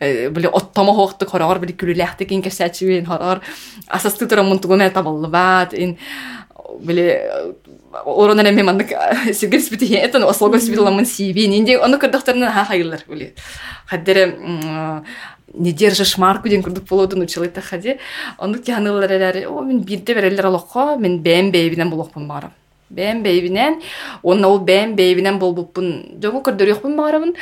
биле 0.00 0.48
оттомо 0.48 0.92
хоохтук 0.94 1.30
хорор 1.30 1.58
биле 1.58 1.72
күлүлэхти 1.72 2.26
кин 2.28 2.42
капсячуен 2.42 3.06
хорор. 3.06 3.40
Асасты 3.88 4.26
турамун 4.26 4.58
тугуна 4.58 4.90
табаллыбаат 4.90 5.74
ин. 5.74 5.96
Биле 6.80 7.54
оронан 8.04 8.46
эме 8.46 8.62
мандык 8.62 8.92
сиргер 9.32 9.60
спити 9.60 9.94
этен 9.94 10.24
ослого 10.24 10.58
спиталамын 10.58 11.06
сиби 11.06 11.46
нинде 11.46 11.78
ону 11.78 11.98
кырдыктарынан 11.98 12.52
ха 12.52 12.64
хайылар 12.64 13.04
биле 13.08 13.34
хаддере 13.86 14.38
не 15.54 15.72
держишь 15.72 16.18
марку 16.18 16.48
ден 16.48 16.62
курдук 16.62 16.84
болодун 16.84 17.22
училыйта 17.22 17.60
хади 17.60 17.98
ону 18.38 18.58
тианылар 18.58 19.46
о 19.46 19.62
мен 19.62 19.80
бирде 19.80 20.14
берелер 20.14 20.46
алокко 20.46 20.96
мен 20.96 21.20
бэм 21.22 21.50
бэйбинен 21.50 21.90
болохпун 21.90 22.26
барам 22.26 22.52
бэм 22.90 23.22
бэйбинен 23.22 23.80
онна 24.22 24.48
ол 24.48 24.58
бэм 24.58 24.96
бэйбинен 24.96 25.38
болбуппун 25.38 26.20
жогу 26.22 26.42
көрдөрүөхпүн 26.46 26.96
барабын 26.96 27.34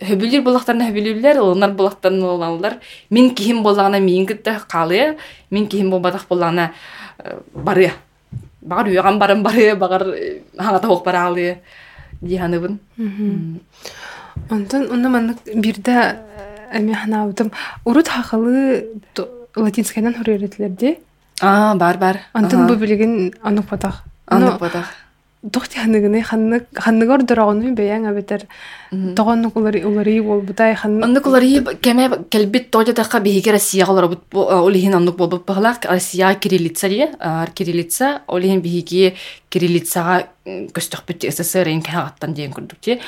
хөбүлүр 0.00 0.42
булактарына 0.44 0.88
хөбүлүрлер 0.88 1.40
ылынар 1.40 1.72
булактарын 1.72 2.22
ыланалар 2.22 2.78
мен 3.10 3.34
кихим 3.34 3.62
боллагана 3.62 4.00
миин 4.00 4.26
кытта 4.26 4.60
калыя 4.68 5.16
мен 5.50 5.66
кихим 5.66 5.90
болбадак 5.90 6.26
боллагана 6.28 6.72
барыя 7.52 7.92
багар 8.64 8.86
үйөган 8.88 9.18
барын 9.18 9.42
барыя 9.42 9.76
багар 9.76 10.02
хаңата 10.58 10.86
хуок 10.86 11.04
бараалыя 11.04 11.58
дианыбын 12.22 12.78
Онтон 14.50 14.90
уна 14.90 15.08
маннык 15.08 15.38
бирде 15.54 16.16
эме 16.72 16.94
ханаабытым 16.94 17.52
урут 17.84 18.08
хахалы 18.08 18.84
латинскайдан 19.56 20.14
хуреретлерди. 20.14 20.98
а 21.40 21.74
бар 21.74 21.98
бар 21.98 22.16
Онтон 22.34 22.66
бу 22.66 22.74
билигин 22.74 23.34
анук 23.42 23.66
анық 24.26 24.58
батақ 24.58 25.03
Тохти 25.52 25.78
ханныгыны 25.78 26.22
ханнык 26.22 26.68
ханныгор 26.72 27.22
дорогону 27.22 27.74
бэян 27.74 28.06
абетер. 28.06 28.46
Тогоннук 28.90 29.56
улары 29.56 29.84
улары 29.84 30.22
бол 30.22 30.40
бутай 30.40 30.74
ханны. 30.74 31.04
Оннук 31.04 31.26
улары 31.26 31.76
кеме 31.82 32.10
келбит 32.30 32.70
тожатакка 32.70 33.20
биһиге 33.20 33.52
Россия 33.52 33.86
олар 33.86 34.16
олиһин 34.32 34.94
оннук 34.94 35.16
болбут 35.16 35.44
баглак 35.44 35.84
Россия 35.84 36.34
кириллица. 36.34 36.88
Дие 36.88 37.10
ар 37.20 37.50
кириллица 37.50 38.22
олиһин 38.26 38.60
биһиги 38.62 39.14
кириллицага 39.50 40.28
көстөхбүт 40.46 41.24
СССР 41.30 41.68
ин 41.68 41.82
кагаттан 41.82 42.34
диен 42.34 42.52
күрдүк 42.52 42.80
ти 42.80 42.98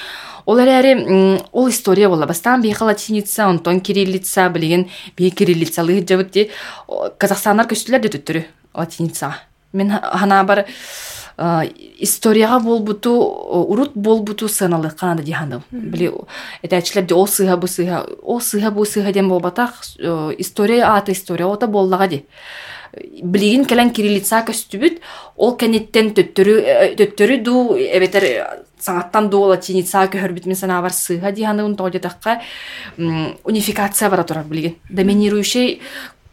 олар 0.47 0.68
әре 0.68 1.41
ол 1.53 1.68
история 1.68 2.09
бола 2.09 2.26
бастан 2.26 2.62
биһиге 2.62 2.84
латиница 2.84 3.49
онтон 3.49 3.80
кириллица 3.80 4.49
билеген 4.49 4.87
биһи 5.16 5.30
кириллицалыгы 5.30 6.07
жабыт 6.07 6.30
ти 6.32 6.51
казахстаннар 7.18 7.66
көстүлөр 7.66 8.01
де 8.01 8.09
түттүрү 8.09 8.45
латиница 8.74 9.34
мен 9.72 9.91
хана 9.91 10.45
бар 10.45 10.66
а, 11.37 11.64
историяға 12.01 12.61
болбуту 12.64 13.12
урут 13.68 13.93
болбуту 13.95 14.49
сыналык 14.49 14.97
канада 14.97 15.22
дихандым 15.22 15.64
били 15.70 16.11
этәчләр 16.64 17.05
де 17.07 17.14
ол 17.14 17.28
сыга 17.28 17.57
бу 17.61 17.68
сыга 17.68 18.05
ол 18.22 18.41
сыга 18.41 18.70
бу 18.70 18.84
сыга 18.84 19.12
дем 19.12 19.28
болбатак 19.28 19.74
э, 19.99 20.34
история 20.39 20.84
ата 20.84 21.12
история 21.12 21.47
ота 21.47 21.66
боллага 21.66 22.09
ди. 22.09 22.24
Билигин 23.22 23.66
келен 23.66 23.91
кириллица 23.91 24.41
көстүбүт 24.49 25.03
ол 25.37 25.57
кенеттен 25.61 26.14
төттөрү 26.16 26.57
э, 26.62 26.95
төттөрү 26.97 27.43
ду 27.45 27.76
эбетер 27.76 28.24
э, 28.24 28.47
саңаттан 28.80 29.28
ду 29.28 29.43
латиница 29.51 30.07
көһөрбүт 30.09 30.47
мен 30.49 30.57
сана 30.57 30.80
бар 30.80 30.93
сыга 30.93 31.32
дихандым 31.32 31.76
унификация 33.45 34.09
бара 34.09 34.24
турар 34.24 34.45
билигин 34.45 34.76
доминирующий 34.89 35.80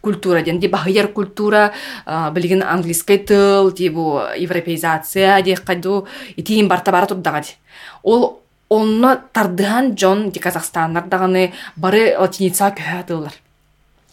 культура 0.04 0.42
ден 0.42 0.60
ди 0.60 0.68
бахыяр 0.68 1.08
культура 1.08 1.72
а, 2.06 2.30
билигин 2.32 2.62
английский 2.62 3.18
тыл 3.18 3.72
ди 3.72 3.90
бу 3.90 4.20
европеизация 4.38 5.42
ди 5.42 5.56
кайду 5.56 6.08
итиин 6.36 6.68
барта 6.68 6.92
бара 6.92 7.06
турдага 7.06 7.42
ди 7.42 7.56
ол 8.04 8.42
онно 8.70 9.22
тардыхан 9.32 9.96
жон 9.98 10.30
ди 10.30 10.40
казахстаннар 10.40 11.08
даганы 11.08 11.54
бары 11.76 12.18
латиница 12.20 12.68
көһө 12.76 13.00
атылар 13.00 13.34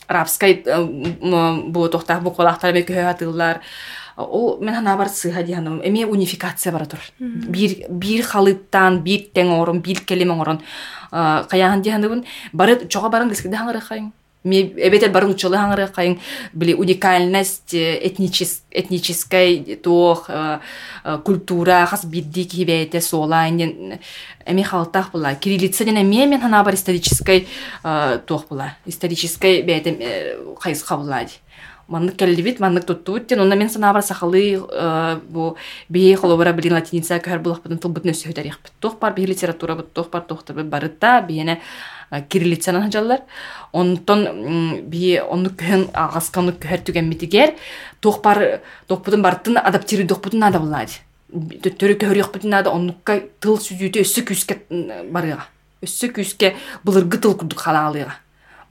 арабскай 0.07 0.63
э, 0.65 0.85
бу 1.67 1.89
тохтах 1.89 2.23
бу 2.23 2.31
колактар 2.31 2.73
бе 2.73 2.83
көһө 2.83 3.11
атылар 3.11 3.61
ол 4.17 4.59
мен 4.61 4.75
хана 4.75 4.97
бар 4.97 5.09
сыха 5.09 5.43
диhaным 5.43 5.81
эме 5.83 6.07
унификация 6.07 6.73
бара 6.73 6.87
тур. 6.87 7.01
Бир 7.19 7.87
бир 7.89 8.23
халыттан 8.23 9.03
бир 9.03 9.27
тең 9.35 9.59
орун 9.59 9.81
бир 9.81 10.05
келеме 10.05 10.39
орун 10.41 10.61
каяхан 11.11 11.83
диhanыбын 11.83 12.25
бары 12.53 12.87
чога 12.89 13.09
барын 13.09 13.31
кискеде 13.31 13.57
хаңыры 13.57 13.81
кайын 13.81 14.05
ме 14.05 14.13
эбетер 14.45 15.11
барын 15.13 15.35
учалы 15.35 15.59
хаңыры 15.61 15.87
кайын 15.93 16.19
били 16.53 16.73
уникальность 16.73 17.75
э, 17.75 17.99
этничес 18.07 18.63
этнической 18.71 19.77
тох 19.83 20.31
э, 20.31 20.61
э, 21.05 21.19
культура 21.25 21.85
хас 21.87 22.07
бидди 22.07 22.45
кибете 22.45 23.03
сола 23.03 23.49
эми 23.49 24.63
халтах 24.63 25.13
була 25.13 25.35
кириллица 25.35 25.85
ден 25.85 25.99
эме 25.99 26.27
мен 26.27 26.41
хана 26.41 26.65
бар 26.65 26.75
исторической 26.75 27.49
тох 28.27 28.49
була 28.49 28.77
исторической 28.87 29.61
бете 29.63 30.39
кайыска 30.59 30.97
була 30.97 31.25
ди 31.25 31.33
маннык 31.87 32.17
келдибит 32.17 32.61
маннык 32.61 32.87
туттубут 32.87 33.27
тен 33.27 33.41
онна 33.41 33.57
мен 33.57 33.69
санабар 33.69 34.03
сахалы 34.03 35.21
бу 35.29 35.57
бии 35.91 36.15
холобара 36.15 36.55
билин 36.55 36.75
латиница 36.75 37.19
көр 37.19 37.41
булахпытын 37.41 37.79
тылбытын 37.79 38.15
өссө 38.15 38.33
тарихпыт 38.33 38.73
тох 38.81 38.99
бар 38.99 39.13
бии 39.13 39.27
литература 39.27 39.75
бут 39.75 39.93
тох 39.93 40.09
бар 40.09 40.23
тохтар 40.23 40.65
барыта 40.65 41.21
биене 41.29 41.61
кириллицанан 42.11 42.83
хажаллар 42.89 43.21
онтон 43.73 44.83
бии 44.91 45.21
онну 45.21 45.51
көхөн 45.51 45.89
агасканы 45.95 46.53
көхөр 46.53 46.83
түгенмитигер 46.89 47.55
тох 48.01 48.23
бар 48.23 48.61
тохпутун 48.89 49.23
барытын 49.23 49.59
адаптиру 49.59 50.07
тохпутун 50.09 50.43
ада 50.43 50.59
булади 50.59 50.99
төттөрү 51.31 51.99
көхөр 52.01 52.23
йокпутун 52.25 52.55
ада 52.55 52.75
оннукка 52.75 53.21
тыл 53.41 53.61
сүзүүтө 53.63 54.03
өссө 54.03 54.27
күүске 54.27 54.59
барыга 55.13 55.47
өссө 55.87 56.11
күүске 56.17 56.57
былыргы 56.83 57.23
тыл 57.23 57.37
курдук 57.39 57.63
халаалыга 57.63 58.19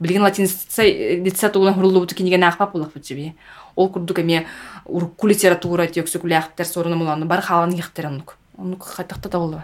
билген 0.00 0.22
латиница 0.22 1.48
тугулан 1.48 1.74
хурулубуту 1.74 2.14
киниген 2.14 2.44
акпап 2.44 2.72
булакпыт 2.72 3.06
жеби 3.06 3.34
ол 3.76 3.88
курдук 3.88 4.18
эме 4.18 4.46
урукку 4.84 5.28
литература 5.28 5.86
тиөксө 5.86 6.20
куляхтер 6.20 6.66
сорuna 6.66 6.96
муланы 6.96 7.24
бар 7.24 7.40
халан 7.40 7.72
ихтер 7.72 8.06
оннук 8.06 8.36
оннук 8.58 8.84
хатакта 8.84 9.28
да 9.28 9.38
болду 9.38 9.62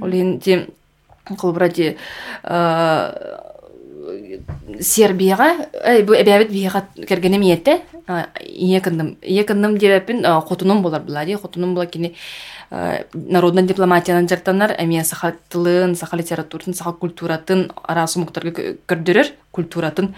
ол 0.00 0.12
энди 0.12 0.68
кулбура 1.38 1.68
ди 1.68 1.96
сербияга 4.80 5.56
бу 6.04 6.14
эбябит 6.14 6.50
бияга 6.50 6.86
кергене 7.08 7.38
миетте 7.38 7.82
ие 8.40 8.80
кындым 8.80 9.16
ие 9.22 9.44
кындым 9.44 9.78
дебеппин 9.78 10.24
хотунум 10.42 10.82
болар 10.82 11.02
була 11.02 11.24
ди. 11.24 11.34
Хотунум 11.34 11.74
була 11.74 11.86
кини 11.86 12.16
народная 13.14 13.62
дипломатиянын 13.62 14.28
жартанар 14.28 14.74
эме 14.78 15.04
саха 15.04 15.34
тылын 15.48 15.94
саха 15.94 16.16
литературатын 16.16 16.74
саха 16.74 16.92
культуратын 16.92 17.70
культуратын. 19.52 20.14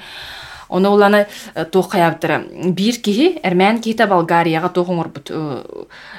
Оны 0.68 0.88
уланы 0.88 1.26
тоқ 1.54 1.90
қаяптыры. 1.92 2.38
Бір 2.74 2.98
кихи, 3.04 3.40
әрмән 3.44 3.80
кихита 3.84 4.06
Болгарияға 4.10 4.70
тоқ 4.74 4.90
оңырбыт, 4.94 5.30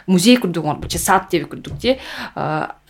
музей 0.08 0.38
күрдік 0.38 0.64
оңырбыт, 0.64 0.92
че 0.94 1.00
сад 1.02 1.30
деп 1.32 1.48
күрдік 1.52 1.80
те. 1.82 1.98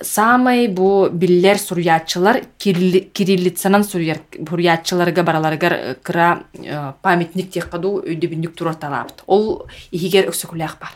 Самай 0.01 0.67
бу 0.67 1.09
биллер 1.09 1.57
сурьятчылар, 1.57 2.41
кириллицанан 2.59 3.83
сурьятчыларга 3.83 5.23
бараларгар 5.23 5.95
кыра 6.03 6.43
памятник 7.01 7.51
тек 7.51 7.69
қаду 7.71 8.01
өйді 8.03 8.27
бүндік 8.33 8.55
тұрар 8.59 8.75
талапты. 8.75 9.23
Ол 9.27 9.67
ихигер 9.91 10.27
өксікулях 10.29 10.77
бар. 10.81 10.91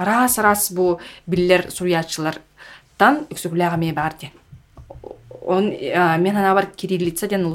Арас-арас 0.00 0.70
бу 0.72 0.98
биллер 1.26 1.68
сурьятчылардан 1.70 3.26
өксікуляға 3.28 3.76
ме 3.76 3.92
бар 3.92 4.14
де. 4.20 4.32
Он, 5.42 5.70
мен 5.70 6.36
ана 6.36 6.54
бар 6.54 6.66
кириллица 6.76 7.26
ден 7.28 7.46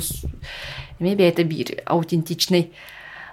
эме 0.99 1.15
бэйэтэ 1.15 1.43
бир 1.43 1.83
аутентичный 1.85 2.71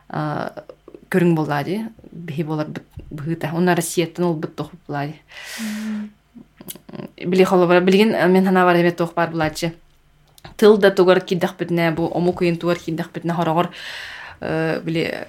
көрүң 0.09 1.35
боллади 1.37 1.83
бихи 2.11 2.43
болар 2.43 2.69
быыта 3.11 3.51
онна 3.55 3.75
россияттан 3.77 4.25
ол 4.25 4.35
быт 4.35 4.57
тохуп 4.57 4.81
булади 4.87 5.15
били 7.17 7.45
холобара. 7.45 7.81
Билген 7.81 8.17
мен 8.33 8.45
хана 8.45 8.65
бар 8.65 8.77
эме 8.77 8.93
тох 8.93 9.15
бар 9.15 9.31
булачы 9.31 9.75
тыл 10.57 10.77
да 10.79 10.91
тугар 10.91 11.21
кидах 11.21 11.57
битне 11.59 11.91
бу 11.91 12.07
ому 12.07 12.33
кыйын 12.33 12.57
тугар 12.57 12.79
кидах 12.79 13.11
битне 13.13 13.33
хорогор 13.33 13.71
били 14.41 15.27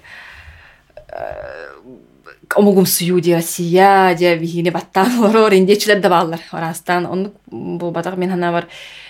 омугум 2.55 2.85
сую 2.85 3.19
ди 3.21 3.33
россия 3.33 4.15
ди 4.17 4.35
бихине 4.37 4.71
баттан 4.71 5.23
орор 5.23 5.53
индечилер 5.53 5.99
да 6.01 6.09
баалар. 6.09 6.41
Орастан 6.51 7.05
онну 7.05 7.33
бу 7.51 7.91
батак 7.91 8.17
мен 8.17 8.29
хана 8.29 8.51
бар 8.51 8.67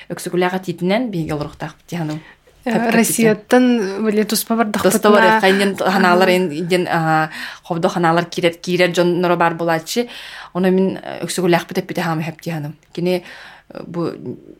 өксүкүлага 0.10 0.60
титинен 0.60 1.12
биге 1.12 1.34
олоруктак 1.34 1.76
тиhaным 1.88 2.20
Россияттан 2.66 4.06
биле 4.06 4.24
туспа 4.26 4.56
бар 4.56 4.68
Доста 4.68 5.10
бар 5.12 5.42
кайнен 5.42 5.76
ханалар 5.76 6.30
ин 6.30 6.88
ховдо 7.64 7.90
ханалар 7.90 8.26
кирет 8.26 8.62
кирет 8.62 8.96
жон 8.96 9.20
норо 9.22 9.36
бар 9.36 9.54
булачы. 9.54 10.08
Оны 10.54 10.72
мен 10.72 11.00
өксөгүләк 11.24 11.68
битеп 11.68 11.88
бите 11.88 12.02
хам 12.02 12.22
хеп 12.22 12.42
дианым. 12.42 12.78
Кини 12.94 13.24
бу 13.86 14.12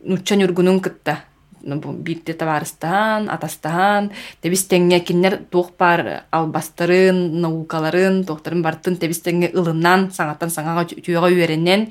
нуччан 0.04 0.40
юргунун 0.40 0.80
кытта. 0.80 1.24
бу 1.64 1.92
бирте 1.92 2.34
табарыстан, 2.34 3.30
атастан, 3.30 4.10
тебистеңге 4.42 5.00
киннер 5.00 5.38
туох 5.50 5.72
бар 5.78 6.24
албастарын, 6.30 7.40
наукаларын, 7.40 8.24
туохтарын 8.28 8.62
бартын 8.62 8.98
тебистеңге 9.00 9.48
ылынан, 9.56 10.10
саңаттан 10.12 10.52
саңага 10.52 10.84
түйөга 10.92 11.30
үйренен 11.32 11.88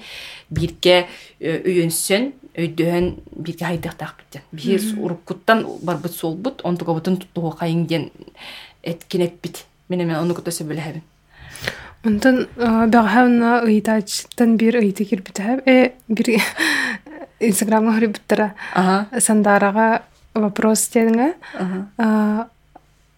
бирке 0.53 1.07
үйөнсөн 1.41 2.34
өйдөһөн 2.58 3.10
бирге 3.36 3.66
хайдыктак 3.66 4.16
биттен 4.20 4.41
бир 4.51 4.82
уруккуттан 4.99 5.66
барбыт 5.82 6.14
солбут 6.14 6.62
онтугабытын 6.64 7.18
туттугу 7.18 7.56
кайың 7.60 7.88
ден 7.88 8.10
эткенеп 8.84 9.41
бит. 9.41 9.66
Мене 9.89 10.06
мен 10.06 10.16
ону 10.16 10.34
көтөсө 10.34 10.68
билебин 10.68 11.01
Онтон 12.04 12.47
бәғәуна 12.58 13.62
ыйтачтан 13.64 14.58
бир 14.60 14.76
ыйты 14.82 15.06
кирбитәһәп, 15.08 15.62
э 15.66 15.93
бир 16.08 16.34
инстаграмга 17.39 17.93
хөрибиттара 17.95 18.54
ага 18.76 19.22
сандарага 19.22 20.04
вопрос 20.34 20.89
теңе. 20.89 21.34
ага 21.97 22.49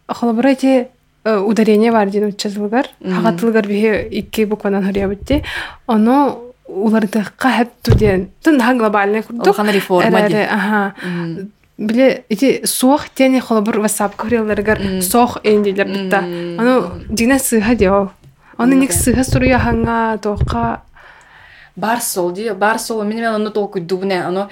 Холобрати 0.08 0.88
ударение 1.26 1.92
бар 1.92 2.10
дин 2.10 2.28
учазылгар. 2.28 2.88
Хагатылгар 3.02 3.68
бихе 3.68 4.08
икки 4.12 4.46
буквадан 4.46 4.84
хөрибитти. 4.86 5.44
Оно 5.88 6.45
улардыкка 6.68 7.50
хеп 7.58 7.70
туден. 7.84 8.30
Тун 8.44 8.60
ха 8.60 8.74
глобальный 8.74 9.24
курдук. 9.24 9.56
хана 9.56 9.72
реформа 9.72 10.28
ди 10.28 10.36
Ага. 10.36 10.94
Биле 11.78 12.24
ити 12.30 12.62
суох 12.66 13.10
тени 13.10 13.40
холобур 13.40 13.80
WhatsApp 13.80 14.16
көрелергер 14.16 15.02
сох 15.02 15.38
эндилер 15.44 15.88
битта. 15.88 16.20
Аны 16.20 17.06
дина 17.10 17.40
сыха 17.40 17.76
дио. 17.76 18.10
Аны 18.58 18.76
ник 18.76 18.94
сыха 18.94 19.24
суруя 19.24 19.60
ханга 19.60 20.18
тока 20.18 20.82
бар 21.76 22.00
сол 22.02 22.32
ди 22.32 22.50
бар 22.52 22.80
сол 22.80 23.04
мен 23.04 23.18
мен 23.18 23.36
ону 23.36 23.52
тол 23.52 23.68
куйдубуне 23.68 24.26
ону 24.26 24.50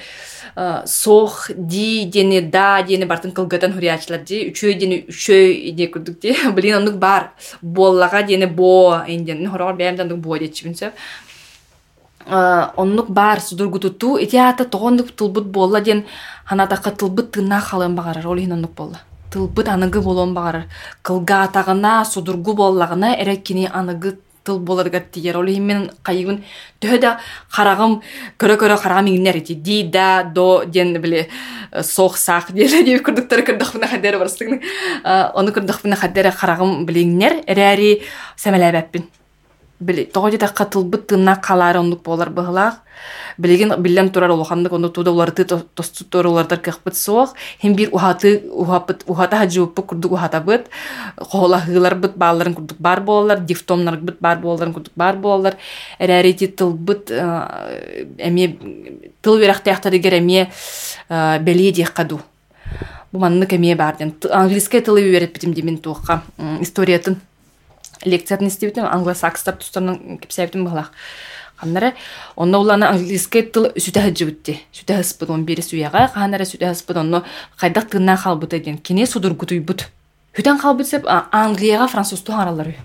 сох 0.86 1.50
ди 1.56 2.06
дени 2.06 2.42
да 2.42 2.84
дени 2.84 3.06
бартын 3.06 3.32
кылгатан 3.32 3.74
хуриячылар 3.74 4.22
ди. 4.22 4.52
Үчөө 4.52 4.74
дени 4.78 5.06
үчөө 5.08 5.72
ди 5.72 5.88
курдук 5.88 6.20
ди. 6.20 6.36
Блин 6.54 6.76
онук 6.76 6.96
бар. 6.96 7.32
Боллага 7.62 8.22
дени 8.24 8.46
бо 8.46 9.02
инден 9.08 9.50
хорор 9.50 9.74
бээмдандык 9.76 10.18
бо 10.18 10.38
дечибин 10.38 10.76
сөп 10.76 10.92
оннук 12.28 13.10
бар 13.10 13.40
судургутуту 13.42 14.18
итиата 14.18 14.66
тогондук 14.66 15.12
тылбыт 15.12 15.46
болла 15.46 15.82
ден 15.82 16.06
ханатака 16.46 16.92
тылбыт 16.92 17.32
тына 17.32 17.60
халын 17.60 17.96
багарар 17.96 18.28
ол 18.28 18.38
оннук 18.38 18.72
болла 18.72 19.00
тылбыт 19.32 19.68
аныгы 19.68 20.02
болон 20.02 20.34
багарар 20.34 20.66
кылгаатагына 21.02 22.06
судургу 22.06 22.54
боллагына 22.54 23.16
эреккини 23.16 23.70
аныгы 23.74 24.18
тыл 24.44 24.60
боларга 24.60 25.00
тиер 25.00 25.38
ол 25.38 25.48
мен 25.60 25.90
кайыбын 26.04 26.44
төһө 26.82 27.00
да 27.00 27.20
харагым 27.50 28.02
көрө 28.38 28.58
көрө 28.60 28.78
харагым 28.78 29.08
иңнер 29.16 29.38
ити. 29.40 29.56
Ди 29.56 29.84
да 29.84 30.24
до 30.24 30.66
ден 30.66 30.94
биле 31.02 31.30
сох 31.82 32.18
сах 32.18 32.52
диэле 32.52 32.84
дип 32.84 33.06
курдуктар 33.06 33.42
кырдахпына 33.42 33.88
хадер 33.88 34.20
барстыгны 34.20 34.62
ону 35.34 35.52
кырдахпына 35.52 35.96
хадер 35.96 36.32
харагым 36.32 36.86
билиңнер 36.86 37.44
эрээри 37.48 38.02
семелебеппин 38.36 39.08
били 39.86 40.06
тоҕо 40.14 40.38
такка 40.38 40.66
тылбыт 40.66 41.08
тынна 41.08 41.36
калаары 41.36 41.80
оннук 41.80 42.02
болар 42.04 42.30
быһылаах 42.30 42.76
билигин 43.38 43.74
биллен 43.78 44.10
турар 44.10 44.32
улаханнык 44.32 44.74
ону 44.74 44.90
туда 44.90 45.12
уларты 45.12 45.46
тостуттор 45.46 46.26
улардар 46.26 46.60
кыхпыт 46.60 46.96
суох. 46.96 47.34
Хим 47.62 47.76
бир 47.76 47.90
ухаты 47.92 48.44
ухапыт 48.52 49.04
ухата 49.08 49.38
хаджыуппы 49.38 49.82
курдук 49.82 50.12
ухатабыт 50.12 50.68
хоолаһыыларбыт 51.18 52.16
бааларын 52.16 52.54
курдук 52.54 52.78
бар 52.80 53.02
болалар 53.02 53.40
дифтомнарбыт 53.40 54.18
бар 54.20 54.38
болаларын 54.38 54.74
курдук 54.74 54.94
бар 54.96 55.16
болалар 55.16 55.56
эрээрити 56.00 56.48
тылбыт 56.48 57.12
эми 58.18 58.60
тыл 59.22 59.38
верахтаяхтарыгер 59.38 60.14
эмие 60.14 60.52
белие 61.10 61.72
диэхкаду 61.72 62.22
бу 63.12 63.20
маннык 63.20 63.54
эмие 63.54 63.76
баарден 63.76 64.14
английская 64.32 64.82
тылы 64.82 65.02
беретпитим 65.02 65.54
димин 65.54 65.78
туохка 65.78 66.24
историятын 66.62 67.18
лекциятын 68.06 68.48
истебитим 68.48 68.86
англосакстар 68.86 69.56
тустарынан 69.56 70.20
кепсәбитим 70.20 70.66
быһалах 70.66 70.92
ханнара 71.58 71.94
онно 72.36 72.60
улана 72.60 72.90
английский 72.92 73.42
тыл 73.42 73.72
сүтә 73.76 74.04
хаджыбытти 74.06 74.60
сүтә 74.74 74.98
хаспыт 74.98 75.30
он 75.30 75.46
бири 75.46 75.62
суяга 75.62 76.08
ханара 76.08 76.44
сүтә 76.44 76.68
хаспыт 76.68 76.98
онно 76.98 77.24
кайдак 77.58 77.90
тынна 77.90 78.18
халбыт 78.18 78.54
эден 78.54 78.78
кине 78.78 79.06
судургутуйбут 79.06 79.88
хүтен 80.36 80.58
халбыт 80.60 80.88
сеп 80.88 81.06
англияга 81.32 81.88
француз 81.88 82.22
туһаралар 82.22 82.76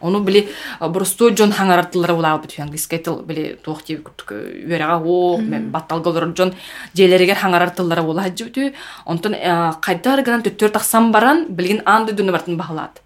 ону 0.00 0.20
били 0.20 0.48
просто 0.80 1.30
жон 1.36 1.52
хаңараттылар 1.52 2.12
улаабыт 2.12 2.58
английский 2.58 2.98
тыл 2.98 3.22
били 3.22 3.58
туох 3.62 3.82
тиби 3.82 4.02
курдук 4.02 4.32
үерега 4.32 4.96
о 4.98 5.38
батталголор 5.38 6.32
жон 6.36 6.54
желеригер 6.94 7.36
хаңарартыллара 7.36 8.02
ула 8.02 8.22
хаджыбыт 8.22 8.74
онтон 9.04 9.34
кайдар 9.82 10.22
гынан 10.22 10.42
төттөр 10.42 10.70
таксам 10.70 11.12
баран 11.12 11.46
билгин 11.48 11.82
анды 11.84 12.12
дүнү 12.12 12.32
бартын 12.32 12.56
бахалаат 12.56 13.02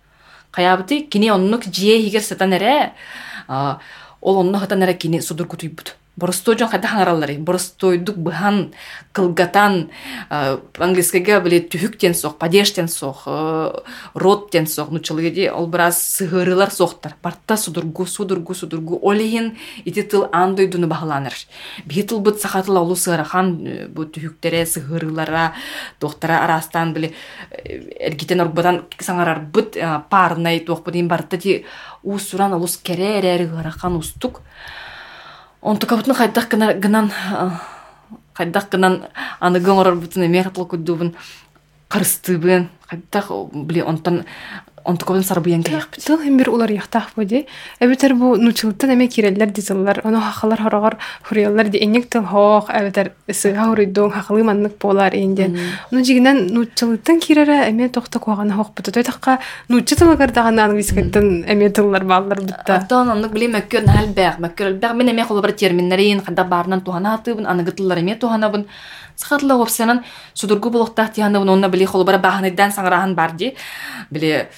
каябыты 0.54 1.00
кини 1.00 1.30
оннук 1.30 1.64
жие 1.66 2.00
хигер 2.02 2.22
сатан 2.22 2.52
эре 2.54 2.92
ол 3.48 4.38
онно 4.38 4.58
хатан 4.58 4.82
эре 4.82 4.94
кини 4.94 5.20
судур 5.20 5.46
кутуйбут 5.46 5.96
боростой 6.16 6.56
жон 6.58 6.68
хайда 6.70 6.88
хаңараллары 6.88 7.36
боростойдук 7.42 8.16
быхан 8.22 8.72
кылгатан 9.12 9.88
английскайга 10.30 11.40
биле 11.42 11.58
түһүктен 11.60 12.14
сох 12.14 12.36
падештен 12.38 12.88
сох 12.88 13.24
роттен 14.14 14.66
сох 14.70 14.92
нучылыгеди 14.94 15.48
ол 15.50 15.66
бираз 15.66 15.98
сыгырылар 15.98 16.70
сохтар 16.70 17.16
барта 17.22 17.56
судургу 17.56 18.06
судургу 18.06 18.54
судургу 18.54 19.00
олейин 19.02 19.56
ити 19.84 20.02
тыл 20.02 20.28
андойдуну 20.32 20.86
бахаланыр 20.86 21.34
битыл 21.84 22.20
быт 22.20 22.40
сахатыла 22.40 22.80
улу 22.80 22.96
сырахан 22.96 23.88
бу 23.90 24.06
түһүктере 24.06 24.66
сыгырылара 24.66 25.52
тохтара 25.98 26.44
арастан 26.44 26.94
биле 26.94 27.12
эргитен 27.98 28.40
орбатан 28.40 28.84
саңарар 29.00 29.42
быт 29.50 29.76
парнай 30.10 30.60
тохпудин 30.60 31.08
барта 31.08 31.38
ти 31.38 31.64
уусуран 32.04 32.52
улус 32.52 32.76
кере 32.76 33.18
эрери 33.18 33.50
устук. 33.98 34.42
Онтукабытын 35.64 36.14
хайдах 36.14 36.48
гынан 36.48 37.10
хайдах 38.34 38.68
гынан 38.70 39.02
аны 39.40 39.60
гоңорор 39.60 39.96
бутун 39.96 40.26
эме 40.26 40.42
хатыл 40.44 40.66
куддубун 40.66 41.14
кырыстыбын 41.88 42.68
хайдах 42.88 43.30
били 43.52 43.80
онтон 43.80 44.24
онтукобун 44.85 45.23
сарбыян 45.23 45.63
каяхпыт 45.63 46.03
тыл 46.03 46.19
бир 46.37 46.49
улар 46.49 46.71
яхтах 46.71 47.09
боди 47.15 47.45
эбетер 47.79 48.15
бу 48.15 48.35
нучылыттан 48.35 48.91
эме 48.93 49.07
киреллер 49.07 49.47
дизыллар 49.47 50.01
ону 50.03 50.19
хахалар 50.19 50.61
хорогор 50.61 50.97
хурияллар 51.23 51.69
ди 51.69 51.77
эңек 51.77 52.09
тыл 52.09 52.23
хоох 52.23 52.69
эбетер 52.69 53.11
сыга 53.31 53.67
хуридуң 53.69 54.11
хахалы 54.11 54.43
маннык 54.43 54.77
болар 54.81 55.15
инден 55.15 55.57
ону 55.91 56.03
жигинен 56.03 56.47
нучылыттан 56.53 57.19
кирере 57.19 57.69
эме 57.69 57.89
тохта 57.89 58.19
куагана 58.19 58.55
хоохпут 58.55 58.91
той 58.93 59.03
такка 59.03 59.39
нучы 59.67 59.95
тылыгар 59.95 60.31
дагана 60.31 60.65
английскаттан 60.65 61.43
эме 61.47 61.69
тыллар 61.69 62.03
баалар 62.03 62.41
бутта 62.41 62.75
Аттон 62.75 63.09
оннук 63.09 63.33
били 63.33 63.47
mökkör 63.47 63.85
нахал 63.85 64.07
бээх 64.07 64.39
mökkör 64.39 64.73
бээх 64.73 64.93
мен 64.93 65.09
эме 65.09 65.25
холобар 65.25 65.51
терминнерин 65.51 66.21
када 66.21 66.43
баарынан 66.43 66.81
тухана 66.81 67.15
атыбын 67.15 67.45
аныгытыллар 67.45 67.99
эме 67.99 68.15
туханабын 68.15 68.65
Сахатла 69.16 69.60
опсянан 69.62 70.04
судургу 70.34 70.70
булуктах 70.70 71.12
тиhanabын 71.12 71.48
онна 71.48 71.68
били 71.68 71.84
холобара 71.84 72.18
бааныйдан 72.18 72.70
саңарахан 72.70 73.14
барди 73.14 73.54
били 74.10 74.48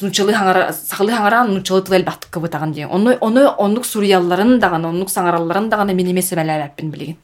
нучалы 0.00 0.32
хаңара 0.32 0.72
сахалы 0.72 1.12
хаңаран 1.12 1.54
нучалы 1.54 1.82
тылел 1.82 2.04
баттыкка 2.04 2.40
бытаган 2.40 2.72
дien 2.72 2.88
ону 2.90 3.16
ону 3.20 3.46
оннук 3.58 3.86
сурьялларын 3.86 4.58
даган 4.58 4.84
оннук 4.84 5.10
саңаралларын 5.10 5.68
даган 5.68 5.94
мен 5.94 6.10
эмесе 6.10 6.34
белебеппин 6.34 6.90
билигин. 6.90 7.16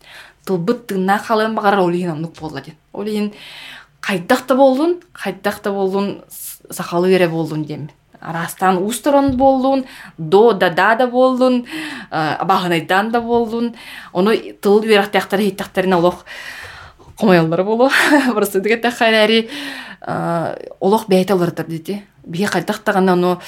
Тылбыт 0.47 0.87
тыгна 0.87 1.19
халын 1.19 1.55
багара 1.55 1.83
олиин 1.83 2.11
оннук 2.11 2.39
болла 2.39 2.61
дien 2.61 2.77
олиин 2.93 3.33
кайдак 4.01 4.47
да 4.47 4.55
болдун 4.55 5.01
кайдак 5.13 5.61
да 5.63 5.73
болдун 5.73 6.23
сахалы 6.71 7.09
бере 7.09 7.29
болдун 7.29 7.65
дием 7.65 7.91
арастан 8.21 8.83
усторон 8.85 9.37
болдун 9.37 9.85
до 10.19 10.53
да 10.53 10.71
да 10.71 10.95
да 10.95 11.07
болдун 11.07 11.67
абагынайдан 12.11 13.11
да 13.11 13.21
болдун. 13.21 13.75
Ону 14.13 14.33
тыл 14.61 14.81
берактактары 14.81 15.45
хиттактарына 15.45 15.99
олох 15.99 16.25
комояллар 17.19 17.65
болу 17.65 17.91
просто 18.35 18.61
дигете 18.61 18.91
хайрари 18.91 19.49
олох 20.81 21.09
бәйте 21.09 21.35
олардыр 21.35 21.67
дити 21.67 22.03
бие 22.25 22.47
кайдактагана 22.47 23.13
ону 23.13 23.41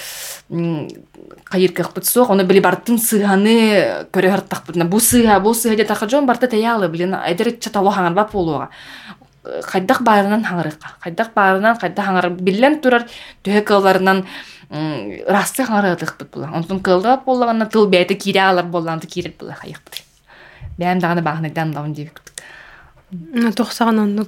кайыр 1.44 1.72
кахпыт 1.72 2.06
суох 2.06 2.30
ону 2.30 2.44
били 2.44 2.60
бартын 2.60 2.98
сыганы 2.98 4.06
көрө 4.12 4.30
хартакпытна 4.30 4.84
бу 4.84 5.00
сыга 5.00 5.38
бу 5.40 5.54
сыга 5.54 5.76
де 5.76 5.84
таха 5.84 6.08
жон 6.08 6.26
барта 6.26 6.48
таялы 6.48 6.88
билин 6.88 7.14
айдер 7.14 7.52
чатало 7.60 7.92
хаңар 7.92 8.14
бап 8.14 8.32
болуга 8.32 8.70
кайдак 9.42 10.02
баарынан 10.02 10.44
хаңарыкка 10.44 10.96
кайдак 11.00 11.34
баарынан 11.34 11.78
кайда 11.78 12.02
хаңар 12.02 12.30
биллен 12.30 12.80
турар 12.80 13.06
төһө 13.44 13.62
расты 14.70 15.66
хаңарыдыкпыт 15.66 16.30
була. 16.30 16.50
Онтун 16.54 16.80
кылдап 16.80 17.24
боллагана 17.24 17.66
тыл 17.66 17.88
бәйте 17.90 18.14
кире 18.14 18.40
алар 18.40 18.64
болланды 18.64 19.06
кирет 19.06 19.36
була. 19.38 19.58
Хайыкпыт 19.58 20.04
бәм 20.80 21.00
дагана 21.00 21.22
багынайдан 21.22 21.72
давын 21.74 21.94
дебик 21.94 22.22
тохсаган 23.56 23.98
онну 23.98 24.26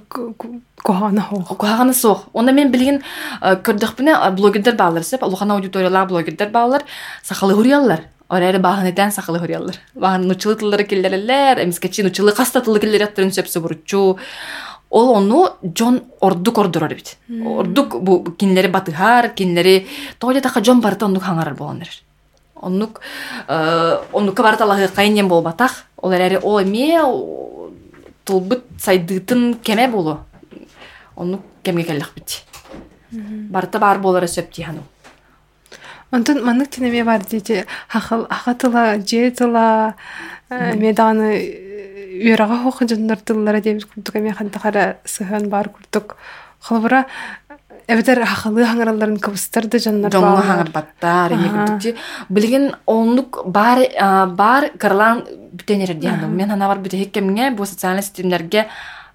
кохана 0.82 1.22
хоох 1.22 1.49
кухаганы 1.49 1.95
суох 1.95 2.26
онда 2.32 2.53
мен 2.53 2.72
билген 2.72 3.03
көрдөхпүне 3.40 4.16
блогердер 4.36 4.74
баалар 4.76 5.05
сеп 5.05 5.22
улухана 5.22 5.55
аудиториялар 5.55 6.09
блогердер 6.09 6.51
баалар 6.51 6.82
сахалы 7.22 7.55
хурияллар 7.55 8.03
орайры 8.28 8.59
баахынытан 8.59 9.12
сахалы 9.12 9.38
хурияллар 9.38 9.76
баахын 9.95 10.26
нучылы 10.26 10.57
тыллары 10.57 10.84
келлерелер 10.84 11.62
эмискечи 11.62 12.03
нучылы 12.03 12.32
каста 12.32 12.61
тылы 12.61 12.80
келлер 12.80 13.05
аттырын 13.05 13.30
буручу 13.62 14.18
ол 14.93 15.16
ону 15.16 15.49
жон 15.74 16.03
ордук 16.20 16.59
ордурар 16.59 16.95
бит. 16.95 17.16
Ордук 17.28 18.01
бу 18.03 18.22
кинилери 18.32 18.68
батыхар 18.68 19.30
кинилери 19.30 19.86
така 20.18 20.62
жон 20.62 20.80
барыта 20.80 21.07
оннук 21.07 21.24
хаңарар 21.24 21.57
болоннар 21.57 21.88
оннук 22.55 23.01
оннукка 23.49 24.43
барыта 24.43 24.66
лахыкайнен 24.66 25.28
болбатах 25.28 25.84
ол 25.97 26.12
эрери 26.12 26.38
о 26.43 26.61
эме 26.61 27.01
тулбыт 28.24 28.64
сайдыытын 28.78 29.55
кеме 29.55 29.88
болу. 29.88 30.20
Ону 31.16 31.40
кемге 31.62 31.84
келлахбит 31.84 32.45
барта 33.11 33.78
бар 33.78 33.99
болара 33.99 34.26
сөпти 34.26 34.62
хану 34.62 34.82
онтон 36.11 36.45
маннык 36.45 36.70
тенеме 36.70 37.05
бар 37.05 37.22
дети 37.24 37.66
хахал 37.88 38.26
хахатыла 38.30 38.97
же 38.99 39.30
тыла 39.30 39.95
эме 40.51 40.93
даганы 40.93 41.72
үөрага 42.23 42.62
хоох 42.62 42.83
жоннор 42.89 43.18
тыллара 43.18 43.61
дебит 43.61 43.87
курдук 43.87 44.16
эме 44.16 44.33
хантахара 44.33 44.97
сыхан 45.05 45.49
бар 45.49 45.68
курдук 45.68 46.16
холбура 46.61 47.07
эбетер 47.89 48.25
хахалы 48.25 48.64
хаңараларын 48.64 49.18
кыбыстар 49.18 49.66
да 49.66 49.79
жаннар 49.79 50.14
жоңго 50.14 50.47
хаңарбаттар 50.47 51.35
егүдүкти 51.35 51.95
билген 52.31 52.73
онлук 52.87 53.43
бар 53.47 53.83
бар 54.37 54.70
кырлан 54.79 55.25
бүтенер 55.53 55.95
диянды 55.95 56.27
мен 56.27 56.51
ана 56.51 56.68
бар 56.68 56.79
бүте 56.79 57.03
хеккемге 57.03 57.51
бу 57.51 57.66
социальный 57.66 58.03
сетимдерге 58.03 58.68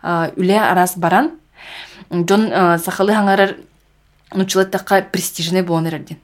үле 0.04 0.60
арас 0.60 0.98
баран. 0.98 1.32
Жон 2.12 2.48
сахалы 2.80 3.16
хаңарар 3.16 3.56
нучулаттакка 4.36 5.02
престижный 5.12 5.64
болонер 5.64 6.00
дин 6.00 6.18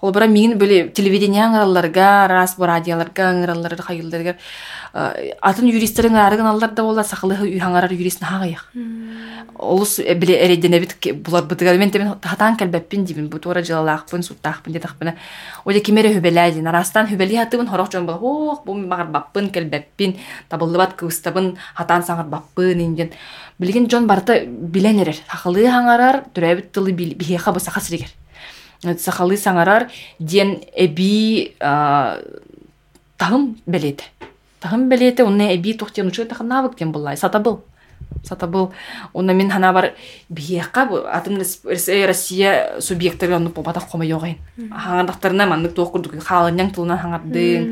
Олбара 0.00 0.26
мин 0.26 0.58
били 0.58 0.88
телевидение 0.88 1.44
аңыралларга, 1.44 2.46
бу 2.56 2.66
радиоларга 2.66 3.30
аңыраллар 3.30 3.76
хайылдарга 3.80 4.36
атын 4.96 5.68
юристтерин 5.68 6.16
арыгын 6.16 6.46
аллар 6.48 6.70
да 6.72 6.82
болар 6.82 7.04
сакылы 7.04 7.36
хаңарар 7.36 7.92
юристин 7.92 8.26
хагыяк. 8.26 8.64
Олус 9.58 9.98
э, 9.98 10.14
биле 10.14 10.38
эреденебит 10.44 10.96
булар 11.22 11.44
бытыгар 11.44 11.76
мен 11.76 11.90
темен 11.90 12.14
хатан 12.22 12.56
келбеппин 12.56 13.04
дибин 13.04 13.28
бу 13.28 13.38
тура 13.38 13.62
жылалаакпын 13.62 14.22
суттаакпын 14.22 14.72
дедакпын. 14.72 15.12
Оля 15.64 15.80
кимере 15.80 16.14
хүбеләди 16.14 16.62
нарастан 16.64 17.08
хүбели 17.08 17.36
хатыбын 17.36 17.68
хорок 17.68 17.92
жон 17.92 18.06
бол 18.06 18.18
хох 18.18 18.64
бу 18.64 18.74
магар 18.74 19.06
баппын 19.06 19.50
келбеппин 19.50 20.16
табылдыбат 20.48 20.96
кыстабын 20.96 21.56
хатан 21.74 22.02
саңар 22.02 22.26
баппын 22.32 22.80
инден. 22.80 23.10
Билген 23.58 23.90
жон 23.90 24.06
барта 24.06 24.46
биленерер. 24.46 25.16
Сакылы 25.28 25.68
хаңарар 25.68 26.22
түрәбит 26.32 26.72
тылы 26.72 26.92
бихеха 26.92 27.52
бу 27.52 27.60
сахасригер. 27.60 28.08
Сахалы 28.98 29.36
саңарар 29.36 29.90
ден 30.18 30.62
эби 30.74 31.54
тагым 31.58 33.56
белети. 33.66 34.04
Тагым 34.66 34.88
белети 34.88 35.22
онне 35.22 35.54
эби 35.54 35.74
тухтен 35.78 36.08
учу 36.08 36.24
тагын 36.26 36.48
навык 36.48 36.76
ден 36.76 36.90
буллай. 36.90 37.16
Сатабыл. 37.16 37.60
Сатабыл. 38.24 38.72
Онна 39.14 39.32
мен 39.32 39.50
хана 39.50 39.72
бар 39.72 39.92
бихеха 40.28 40.86
бу 40.86 40.96
атын 41.06 41.38
Россия 41.38 42.80
субъекттары 42.80 43.36
онны 43.36 43.50
попата 43.50 43.80
кома 43.80 44.04
йогайн. 44.04 44.38
Хаңардактарына 44.58 45.46
маннык 45.46 45.74
токурдук 45.74 46.18
халыняң 46.18 46.74
тылына 46.74 46.98
хаңардың. 46.98 47.70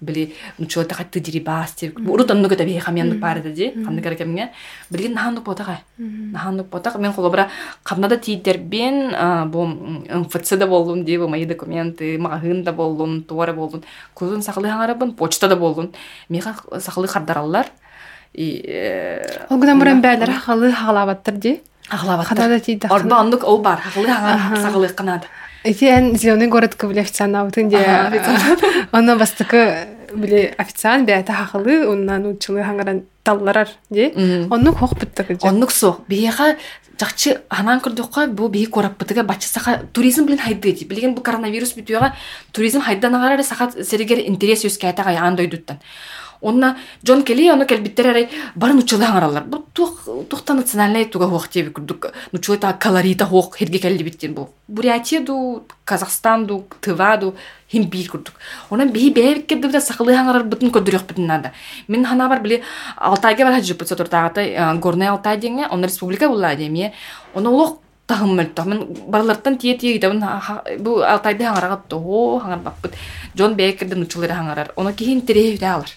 Били 0.00 0.34
нучула 0.58 0.84
та 0.84 0.94
хатты 0.94 1.20
дири 1.20 1.40
бас 1.40 1.72
ти 1.72 1.92
урут 2.06 2.30
анну 2.30 2.48
гата 2.48 2.64
би 2.64 2.78
хамян 2.78 3.20
пар 3.20 3.40
да 3.40 3.50
ди. 3.50 3.72
Хамны 3.84 4.02
кара 4.02 4.16
кемге 4.16 4.50
билген 4.90 5.12
наханну 5.12 5.42
потага 5.42 5.78
наханну 5.98 6.64
потага 6.64 6.98
мен 6.98 7.12
холобра 7.12 7.48
камнада 7.82 8.16
тийтер 8.16 8.58
бен 8.58 9.14
бу 9.50 9.66
МФЦ 9.66 10.56
да 10.56 10.66
болдум 10.66 11.04
ди 11.04 11.18
мои 11.18 11.44
документы 11.44 12.18
магын 12.18 12.64
да 12.64 12.72
болдум 12.72 13.22
туара 13.22 13.52
болдум 13.52 13.82
кузун 14.14 14.42
сакылы 14.42 14.68
хаңарабын 14.68 15.12
почтада 15.12 15.56
болдум 15.56 15.92
мега 16.28 16.54
сакылы 16.78 17.08
хардараллар 17.08 17.66
и 18.32 18.64
ол 19.50 19.58
гынан 19.58 19.78
буран 19.78 20.00
бәлер 20.00 20.32
халы 20.40 20.72
хагалабаттыр 20.72 21.34
ди. 21.34 21.60
Хагалабаттыр 21.88 22.36
канада 22.36 22.60
тийди 22.60 22.86
орба 22.86 23.20
ол 23.44 23.58
бар. 23.58 23.80
Хакылы 23.80 24.06
хаңар 24.06 24.94
канада 24.94 25.26
Эн 25.62 26.16
зеленый 26.16 26.48
город 26.48 26.74
кабыле 26.74 27.02
официант 27.02 27.54
где 27.54 27.76
она 28.90 29.16
бастыкы 29.16 29.88
биле 30.14 30.54
официант. 30.56 31.06
Бәті 31.08 31.32
хақылы 31.32 31.84
оннан 31.86 32.26
учылы 32.32 32.62
хаңаран 32.64 33.04
талларар 33.22 33.68
де 33.90 34.08
оннук 34.50 34.78
хох 34.78 34.94
же 34.98 35.38
оннук 35.42 35.70
со 35.70 35.98
бияха 36.08 36.56
жакчы 36.98 37.40
анан 37.48 37.80
кырдыкка 37.80 38.26
бу 38.26 38.48
бии 38.48 38.64
корап 38.64 38.98
бытыга 38.98 39.22
бачы 39.22 39.48
саха 39.48 39.82
туризм 39.92 40.24
билен 40.24 40.38
хайды 40.38 40.72
ди. 40.72 40.84
Билген 40.84 41.14
бу 41.14 41.20
коронавирус 41.20 41.74
бүтүяга 41.76 42.14
туризм 42.52 42.80
хайдан 42.80 43.14
агарары 43.14 43.42
саха 43.44 43.70
серигер 43.70 44.18
интерес 44.18 44.64
юс 44.64 44.78
кайтага 44.78 45.12
яан 45.12 45.36
дойдуттан. 45.36 45.78
Онна 46.42 46.76
Джон 47.04 47.22
Келли 47.22 47.48
оно 47.48 47.66
келбиттеререй 47.66 48.28
барын 48.54 48.78
учулы 48.78 49.04
аңаралар. 49.04 49.44
Бу 49.44 49.64
тух 49.72 50.08
тухта 50.28 50.54
национальный 50.54 51.04
туга 51.04 51.26
хуак 51.26 51.48
тебе 51.48 51.70
күрдүк. 51.70 52.12
Нучулы 52.32 52.58
та 52.58 52.72
калорита 52.72 53.26
хуак 53.26 53.56
херге 53.56 53.78
келди 53.78 54.04
биттен 54.04 54.34
бу. 54.34 54.50
Бурятия 54.68 55.20
ду, 55.20 55.64
Казахстан 55.84 56.46
ду, 56.46 56.64
Тыва 56.80 57.16
ду 57.16 57.34
хим 57.70 57.84
бир 57.90 58.06
күрдүк. 58.06 58.32
Онан 58.70 58.90
бии 58.90 59.10
бэбик 59.10 59.46
кедди 59.46 59.68
да 59.68 59.80
сакылы 59.80 60.14
аңарар 60.14 60.44
бутун 60.44 60.70
көдүрөк 60.70 61.06
бутун 61.08 61.26
нада. 61.26 61.52
Мен 61.88 62.04
хана 62.04 62.28
бар 62.28 62.40
били 62.40 62.62
Алтайга 62.96 63.44
бар 63.44 63.54
хаджып 63.60 63.78
бутса 63.78 63.96
туртагата 63.96 64.76
Горный 64.80 65.08
Алтай 65.08 65.36
деңе, 65.36 65.68
он 65.70 65.84
республика 65.84 66.28
була 66.28 66.54
демие. 66.54 66.92
Оны 67.34 67.48
улук 67.48 67.80
тахым 68.06 68.34
мөлтө 68.34 68.64
мен 68.66 68.86
барлартан 69.06 69.58
тие 69.58 69.76
тие 69.78 69.98
гитабын 69.98 70.24
бу 70.78 71.00
Алтайды 71.02 71.44
аңарага 71.44 71.80
тоо 71.88 72.40
аңар 72.40 72.58
баппыт. 72.58 72.94
Джон 73.36 73.54
Бейкердин 73.54 74.02
учулары 74.02 74.34
аңарар. 74.34 74.72
Оны 74.76 74.92
кихин 74.92 75.20
тире 75.22 75.58
алар. 75.62 75.90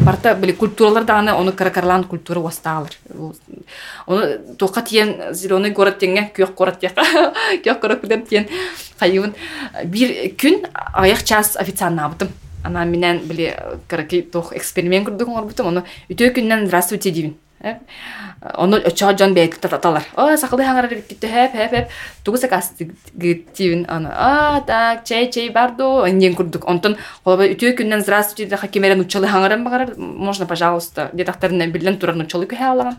Барта 0.00 0.34
били 0.34 0.52
культуралар 0.52 1.04
даганы 1.04 1.32
оны 1.32 1.52
каракарлан 1.52 2.04
культура 2.04 2.40
вастаалар 2.40 2.90
оны 4.06 4.38
тока 4.58 4.82
тиен 4.82 5.34
зеленый 5.34 5.70
город 5.70 5.98
теңе 5.98 6.30
күйөк 6.34 6.54
город 6.54 6.80
тияка 6.80 7.02
күйөк 7.64 7.80
город 7.80 8.02
билер 8.02 8.22
тиен 8.26 9.34
бир 9.84 10.14
күн 10.38 10.62
аяк 10.74 11.24
час 11.24 11.56
официант 11.56 12.00
абытым 12.00 12.28
ана 12.64 12.84
менен 12.84 13.18
били 13.18 13.56
караки 13.88 14.22
тох 14.22 14.52
эксперимент 14.52 15.06
курдук 15.06 15.28
оңорбутум 15.28 15.70
оны 15.72 15.84
үтөө 16.10 16.34
күннен 16.38 16.66
здравствуйте 16.66 17.10
дибин. 17.10 17.36
Оны 17.60 18.78
очоо 18.78 19.16
жон 19.18 19.34
бэйт 19.34 19.58
таталар. 19.60 20.04
О, 20.14 20.36
сакылы 20.36 20.62
хаңарар 20.62 21.00
китте 21.02 21.26
хэп 21.26 21.56
хэп 21.58 21.70
хэп. 21.72 21.88
Тугуса 22.24 22.48
кас 22.48 22.72
гитивин 22.78 23.84
аны. 23.88 24.10
А, 24.12 24.60
так, 24.60 25.04
чей 25.04 25.30
чей 25.30 25.50
барду. 25.50 26.04
Анген 26.04 26.34
курдук. 26.34 26.68
Онтон 26.68 26.96
холба 27.24 27.48
үтөө 27.50 27.74
күннен 27.80 28.00
здравствуйте 28.00 28.50
да 28.50 28.56
хакимерен 28.56 29.00
учалы 29.00 29.26
хаңаран 29.26 29.64
багарар. 29.64 29.96
Можно, 29.96 30.46
пожалуйста. 30.46 31.10
Детактарынан 31.12 31.72
билен 31.72 31.98
турар 31.98 32.16
учалы 32.16 32.46
көһә 32.46 32.70
алаган. 32.70 32.96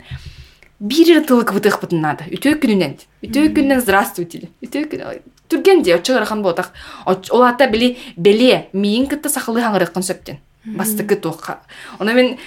Бир 0.79 1.23
тылык 1.23 1.53
бытык 1.53 1.79
бутын 1.79 2.01
надо. 2.01 2.23
Үтөө 2.27 2.59
күнүнен. 2.59 2.99
Үтөө 3.23 3.51
күннен 3.55 3.79
здравствуйте. 3.79 4.47
Үтөө 4.63 4.87
күн 4.91 5.23
түрген 5.49 5.83
де 5.83 5.95
очоо 5.95 6.19
рахан 6.19 6.43
ботак. 6.43 6.71
Олата 7.05 7.67
били 7.67 7.97
беле 8.15 8.69
миин 8.71 9.07
кытта 9.07 9.29
сакылы 9.29 9.63
хаңарыккан 9.63 10.03
сөптен. 10.03 10.39
Бастыкы 10.63 11.15
тоққа. 11.15 11.57
Оны 11.99 12.13
мен 12.13 12.37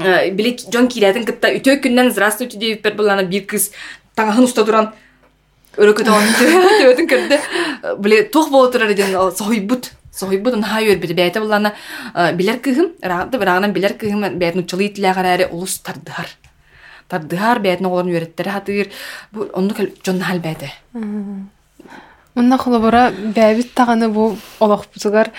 Э, 0.00 0.30
биле 0.32 0.56
жон 0.56 0.88
кирятын 0.88 1.26
кытта 1.28 1.50
үтө 1.58 1.76
күннен 1.84 2.08
здравствуйте 2.14 2.56
деп 2.58 2.84
бер 2.86 2.94
булана 2.96 3.24
бир 3.28 3.44
кыз 3.48 3.68
таңаһын 4.16 4.46
уста 4.46 4.64
туран 4.64 4.92
өрөкөт 5.76 6.08
төбөтүн 6.08 7.08
көрдө 7.10 7.38
биле 8.00 8.22
тух 8.32 8.48
боло 8.48 8.70
турар 8.72 8.94
эден 8.94 9.12
сойбут 9.36 9.90
сойбут 10.10 10.56
он 10.56 10.64
хайыр 10.64 10.96
бир 11.02 11.12
бәйте 11.18 11.42
булана 11.44 11.74
э, 12.14 12.32
билер 12.32 12.56
кыгым 12.64 12.94
рагды 13.02 13.38
рагынан 13.38 13.74
билер 13.76 13.92
кыгым 14.00 14.38
бәйтен 14.40 14.64
учылы 14.64 14.88
итләгәре 14.88 15.50
улус 15.52 15.76
тардыхар 15.84 16.32
тардыхар 17.12 17.60
бәйтен 17.60 17.90
оларын 17.90 18.14
үйрәттәре 18.14 18.56
хатыр 18.56 18.88
бу 19.32 19.50
онны 19.52 19.90
жон 20.04 20.22
хал 20.24 20.40
бәйте 20.40 20.72
Онна 22.38 22.56
холобора 22.56 23.10
бәбит 23.10 23.74
таганы 23.74 24.08
бу 24.08 24.36
олох 24.60 24.86
бутугар 24.94 25.32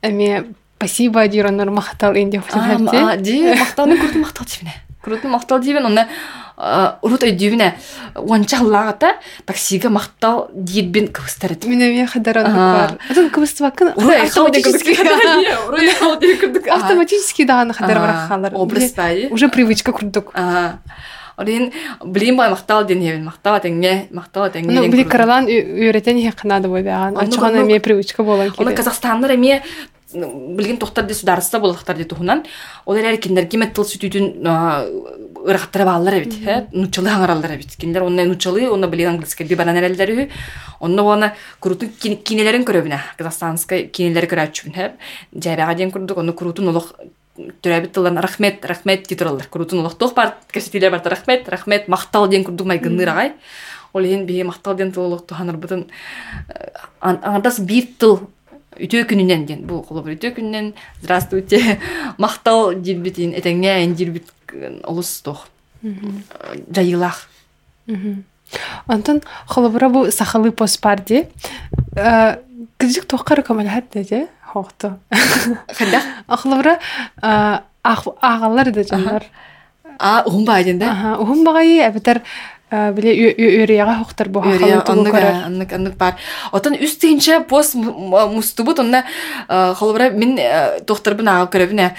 эме 0.00 0.54
спасибо 0.80 1.28
диронор 1.28 1.70
мактал 1.70 2.14
инде 2.16 2.42
а 2.48 3.16
ди 3.16 3.52
макталны 3.52 4.00
күрдү 4.00 4.18
мактал 4.18 4.46
дибине 4.48 4.72
күрдү 5.04 5.28
мактал 5.28 5.60
дибин 5.60 5.84
оны 5.84 6.06
урут 7.02 7.22
өйдүбине 7.28 7.74
уанчаллагата 8.16 9.12
таксиге 9.44 9.90
мактал 9.92 10.48
дийбин 10.54 11.08
кыбыстар 11.08 11.52
эти 11.52 11.68
мен 11.68 11.82
эме 11.82 12.06
хадаран 12.06 12.48
бар 12.54 12.96
атын 13.10 13.28
кыбысты 13.28 13.64
бакын 13.64 13.92
автоматически 16.72 17.44
даганы 17.44 17.74
хадар 17.74 17.98
бар 17.98 18.26
халар. 18.28 18.52
образтай 18.54 19.28
уже 19.30 19.48
привычка 19.48 19.92
курдук. 19.92 20.32
Олин 21.36 21.72
блин 22.04 22.36
бай 22.36 22.50
мактал 22.50 22.86
ден 22.86 23.00
хевен 23.00 23.24
мактал 23.24 23.60
теңге 23.60 24.08
мактал 24.10 24.48
теңге. 24.48 24.72
Ну 24.72 24.88
били 24.88 25.04
каралан 25.04 25.46
үйрөтен 25.46 26.20
хе 26.20 26.32
канады 26.32 26.68
бой 26.68 26.82
баган. 26.82 27.16
Ачыган 27.16 27.56
эме 27.62 27.80
привычка 27.80 28.22
болган 28.22 28.50
керек. 28.50 28.60
Оны 28.60 28.76
Казахстаннар 28.76 29.32
эме 29.32 29.62
билген 30.14 30.78
тохтар 30.78 31.06
де 31.06 31.14
сударства 31.14 31.60
болактар 31.60 31.96
де 31.96 32.04
тухунан 32.04 32.44
олар 32.86 33.12
әр 33.12 33.18
киндер 33.20 33.46
кеме 33.48 33.70
тыл 33.70 33.84
сүтүтүн 33.84 34.46
ырахтара 35.44 35.84
баалар 35.84 36.20
бит 36.24 36.34
э 36.46 36.66
нучалы 36.72 37.10
аңаралар 37.10 37.56
бит 37.56 37.76
киндер 37.76 38.02
онна 38.02 38.24
нучалы 38.24 38.68
онна 38.70 38.88
билген 38.88 39.14
английский 39.14 39.44
ди 39.44 39.54
банан 39.54 39.76
эрелдери 39.76 40.30
онна 40.80 41.02
оны 41.02 41.32
крутун 41.60 41.90
кинелерин 41.98 42.64
көрөбүнө 42.64 42.98
казахстанская 43.18 43.86
кинелери 43.86 44.26
көрөчүбүн 44.26 44.76
э 44.76 44.92
жайбага 45.34 45.74
ден 45.74 45.90
курдук 45.90 46.18
оны 46.18 46.32
крутун 46.32 46.68
олох 46.68 46.94
түрәбит 47.36 47.92
тыллан 47.94 48.18
рахмет 48.18 48.64
рахмет 48.64 49.06
ди 49.08 49.16
туралар 49.16 49.46
крутун 49.48 49.80
олох 49.80 49.96
тох 49.96 50.14
бар 50.14 50.34
кесетилер 50.52 50.90
бар 50.90 51.02
рахмет 51.04 51.48
рахмет. 51.48 51.88
Мактал 51.88 52.28
ден 52.28 52.44
курдук 52.44 52.66
май 52.66 52.78
гыннырагай 52.78 53.32
ол 53.92 54.04
ен 54.04 54.26
бие 54.26 54.44
мактал 54.44 54.74
ден 54.74 54.92
тыл 54.92 55.04
олох 55.04 55.26
туханыр 55.26 55.56
бутын 55.56 55.86
аңардас 57.00 57.60
бир 57.60 57.86
тыл 57.98 58.28
үтөө 58.80 59.06
күнүнен 59.10 59.46
ден. 59.46 59.64
Бул 59.68 59.82
колобур 59.86 60.16
үтөө 60.16 60.34
күнүнен 60.38 60.72
здравствуйте 61.02 61.78
мактал 62.18 62.74
дилбитин 62.74 63.34
этеңе 63.36 63.80
эн 63.84 63.94
дилбит 63.94 64.32
олус 64.84 65.20
тох 65.20 65.48
жайылах 66.70 67.28
Антон 68.86 69.22
холобура 69.46 69.88
бу 69.88 70.10
сахалы 70.10 70.52
поспар 70.52 71.00
ди 71.00 71.26
кызык 72.78 73.06
тохкар 73.06 73.42
камалат 73.42 73.84
де 73.92 74.28
хохто 74.44 74.98
хада 75.10 76.02
холобура 76.28 76.80
агалар 77.22 78.72
да 78.72 78.82
жандар 78.82 79.24
а 79.98 80.22
ухумбай 80.26 80.72
да? 80.74 81.16
Ухумбагай 81.18 81.86
абитар 81.86 82.22
биле 82.70 83.34
үрияга 83.34 83.98
хоктор 83.98 84.28
бу 84.28 84.40
аннык 84.40 85.72
аннык 85.72 85.96
бар. 85.98 86.16
Отон 86.52 86.74
үстүнчө 86.78 87.44
пост 87.48 87.74
мустубут 87.74 88.78
онна 88.78 89.04
холбара 89.48 90.10
мен 90.10 90.38
тохторбун 90.86 91.28
ага 91.28 91.50
көрөбүнө 91.50 91.90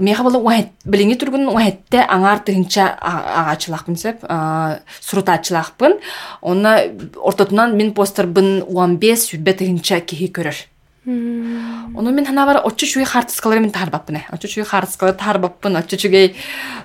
меха 0.00 0.24
бала 0.24 0.38
уахет 0.40 0.70
билиңи 0.88 1.18
тургун 1.20 1.48
уахетте 1.52 2.00
аңар 2.00 2.40
тыгынча 2.46 2.86
агачылакпын 2.96 3.96
сеп 4.00 4.24
сурутачылакпын 5.04 5.98
онна 6.40 6.78
ортотунан 7.16 7.76
мен 7.76 7.92
постербын 7.92 8.62
уан 8.66 8.96
бес 8.96 9.28
сүрбе 9.28 9.52
тыгынча 9.52 10.00
кихи 10.00 10.32
көрөр. 10.32 10.56
Ону 11.08 12.10
мен 12.12 12.26
хана 12.26 12.44
бар 12.44 12.60
оччу 12.66 12.86
чуй 12.86 13.04
хартыскалар 13.04 13.60
мен 13.60 13.70
тарбаппын. 13.70 14.18
Оччу 14.30 14.48
чуй 14.48 14.64
хартыскалар 14.64 15.14
тарбаппын. 15.14 15.76
Оччу 15.76 15.96
чугей 15.96 16.36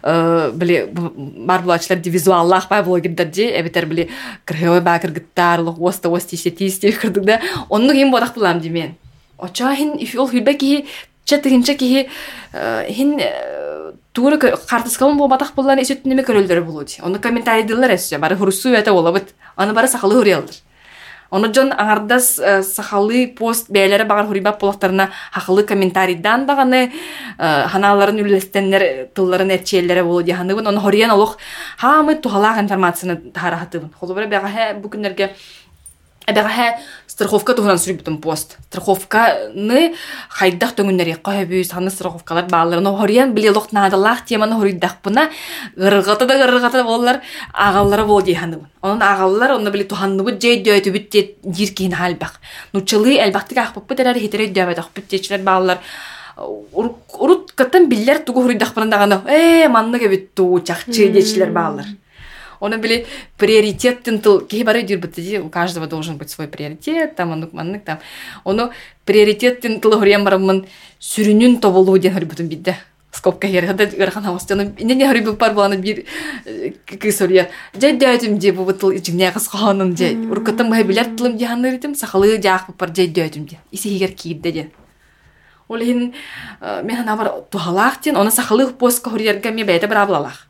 били 0.02 0.90
бар 0.94 1.62
булачылар 1.62 2.00
ди 2.00 2.10
визуаллах 2.10 2.70
бай 2.70 2.84
блогердер 2.84 3.28
ди 3.28 3.50
эбетер 3.52 3.86
били 3.86 4.10
крхой 4.46 4.80
бакыр 4.80 5.12
гыттар 5.12 5.60
лох 5.60 5.82
оста 5.82 6.10
ости 6.10 6.38
сети 6.38 6.70
сти 6.70 6.92
кырдык 6.92 7.26
да. 7.26 7.42
Онну 7.70 7.92
кийин 7.92 8.12
бодак 8.12 8.36
булам 8.36 8.62
ди 8.62 8.70
мен. 8.70 8.96
Оча 9.38 9.76
хин 9.76 9.98
ифил 9.98 10.26
хүлбе 10.28 10.54
ки 10.54 10.86
чатыгынча 11.26 11.76
ки 11.76 12.08
хин 12.54 13.20
тууру 14.14 14.40
хартыскалын 14.40 15.18
болбатак 15.18 15.52
буллар 15.54 15.82
эсеттинеме 15.82 16.24
көрөлдөр 16.24 16.62
булуди. 16.64 17.02
Ону 17.02 17.20
комментарий 17.20 17.66
дылар 17.68 17.96
эссе 17.96 18.18
бары 18.20 18.38
хурсу 18.38 18.70
эте 18.70 18.92
болобут. 18.92 19.34
Аны 19.58 19.74
бары 19.74 19.90
сахалы 19.90 20.16
хуриялдыр. 20.16 20.56
Оны 21.34 21.50
жон 21.54 21.72
аңардас 21.74 22.28
э, 22.38 22.60
сахалы 22.62 23.26
пост 23.34 23.72
бәйләре 23.74 24.06
багар 24.06 24.28
хурибап 24.30 24.60
болақтарына 24.62 25.08
хақылы 25.34 25.66
комментарийдан 25.66 26.46
дағаны 26.46 26.84
э, 26.86 27.50
ханаларын 27.74 28.22
үлестеннер 28.22 28.86
тылларын 29.18 29.56
әтчелері 29.58 30.06
болу 30.06 30.22
дияханыбын. 30.28 30.70
Оны 30.70 30.84
хориян 30.84 31.16
олық 31.16 31.40
хамы 31.82 32.20
тухалақ 32.22 32.62
информацияны 32.62 33.18
тарахатыбын. 33.34 33.90
Холы 33.98 34.20
бәрі 34.20 34.30
бәға 34.36 34.70
бұл 34.78 34.94
күнерге 36.24 36.34
Әбәғә 36.34 36.68
страховка 37.08 37.54
туһунан 37.54 37.78
сүрбүтүн 37.78 38.22
пост. 38.22 38.58
Страховканы 38.70 39.94
хайдах 40.30 40.74
төңүннәр 40.78 41.10
якка 41.18 41.34
хөбү 41.36 41.64
саны 41.68 41.92
страховкалар 41.92 42.48
бааларына 42.50 42.96
хориян 42.98 43.34
биле 43.34 43.52
лох 43.52 43.72
надалах 43.72 44.24
теманы 44.26 44.56
хоридах 44.56 44.98
буна 45.04 45.30
гыргата 45.76 46.26
да 46.26 46.38
гыргата 46.38 46.84
боллар 46.84 47.22
агаллары 47.54 48.06
бол 48.06 48.22
диханы. 48.22 48.60
Onun 48.82 49.02
агаллар 49.02 49.52
оны 49.58 49.72
биле 49.72 49.84
туханны 49.84 50.24
бу 50.24 50.32
жей 50.32 50.64
дөйтү 50.64 50.92
бүтте 50.92 51.36
диркин 51.44 51.92
халбак. 51.92 52.40
Нучылы 52.74 53.18
элбактык 53.20 53.58
ахпып 53.58 53.90
битер 53.90 54.18
хитере 54.18 54.48
дөбәдах 54.48 54.90
бүттечилер 54.96 55.44
баалар 55.44 55.80
урут 56.38 57.52
каттан 57.52 57.90
биллер 57.90 58.20
тугу 58.20 58.44
хоридах 58.44 58.74
буна 58.74 58.88
даганы 58.88 59.22
э 59.28 59.68
манны 59.68 60.00
кебит 60.00 60.34
туу 60.34 60.62
чакчы 60.62 61.10
дечилер 61.10 61.52
баалар. 61.52 61.86
Он 62.64 62.80
били 62.80 63.06
приоритеттен 63.38 64.20
тыл 64.20 64.40
кей 64.40 64.64
бары 64.64 64.84
дирбити 64.84 65.40
у 65.40 65.50
каждого 65.50 65.86
должен 65.86 66.16
быть 66.16 66.30
свой 66.30 66.48
приоритет 66.48 67.16
там 67.18 67.34
анук 67.34 67.52
маннык 67.52 67.84
там. 67.84 68.00
Ону 68.46 68.72
приоритеттен 69.06 69.82
тыл 69.82 70.00
хорьян 70.00 70.24
барамын 70.24 70.66
сүрүнүн 71.02 71.60
тоболуу 71.60 71.98
ден 71.98 72.14
хорбутун 72.14 72.48
бидде 72.48 72.78
скобка 73.12 73.48
херхада 73.48 73.86
гырхан 73.88 74.24
хавастаны 74.24 74.74
не 74.80 74.96
не 74.96 75.06
хорибу 75.06 75.34
пар 75.34 75.54
баланы 75.54 75.76
бир 75.76 76.06
кысорья 76.86 77.50
жай 77.74 77.98
дөтүм 77.98 78.40
же 78.40 78.54
бу 78.54 78.64
бутыл 78.64 78.96
ичине 78.96 79.34
кысканын 79.34 79.98
же 79.98 80.16
уркатым 80.32 80.70
бай 80.70 80.84
билер 80.84 81.12
тылым 81.18 81.38
жаханы 81.38 81.72
ритим 81.72 81.96
сахалы 81.96 82.42
жаах 82.42 82.74
пар 82.78 82.96
жай 82.96 83.08
дөтүм 83.08 83.50
же 83.50 83.58
иси 83.72 83.90
хигер 83.90 84.16
кийде 84.16 84.54
же 84.54 84.70
ол 85.68 85.80
хин 85.80 86.14
мен 86.62 86.98
ана 87.02 87.18
бар 87.18 87.32
тухалаах 87.52 88.00
тен 88.00 88.16
оны 88.16 88.32
сахалы 88.32 88.72
поска 88.72 89.10
хорьярга 89.10 89.52
ми 89.52 89.64
бәйте 89.64 89.88
бір 89.88 89.98
аблалах 89.98 90.48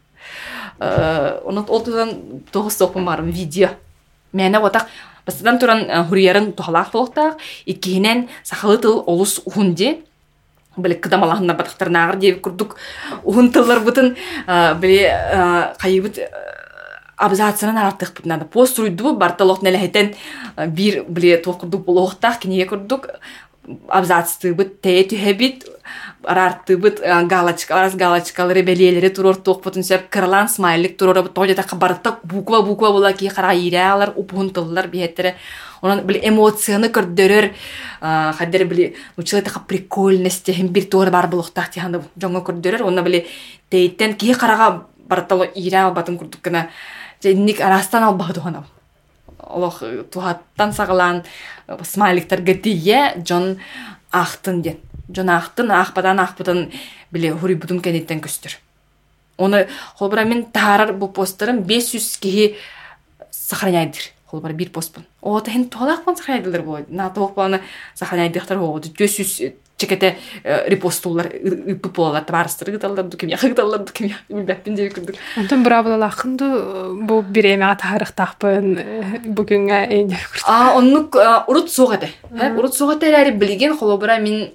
онот 0.79 1.69
ол 1.69 1.83
тудан 1.83 2.43
тоғыз 2.51 2.77
соқпын 2.81 3.05
барым 3.05 3.29
видео 3.31 3.69
мәне 4.33 4.59
отақ 4.59 4.87
бастадан 5.25 5.59
туран 5.59 6.07
хуриярын 6.09 6.53
тухалаах 6.53 6.91
болохтаах 6.91 7.37
иккиһинен 7.65 8.29
сахалы 8.43 8.77
тыл 8.77 9.03
олус 9.07 9.41
ухунде 9.45 9.99
биле 10.77 10.95
кыдамалаһынна 10.95 11.53
батактарнаагыр 11.53 12.17
диэби 12.17 12.39
курдук. 12.39 12.75
Ухун 13.23 13.51
тыллар 13.51 13.79
бытын 13.79 14.15
биле 14.81 15.73
кайыбыт 15.79 16.19
абзацынан 17.17 17.77
артык 17.77 18.25
надо 18.25 18.45
пост 18.45 18.79
руйду 18.79 19.15
барталох 19.15 19.61
нелехетен 19.61 20.15
бир 20.57 21.03
биле 21.07 21.37
туох 21.37 21.59
курдук 21.59 21.85
болохтаах 21.85 22.39
киниге 22.39 22.65
курдук. 22.65 23.07
Абзацтыбыт 23.67 24.81
тээ 24.81 25.03
түһэбит 25.11 25.67
арартыбыт 26.23 26.99
галочка 27.29 27.79
арас 27.79 27.95
галочкалары 27.95 28.61
белелери 28.61 29.09
турор 29.09 29.35
туохпутун 29.35 29.83
сеп 29.83 30.09
кырлан 30.09 30.49
смайлик 30.49 30.97
турор 30.97 31.27
тоожата 31.29 31.63
кабарта 31.63 32.17
буква 32.23 32.61
буква 32.61 32.91
була 32.91 33.13
ки 33.13 33.27
хара 33.27 33.53
иралар 33.55 34.13
упунтыллар 34.15 34.87
биеттере 34.87 35.35
онан 35.81 36.05
били 36.07 36.19
эмоцияны 36.23 36.87
көрдөрөр 36.91 37.49
хаддер 38.01 38.65
били 38.65 38.95
училата 39.17 39.49
ха 39.49 39.59
прикольности 39.59 40.51
хем 40.51 40.67
бир 40.67 40.85
туор 40.85 41.11
бар 41.11 41.27
булуктак 41.27 41.71
тиханда 41.71 42.03
жоңго 42.17 42.43
көрдөрөр. 42.47 42.83
Онна 42.87 43.03
били 43.03 43.25
тейттен 43.69 44.15
ки 44.15 44.33
карага 44.33 44.87
бартало 45.07 45.43
ирал 45.55 45.93
батын 45.93 46.17
курдук 46.17 46.41
кына 46.41 46.69
женник 47.23 47.61
арастан 47.61 48.03
ал 48.03 48.15
багдугана 48.15 48.65
олох 49.47 49.83
тухаттан 50.11 50.73
сагалан 50.73 51.23
смайликтер 51.83 52.41
гетие 52.41 53.13
жон 53.27 53.57
ахтын 54.11 54.61
ден 54.61 54.77
жон 55.09 55.29
ахтын 55.29 55.71
ахпадан 55.71 56.19
ахпытын 56.19 56.71
биле 57.11 57.33
хурибутун 57.33 57.81
кенеттен 57.81 58.21
көстөр 58.21 58.57
оны 59.37 59.67
холбара 59.95 60.25
мен 60.25 60.45
таарар 60.45 60.93
бу 60.93 61.07
посттарын 61.07 61.63
500 61.63 62.19
кихи 62.19 62.55
сохраняйдыр 63.31 64.01
холбара 64.25 64.53
бир 64.53 64.69
постпун 64.69 65.05
ота 65.21 65.51
хен 65.51 65.69
толакпын 65.69 66.15
сохраняйдылар 66.15 66.61
бу 66.61 66.77
на 66.87 67.09
толкпаны 67.09 67.61
сохраняйдыктар 67.95 68.59
бу 68.59 68.79
400 68.79 69.53
чекете 69.83 70.15
репостулар 70.43 71.27
ыпы 71.27 71.89
болалар 71.89 72.23
барыстыр 72.27 72.71
гыталлар 72.77 73.05
дукем 73.11 73.29
я 73.29 73.37
гыталлар 73.41 73.83
дукем 73.83 74.07
я 74.07 74.17
билбеппин 74.29 74.75
деп 74.79 74.95
күрдүк 74.95 75.19
онтон 75.37 75.63
бравалахынды 75.67 76.49
бу 77.03 77.21
бир 77.21 77.51
эме 77.53 77.69
тарыхтакпын 77.83 78.73
бүгүнгө 79.27 79.79
эйне 79.85 80.19
а 80.47 80.73
оннук 80.77 81.19
урут 81.47 81.71
сугате 81.71 82.11
урут 82.31 82.75
сугате 82.75 83.11
эри 83.11 83.35
билген 83.35 83.77
холобура 83.77 84.17
мен 84.17 84.51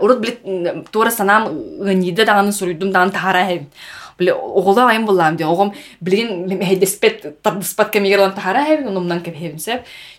урут 0.00 0.20
билет 0.20 0.90
туора 0.90 1.10
санаам 1.10 1.48
ыңниде 1.82 2.24
даганы 2.24 2.52
суруйдум 2.52 2.92
даган 2.92 3.10
тахара 3.10 3.44
хебин 3.46 3.70
биле 4.18 4.32
огола 4.32 4.88
айым 4.90 5.06
буллам 5.06 5.36
де 5.36 5.44
огом 5.44 5.74
билген 6.00 6.62
хедеспет 6.64 7.42
тардыспат 7.42 7.90
кемигер 7.90 8.30
тахара 8.32 8.64
хебин 8.64 8.88
онумнан 8.88 9.20
кем 9.20 9.34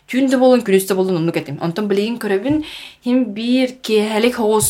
Күнді 0.08 0.38
болын, 0.40 0.62
күністі 0.64 0.96
болын 0.96 1.18
онны 1.20 1.34
кетем. 1.36 1.58
Онтон 1.60 1.90
білейін 1.90 2.16
көрөбін, 2.22 2.62
хем 3.04 3.26
бир 3.36 3.74
кехелек 3.84 4.38
хоос 4.40 4.70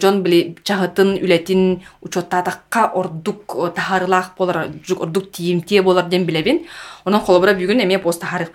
жон 0.00 0.22
біле 0.24 0.54
чағытын, 0.64 1.18
үлетін, 1.20 1.82
учоттадаққа 2.00 2.86
ордук 2.96 3.58
тахарылақ 3.76 4.32
болар, 4.38 4.70
ордук 4.96 5.28
тиімтие 5.36 5.82
болар 5.84 6.08
ден 6.08 6.24
білебін. 6.24 6.64
Онан 7.04 7.20
қолыбыра 7.26 7.52
бүгін 7.60 7.84
эме 7.84 8.00
пост. 8.00 8.24
Тоғыры 8.24 8.48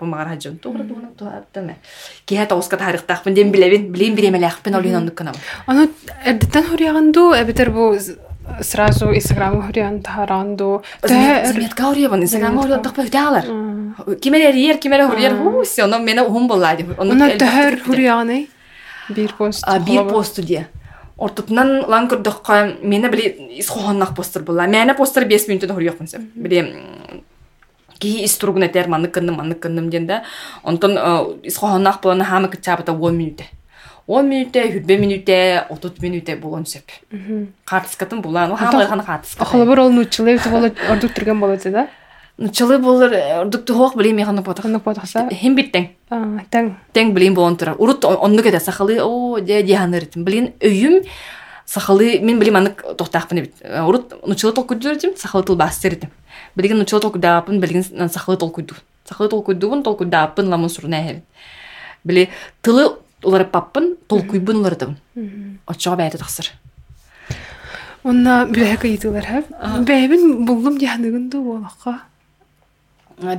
туғына 0.62 1.14
туғаттыны. 1.18 1.78
Кеhe 2.26 2.46
тоғысқа 2.50 2.78
тахарықтақпын 2.82 3.38
ден 3.38 3.52
білебін, 3.54 3.92
білейін 3.94 4.18
бір 4.18 4.30
емелеқпен 4.32 4.78
олин 4.78 4.98
онны 5.02 5.14
кынам. 5.14 5.38
Аны 5.70 5.90
әрдеттен 6.26 6.70
хұрияғанду, 6.72 7.32
әбетер 7.38 7.70
бұл 7.74 7.98
сразу 8.62 9.14
инстаграм 9.14 9.62
хуриан 9.62 10.02
таранду 10.02 10.84
заметка 11.02 11.84
хуриябан 11.84 12.24
инстаграм 12.24 12.58
хуриан 12.60 12.82
тахпа 12.82 13.04
худалар 13.04 13.46
кимере 14.22 14.52
риер 14.52 14.78
кимере 14.78 15.08
хуриер 15.08 15.64
все 15.64 15.84
оно 15.84 16.00
мена 16.00 16.24
хум 16.24 16.48
боллади 16.48 16.86
оно 16.98 17.38
тахар 17.38 17.80
хурианы 17.80 18.48
бир 19.10 19.34
пост 19.38 19.64
а 19.68 19.80
бир 19.80 20.08
пост 20.08 20.42
дия 20.42 20.68
ортотунан 21.18 21.86
лан 21.88 22.10
көрдөккө 22.12 22.84
мени 22.84 23.10
били 23.10 23.60
исхохоннак 23.60 24.16
постер 24.16 24.44
була 24.44 24.68
мени 24.68 24.94
постер 24.94 25.26
бес 25.26 25.48
минутта 25.48 25.74
хуриякпын 25.74 26.08
сеп 26.08 26.22
били 26.36 26.64
ки 28.00 28.26
истругун 28.26 28.66
этер 28.68 28.88
манны 28.88 29.08
кынным 29.08 29.36
манны 29.36 29.56
кынным 29.56 29.90
ден 29.90 30.10
онтон 30.64 30.98
исхохоннак 31.44 32.02
буланы 32.02 32.24
хамы 32.24 32.50
кычабыта 32.50 32.92
он 32.92 33.18
минутта 33.18 33.44
10 34.08 34.24
минутте, 34.28 34.72
40 34.72 35.00
минутте, 35.00 35.66
30 35.70 36.02
минутте 36.02 36.36
болон 36.36 36.66
сеп. 36.66 36.92
Картыскатын 37.66 38.22
булан, 38.22 38.56
хамы 38.56 38.86
хана 38.86 39.04
картыска. 39.04 39.42
Ахылы 39.42 39.66
бир 39.66 39.80
ол 39.80 39.90
нучылы 39.90 40.40
боло 40.46 40.72
ордук 40.90 41.14
турган 41.14 41.40
болот 41.40 41.64
да? 41.64 41.88
Нучылы 42.38 42.78
болор 42.78 43.14
ордук 43.14 43.66
тух 43.66 43.96
билем 43.96 44.18
яханы 44.18 44.44
потак. 44.44 44.66
Ханы 44.66 44.80
потакса. 44.80 45.28
Хем 45.32 45.56
биттен. 45.56 45.90
А, 46.10 46.44
тең. 46.52 46.76
Тең 46.94 47.14
билем 47.14 47.34
болон 47.34 47.58
тура. 47.58 47.74
Урут 47.74 48.06
онны 48.06 48.44
кете 48.44 48.60
сахалы, 48.60 49.00
о, 49.02 49.40
де 49.40 49.64
де 49.64 49.76
ханыртым. 49.76 50.24
Билен 50.24 50.52
өйүм 50.60 51.02
сахалы 51.66 52.20
мен 52.20 52.38
билем 52.40 52.58
аны 52.58 52.76
токтакпын 52.76 53.42
бит. 53.42 53.56
Урут 53.88 54.14
нучылы 54.28 54.54
толкуйдурдим, 54.54 55.16
сахалы 55.18 55.46
тыл 55.46 55.56
бастердим. 55.56 56.12
Билген 56.56 56.78
нучылы 56.78 57.02
толкуйдапын, 57.02 57.60
билген 57.60 58.10
сахалы 58.10 58.38
толкуйду. 58.38 58.76
Сахалы 59.06 59.30
толкуйдубун, 59.30 59.82
толкуйдапын 59.82 60.48
ламын 60.48 60.70
сурна. 60.70 61.22
Биле 62.04 62.30
тылы 62.62 62.98
улар 63.26 63.48
паппын 63.50 63.96
толкуйбын 64.08 64.62
улардым 64.62 64.96
очоға 65.68 65.98
бәйті 66.04 66.22
тақсыр 66.22 66.52
онна 68.06 68.44
бүләһәкә 68.52 68.92
итүләр 68.94 69.26
һәм 69.32 69.86
бәйбин 69.90 70.46
булдым 70.46 70.78
диһаныгын 70.82 71.30
ду 71.34 71.42
болаққа 71.50 71.98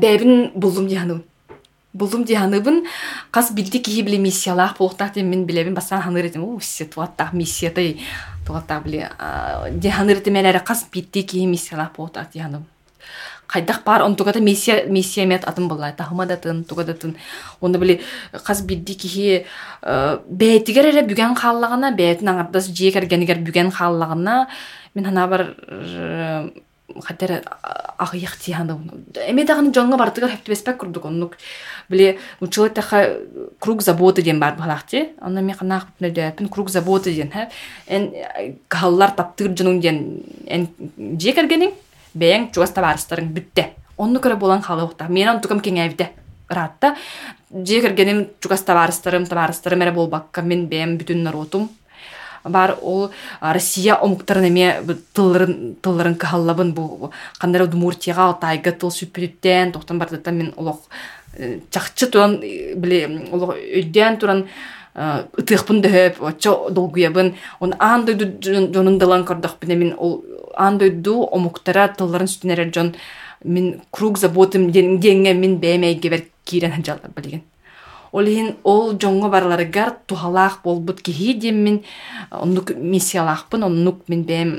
бәйбин 0.02 0.50
булдым 0.54 0.88
диһаныбын 0.90 1.24
булдым 1.96 2.24
диһаныбын 2.28 2.84
қас 3.32 3.52
билди 3.54 3.80
киһи 3.82 4.02
биле 4.02 4.18
миссиялаах 4.18 4.76
болуктаах 4.78 5.14
дем 5.14 5.30
мен 5.30 5.46
билебин 5.46 5.74
бастан 5.74 6.02
ханыр 6.02 6.24
этим 6.26 6.44
у 6.44 6.58
все 6.58 6.84
туаттаах 6.84 7.32
миссиятай 7.32 8.00
тугата 8.46 8.80
били 8.84 9.08
диханыр 9.70 10.20
темелере 10.20 10.60
кас 10.60 10.86
битти 10.92 11.22
ки 11.22 11.46
миссиялах 11.46 11.92
бота 11.96 12.26
диханым 12.32 12.64
хайдах 13.46 13.82
бар? 13.84 14.02
Он 14.02 14.16
тугата 14.16 14.40
миссия 14.40 14.86
миссия 14.86 15.26
мет 15.26 15.44
атын 15.44 15.68
булла 15.68 15.92
тахыма 15.92 16.26
да 16.26 16.36
тын 16.36 16.64
тугада 16.64 16.94
тын. 16.94 17.16
Оны 17.60 17.78
били 17.78 18.00
кас 18.44 18.62
бидди 18.62 18.94
кихи 18.94 19.46
бэйтигер 19.82 20.90
эре 20.92 21.02
бүген 21.06 21.36
халлагына 21.36 21.92
бэйтин 21.96 22.28
аңардас 22.28 22.70
жиекергенигер 22.70 23.38
бүген 23.38 23.70
халлагына 23.70 24.46
мен 24.94 25.04
хана 25.04 25.26
бар 25.28 25.54
хатер 27.02 27.42
агыяк 27.98 28.36
тиһаны 28.40 28.76
эме 29.26 29.44
дагын 29.44 29.72
жоңга 29.74 29.98
бартыгар 29.98 30.30
хептебеспек 30.30 30.78
курдук 30.80 31.04
оннук 31.04 31.36
биле 31.88 32.18
училы 32.40 32.70
таха 32.70 33.18
круг 33.60 33.82
заботы 33.82 34.22
ден 34.22 34.40
бар 34.40 34.56
балакти 34.56 35.08
онна 35.20 35.42
ми 35.42 35.54
канаах 35.54 35.86
бутнедепин 35.86 36.48
круг 36.48 36.70
заботы 36.70 37.14
ден 37.14 37.32
эн 37.86 38.12
каллар 38.68 39.10
таптыр 39.10 39.56
жонун 39.56 39.80
ден 39.80 40.22
эн 40.46 40.68
жекергенин 41.18 41.72
бэйэн 42.16 42.50
чугас 42.52 42.72
табарыстарын 42.76 43.32
бүтте 43.36 43.70
онну 43.96 44.20
көрө 44.20 44.36
болан 44.40 44.62
халыхта 44.62 45.08
мен 45.08 45.28
он 45.28 45.40
тукам 45.40 45.60
кеңэйбите 45.60 46.10
ратта 46.48 46.94
жекергенин 47.50 48.28
чугас 48.40 48.62
табарыстарым 48.62 49.26
табарыстарым 49.26 49.82
эре 49.82 49.92
болбакка. 49.92 50.42
Мен 50.42 50.66
бэйэм 50.68 50.96
бүтүн 50.98 51.22
нарутум 51.24 51.68
бар 52.44 52.76
ол 52.82 53.10
Россия 53.40 53.96
омуктарын 53.96 54.48
эме 54.48 54.82
тылларын 55.14 55.76
тылларын 55.82 56.14
кахаллабын 56.14 56.72
бу 56.74 57.10
кандай 57.38 57.62
удмуртияга 57.62 58.32
тайга 58.40 58.72
тыл 58.72 58.90
сүпүрүттен 58.90 59.72
токтон 59.72 59.98
бардыттан 59.98 60.36
мен 60.36 60.52
олох 60.56 60.80
чакчы 61.70 62.06
туран 62.06 62.38
биле 62.40 63.28
олох 63.32 63.56
өйден 63.56 64.18
туран 64.18 64.46
ытыахпын 64.96 65.82
дөһөп 65.84 66.22
очо 66.24 66.70
долгуябын 66.70 67.34
он 67.60 67.74
аан 67.78 68.06
дойду 68.06 68.30
жонундалан 68.40 69.26
көрдөхпүн 69.28 69.76
мен 69.76 69.94
ол 69.98 70.24
аан 70.56 70.78
дойду 70.78 71.22
омуктара 71.30 71.88
тылларын 71.88 72.28
сүтүнерер 72.28 72.72
жон. 72.72 72.94
Мен 73.44 73.82
круг 73.92 74.18
заботым 74.18 74.70
деңге 74.72 75.34
мен 75.34 75.58
бәймәйге 75.60 76.10
бер 76.10 76.24
кирен 76.44 76.82
жалар 76.84 77.12
билген 77.14 77.42
Олиһин 78.16 78.54
ол 78.64 78.94
жоңго 78.96 79.28
барларыгар 79.28 79.92
тухалаах 80.06 80.62
болбут 80.64 81.02
киһи 81.02 81.34
диэм 81.34 81.56
мин. 81.64 81.82
Оннук 82.30 82.70
миссиялаахпын 82.74 83.64
оннук 83.64 84.08
мин 84.08 84.24
бэм 84.24 84.50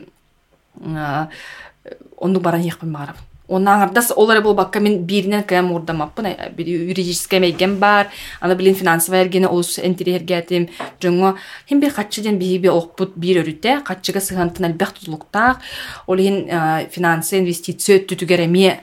оннук 2.18 2.43
баран 2.43 2.61
иехпин 2.61 2.93
баарабын. 2.93 3.26
Онаңардас 3.48 4.11
олар 4.11 4.41
болбакка 4.44 4.82
мен 4.84 5.06
биринен 5.07 5.44
кэм 5.48 5.72
урдамаппын 5.72 6.28
юридический 6.57 7.40
мейген 7.40 7.78
бар 7.80 8.10
аны 8.41 8.56
билин 8.60 8.76
финансовый 8.76 9.22
эргени 9.22 9.48
олус 9.48 9.80
энтирергетим 9.80 10.68
жоңго 10.99 11.38
хим 11.69 11.80
бир 11.80 11.94
каччыден 11.95 12.40
биби 12.40 12.68
окпут 12.68 13.15
бир 13.15 13.40
өрүтэ 13.45 13.82
каччыга 13.88 14.19
сыгантын 14.19 14.68
албах 14.68 14.91
тутулуктаах 14.99 15.64
олин 16.07 16.44
финансы 16.91 17.40
инвестиция 17.40 18.02
түтүгереме 18.03 18.82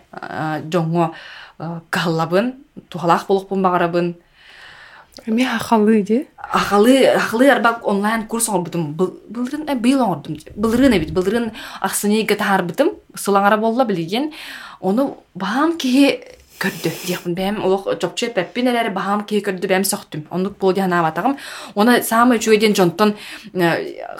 жоңго 0.73 1.13
каллабын 1.91 2.55
тухалаах 2.89 3.27
болохпун 3.29 3.63
багарабын 3.63 4.15
Эми 5.27 5.45
хахалы 5.45 6.03
ди. 6.03 6.27
Ахалы, 6.37 7.07
ахалы 7.07 7.49
арбак 7.49 7.87
онлайн 7.87 8.27
курс 8.27 8.49
оңорбутум. 8.49 8.95
Былырын, 8.95 9.67
быйыл 9.81 10.03
оңордум. 10.03 10.39
Былырын 10.57 10.97
эбит, 10.99 11.13
былырын 11.15 11.53
ахсыны 11.81 12.25
гатар 12.27 12.65
бытым. 12.67 12.93
Сылаңара 13.15 13.57
болла 13.57 13.85
билген. 13.85 14.33
Оны 14.81 15.15
баам 15.35 15.79
ки 15.79 16.21
көрдү 16.61 16.91
диякпын 17.07 17.35
бэм 17.35 17.63
олох 17.65 17.89
чопчу 18.01 18.29
пеппин 18.35 18.69
элери 18.69 18.91
баам 18.95 19.25
ки 19.25 19.41
көрдү 19.41 19.69
бэм 19.71 19.85
соктум. 19.85 20.27
Онук 20.31 20.59
бол 20.59 20.73
дияна 20.73 21.03
батагым. 21.03 21.39
Оны 21.75 22.03
самый 22.03 22.39
чуйден 22.39 22.75
жонтон 22.75 23.15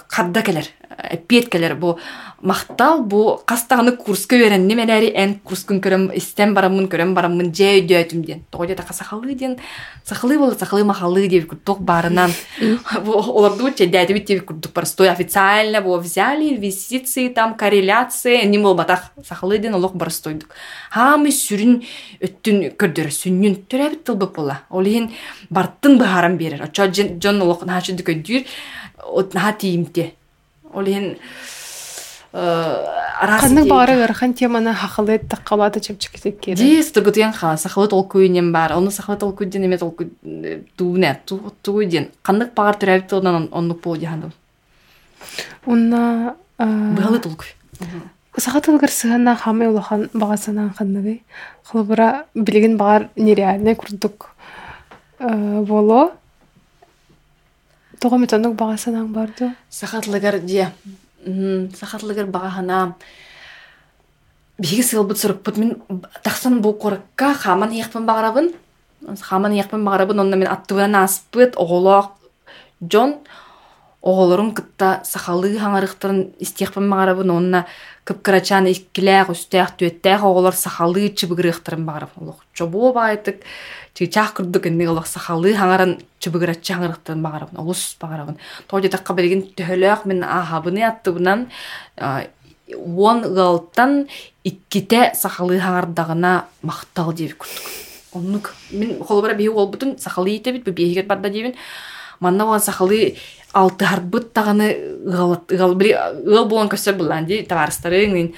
кадда 0.07 0.41
келер. 0.41 0.65
Эппиет 0.97 1.49
келер 1.49 1.75
бу. 1.75 1.99
Мактал 2.41 3.03
бу 3.03 3.41
кастаганы 3.45 3.91
курска 3.91 4.37
берен. 4.37 4.67
Немелери 4.67 5.11
эн 5.15 5.39
курскун 5.39 5.81
көрөм 5.81 6.15
истен 6.15 6.53
барамын 6.53 6.87
көрөм 6.87 7.13
барамын 7.13 7.53
же 7.53 7.63
өйдөтүм 7.79 8.23
ден 8.23 8.43
тоге 8.51 8.75
да 8.75 8.83
касахалы 8.83 9.33
ден 9.33 9.57
сахалы 10.03 10.37
бол 10.37 10.51
сахалы 10.51 10.83
махалы 10.83 11.27
деп 11.27 11.49
курдук 11.49 11.81
барынан. 11.81 12.31
Бу 13.03 13.13
оларду 13.13 13.71
че 13.71 13.87
дяди 13.87 14.13
бит 14.13 14.25
деп 14.25 14.45
курдук 14.45 14.71
простой 14.71 15.09
официально 15.09 15.81
бу 15.81 15.97
взяли 15.97 16.55
инвестиции 16.55 17.29
там 17.29 17.55
корреляция 17.55 18.45
не 18.45 18.57
бол 18.57 18.75
батах 18.75 19.11
сахалы 19.25 19.57
ден 19.57 19.75
олох 19.75 19.93
барстойдук 19.93 20.49
хамы 20.91 21.29
сүрүн 21.29 21.83
өттүн 22.21 22.75
көрдөр 22.77 23.09
сүннүн 23.11 23.65
төрөбит 23.67 24.03
тылбык 24.03 24.35
бола 24.35 24.61
олин 24.69 25.11
барттын 25.49 25.97
баарам 25.97 26.37
берер. 26.37 26.63
Очо 26.63 26.87
жон 26.91 27.41
олох 27.41 27.65
наачы 27.65 27.93
дөкөдүр 27.93 28.45
от 29.03 29.33
на 29.33 29.51
тиимте 30.83 31.15
олин 31.15 31.17
Ханның 32.35 33.69
бары 33.69 33.95
гархан 33.95 34.33
теманы 34.35 34.73
хахылы 34.75 35.21
таққалады 35.23 35.79
чепчиксек 35.79 36.39
кері. 36.43 36.57
Дис 36.59 36.91
тургутуян 36.91 37.31
ха 37.31 37.55
сахылы 37.55 37.87
толкуйнен 37.87 38.51
бар. 38.51 38.73
Оны 38.75 38.91
сахылы 38.91 39.17
толкуйден 39.17 39.63
эме 39.63 39.77
толку 39.77 40.03
тууне 40.75 41.21
тууйден. 41.63 42.09
Кандык 42.21 42.53
багар 42.53 42.75
төрәбит 42.75 43.13
онан 43.13 43.47
оннук 43.53 43.79
бул 43.81 43.95
жаһанды. 43.95 44.31
Унна 45.65 46.35
Быгалы 46.57 47.19
толкуй. 47.19 47.47
Сахатылгар 48.35 48.91
сыгана 48.91 49.35
хамы 49.35 49.69
улахан 49.69 50.09
багасынан 50.13 50.73
ханныгы. 50.77 51.21
Хылбыра 51.63 52.25
билген 52.35 52.75
багар 52.75 53.09
нереальный 53.15 53.75
курдук 53.75 54.35
боло. 55.19 56.11
Тогы 57.99 58.17
метонук 58.17 58.55
багасынан 58.55 59.13
барды. 59.13 59.51
Сахатлыгар 59.69 60.39
дия 60.39 60.71
сахатлыгар 61.25 62.25
багахана 62.25 62.95
биги 64.57 64.83
сылбыт 64.83 65.17
сұрыппыт 65.17 65.57
мен 65.57 65.75
тахсан 66.23 66.61
бу 66.61 66.73
коракка 66.73 67.33
хаман 67.33 67.71
яқпын 67.71 68.05
багарабын 68.05 68.53
хаман 69.21 69.53
яқпын 69.53 69.83
багарабын 69.83 70.19
онна 70.19 70.35
мен 70.35 70.47
аттыбынан 70.47 71.03
аспыт 71.03 71.55
оголок 71.57 72.11
жон. 72.81 73.15
Оголорун 74.05 74.51
кытта 74.53 75.01
сахалы 75.03 75.55
хаңарыктарын 75.57 76.35
истиякпын 76.37 76.89
багарабын 76.91 77.31
онна 77.33 77.65
кыпкырачан 78.05 78.67
иккилээх 78.69 79.31
үстээх 79.33 79.71
түөттээх 79.79 80.21
оголор 80.21 80.53
сахалы 80.53 81.09
чыбыгырыктарын 81.09 81.87
багарабын 81.87 82.21
олох 82.21 82.45
чобуо 82.53 82.93
баайтык. 82.93 83.41
Чыгчаах 83.95 84.33
кырдык 84.33 84.67
энник 84.67 84.89
олох 84.89 85.07
сахалы 85.07 85.55
хаңаран 85.55 85.97
чыбыгырачы 86.19 86.75
хаңарыктарын 86.75 87.21
багарабын 87.23 87.59
олус 87.63 87.95
багарабын. 88.01 88.37
Тоожа 88.67 88.89
такка 88.91 89.13
белген 89.13 89.45
төһөлөөх 89.55 90.05
мен 90.05 90.23
ахабыны 90.23 90.83
аттыбынан 90.83 91.47
уон 92.75 93.23
ыалтан 93.23 94.07
икките 94.43 95.13
сахалы 95.15 95.59
хаңардагына 95.59 96.45
мактал 96.61 97.13
диэбит 97.13 97.37
курдук 97.37 97.63
оннук. 98.13 98.53
Мен 98.71 99.03
холбара 99.03 99.33
биһи 99.33 99.49
уолбутун 99.49 99.97
сахалы 99.97 100.31
иитебит 100.31 100.65
бу 100.65 100.71
биэхигер 100.71 101.05
барда 101.05 101.29
диэбин. 101.29 101.55
Манна 102.19 102.45
уон 102.45 102.59
сахалы 102.59 103.15
алтыарбыт 103.53 104.33
таганы 104.33 104.75
ыал 105.05 105.75
били 105.75 105.93
ыал 105.93 106.45
болон 106.45 106.67
көсөр 106.67 106.97
булан 106.97 107.25
ди 107.25 107.41
табарыстары 107.43 108.33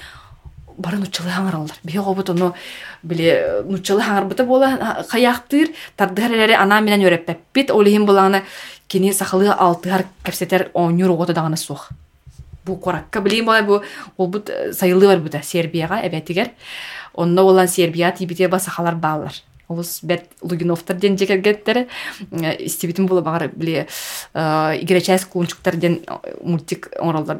бары 0.78 0.98
нуччылы 0.98 1.30
хаңараллар 1.30 1.78
биһи 1.84 1.98
обут 1.98 2.30
ону 2.30 2.54
биле 3.02 3.62
нуччылы 3.66 4.02
хаңарбыта 4.02 4.44
буола 4.46 5.04
хаяактыр 5.10 5.72
тардыхар 5.96 6.54
ана 6.56 6.80
менен 6.80 7.04
өреппеппит 7.06 7.70
олихин 7.70 8.06
буланы 8.06 8.44
кини 8.86 9.12
сахалы 9.12 9.48
алтыар 9.48 10.06
кепсетер 10.22 10.70
оонюр 10.74 11.10
ого 11.10 11.26
дагана 11.26 11.56
суох. 11.56 11.90
Бу 12.64 12.76
коракка 12.76 13.20
билин 13.20 13.44
бола 13.44 13.62
бу 13.62 13.82
олбут 14.16 14.50
сайылы 14.72 15.06
бар 15.06 15.18
бута 15.18 15.42
сербияга 15.42 16.00
эбетигер 16.06 16.50
онно 17.14 17.42
болан 17.42 17.68
сербия 17.68 18.12
тибите 18.12 18.48
ба 18.48 18.58
сахалар 18.58 18.94
баалар. 18.94 19.32
Олус 19.68 20.00
бет 20.02 20.24
лугиновтар 20.42 20.96
ден 20.96 21.18
жекергеттер 21.18 21.86
истибитин 22.58 23.06
була 23.06 23.20
багар 23.20 23.50
биле 23.54 23.86
игречайс 24.34 25.24
кулунчуктар 25.24 25.76
ден 25.76 26.00
мультик 26.42 26.88
оңроллар 26.98 27.38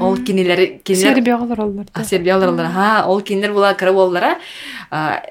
ол 0.00 0.16
кинилер 0.16 0.78
кинилер 0.84 1.14
Сербиягалар 1.14 1.60
олар. 1.60 1.86
сербиялар 2.04 2.48
олар 2.48 2.66
ха 2.66 3.04
ол 3.06 3.20
кинилер 3.20 3.52
була 3.52 3.74
кыра 3.74 3.92
боллара 3.92 4.38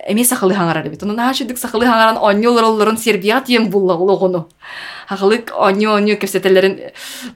эме 0.07 0.25
сахалы 0.25 0.53
хаңарар 0.53 0.89
бит. 0.89 1.03
Онун 1.03 1.17
хашыдык 1.17 1.57
сахалы 1.57 1.85
хаңаран 1.85 2.17
оньолор 2.21 2.63
олорун 2.63 2.97
сербия 2.97 3.41
тиен 3.45 3.69
булла 3.69 3.93
ологону 3.93 4.49
хахылык 5.07 5.51
оньо 5.55 5.93
оньо 5.93 6.15
кепсетелерин 6.15 6.79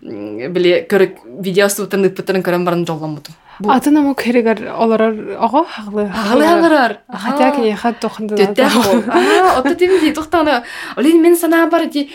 биле 0.01 0.87
көрөк 0.89 1.21
видеосутун 1.41 2.05
ыппытырын 2.09 2.41
көрөн 2.41 2.65
барын 2.65 2.85
жолломутум 2.85 3.35
Атын 3.67 3.97
ама 3.97 4.15
керегер 4.15 4.71
оларар 4.71 5.13
ого 5.35 5.65
хагылы. 5.67 6.07
хагылы 6.07 6.45
хаңарар 6.45 6.97
Хатя 7.11 7.51
ки 7.55 7.71
хат 7.75 7.99
тохынды. 7.99 8.35
Төттә. 8.35 8.69
Аа, 9.11 9.59
отто 9.59 9.75
тим 9.75 9.99
ди 9.99 10.13
тохтаны. 10.13 10.63
Олин 10.95 11.21
мен 11.21 11.35
сана 11.35 11.67
бар 11.67 11.87
ди 11.87 12.09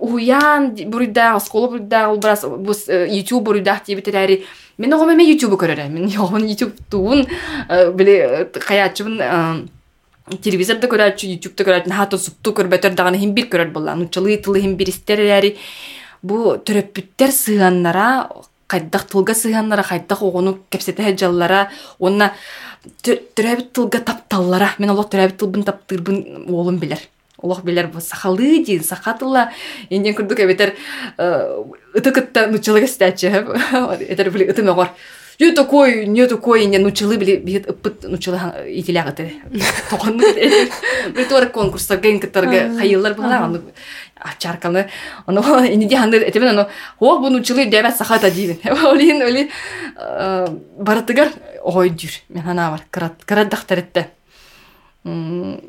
уян 0.00 0.74
бурда 0.86 1.38
школа 1.40 1.68
бурда 1.68 2.10
ул 2.10 2.18
брас 2.18 2.44
бус 2.44 2.88
YouTube 2.88 3.42
бурда 3.42 3.80
ди 3.86 3.94
битерәри. 3.94 4.44
Мен 4.76 4.92
огы 4.92 5.06
мен 5.06 5.20
YouTube 5.20 5.56
көрәр. 5.56 5.88
Мен 5.88 6.08
ягын 6.08 6.44
YouTube 6.44 6.76
туун 6.90 7.26
биле 7.96 8.50
каячыбын 8.52 9.68
телевизорда 10.42 10.86
көрәчү, 10.86 11.26
YouTube'да 11.34 11.64
көрәчү, 11.66 11.90
хаты 11.92 12.18
супту 12.18 12.52
көрбәтер 12.52 12.94
даганы 12.94 13.18
хим 13.18 13.32
бир 13.34 13.48
көрәр 13.50 13.72
булла. 13.72 13.96
Ну 13.96 14.06
чылы 14.06 14.36
тылы 14.36 14.60
хим 14.60 14.76
бир 14.76 14.88
истерәри. 14.88 15.56
Бу 16.22 16.54
төрөппүттер 16.62 17.32
сыганнара 17.34 18.28
хайдах 18.72 19.04
тылга 19.06 19.34
сыһаннара 19.34 19.82
хайдах 19.82 20.22
оҕону 20.22 20.58
кепсетеһе 20.70 21.16
жаллара 21.16 21.70
онна 21.98 22.32
төрөбүт 23.04 23.72
тылга 23.72 24.00
тапталлара. 24.00 24.74
Мен 24.78 24.90
олох 24.90 25.08
төрөбүт 25.12 25.38
тылбын 25.38 25.64
таптырбын 25.68 26.46
уолум 26.48 26.78
билер. 26.82 27.00
Олох 27.38 27.62
билер 27.64 27.86
бу 27.88 28.00
сахалы 28.00 28.64
диин 28.64 28.84
сахатыла 28.84 29.50
инден 29.90 30.14
курдук 30.14 30.40
эбетер 30.40 30.74
кытта 31.16 32.46
нучылыга 32.46 32.86
стячы 32.86 33.28
этер 33.28 34.30
били 34.34 34.44
мегор 34.62 34.88
не 35.42 35.52
такой, 35.52 36.06
не 36.06 36.26
такой, 36.26 36.66
не 36.66 36.78
нучылы 36.78 37.16
били 37.16 37.36
бит 37.36 37.68
ыппыт 37.68 38.04
нучылы 38.04 38.38
итилягыты. 38.68 39.32
Тоқонны 39.90 40.24
бит 41.16 41.28
тора 41.28 41.46
конкурста 41.46 41.96
ген 41.96 42.20
кытарга 42.20 42.78
хайыллар 42.78 43.14
бала 43.14 43.62
аны 44.22 44.34
чарканы 44.38 44.88
аны 45.26 45.74
инде 45.74 45.96
ханды 45.96 46.18
этемен 46.18 46.48
аны 46.48 46.66
хоо 46.98 47.18
бу 47.18 47.28
нучылы 47.28 47.66
дебе 47.66 47.90
сахата 47.90 48.30
дибин. 48.30 48.58
Олин 48.64 49.22
оли 49.22 49.50
баратыгар 50.78 51.28
ой 51.62 51.90
дүр. 51.90 52.10
Мен 52.28 52.48
ана 52.48 52.70
бар 52.70 52.82
крат 52.90 53.24
краддахтаретте. 53.24 54.10
Биле 55.04 55.60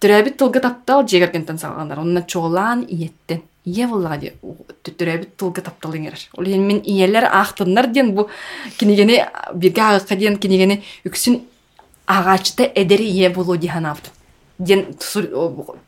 төрәбит 0.00 0.36
тылга 0.36 0.60
таптал 0.60 1.06
жегергентен 1.06 1.58
сагандар. 1.58 2.00
Онна 2.00 2.22
чоолан 2.22 2.84
иеттен. 2.88 3.42
Ие 3.64 3.86
буллага 3.88 4.18
ди 4.20 4.32
төтөрөбүт 4.84 5.36
тылга 5.38 5.62
тапталыңар. 5.64 6.18
Ол 6.36 6.44
ен 6.44 6.66
мен 6.66 6.82
иелер 6.84 7.24
ахтыннар 7.24 7.86
ден 7.86 8.12
бу 8.12 8.28
кинигени 8.78 9.24
бирге 9.54 9.80
агыкка 9.80 10.16
ден 10.16 10.36
кинигени 10.36 10.82
үксүн 11.06 11.40
агачта 12.06 12.70
эдери 12.74 13.08
ие 13.08 13.30
болу. 13.30 13.56
Ден 14.58 14.94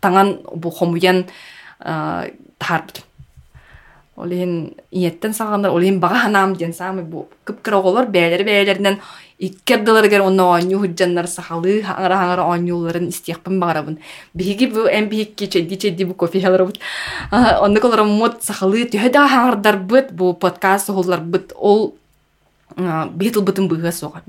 таңан 0.01 0.41
бу 0.55 0.71
хомуян 0.71 1.27
тарбыт. 1.79 3.05
Иеттен 4.17 5.35
ен 5.85 6.01
бага 6.01 6.19
ханам 6.21 6.57
ден 6.57 6.73
самы 6.73 7.03
бу 7.03 7.29
кыпкыр 7.45 7.75
оголор 7.75 8.07
бәйлери 8.07 8.45
бәйлеринен 8.45 8.99
иккердыларгар 9.39 10.23
онно 10.23 10.55
оонню 10.55 10.79
худжаннар 10.79 11.27
сахалы 11.27 11.83
хаңара 11.83 12.17
хаңара 12.17 12.43
ооннюларын 12.49 13.09
истиякпын 13.09 13.61
багарабын 13.61 13.99
биһиги 14.35 14.67
бу 14.73 14.87
эм 14.89 15.09
биһикки 15.11 15.47
чедди 15.47 15.77
чедди 15.77 16.05
бу 16.05 16.15
кофе 16.15 16.41
халарабыт 16.41 16.79
онны 17.31 17.81
колороммут 17.81 18.43
сахалы 18.43 18.89
бу 20.13 20.33
подкаст 20.33 20.89
ол 20.89 21.95
соға 23.93 24.23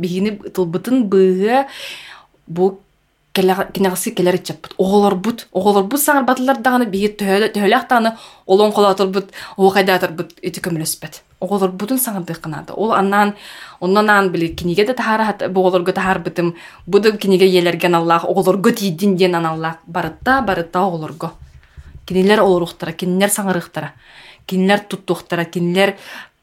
кинегасы 3.37 4.11
келер 4.11 4.35
ичеппит 4.35 4.73
оголорбут 4.77 5.47
оголорбут 5.53 6.01
саңар 6.01 6.25
батылар 6.25 6.57
даганы 6.57 6.85
биһи 6.85 7.13
төһөлөк 7.19 7.87
даганы 7.89 8.15
олон 8.45 8.71
колотурбут 8.73 9.31
оокайдаатырбыт 9.57 10.39
ити 10.41 10.59
көмөлөспет 10.59 11.21
оголорбутун 11.39 11.99
саңардык 11.99 12.41
кынады 12.41 12.73
ол 12.73 12.93
аннан 12.93 13.35
оннан 13.79 14.31
били 14.31 14.47
киниге 14.47 14.85
да 14.85 14.93
тахара 14.93 15.49
боголорго 15.49 15.93
тахарбытым 15.93 16.55
буду 16.87 17.17
киниге 17.17 17.47
елерген 17.47 17.95
аллах 17.95 18.25
оголорго 18.25 18.71
тиидин 18.71 19.15
диен 19.15 19.35
аналлах 19.35 19.77
барытта 19.85 20.41
барытта 20.41 20.79
оголорго 20.79 21.31
кинилер 22.05 22.41
олоруктара 22.41 22.91
кинилер 22.91 23.29
саңарыктара 23.29 23.93
кинилер 24.47 24.79
туттуктара 24.79 25.45
кинилер 25.45 25.95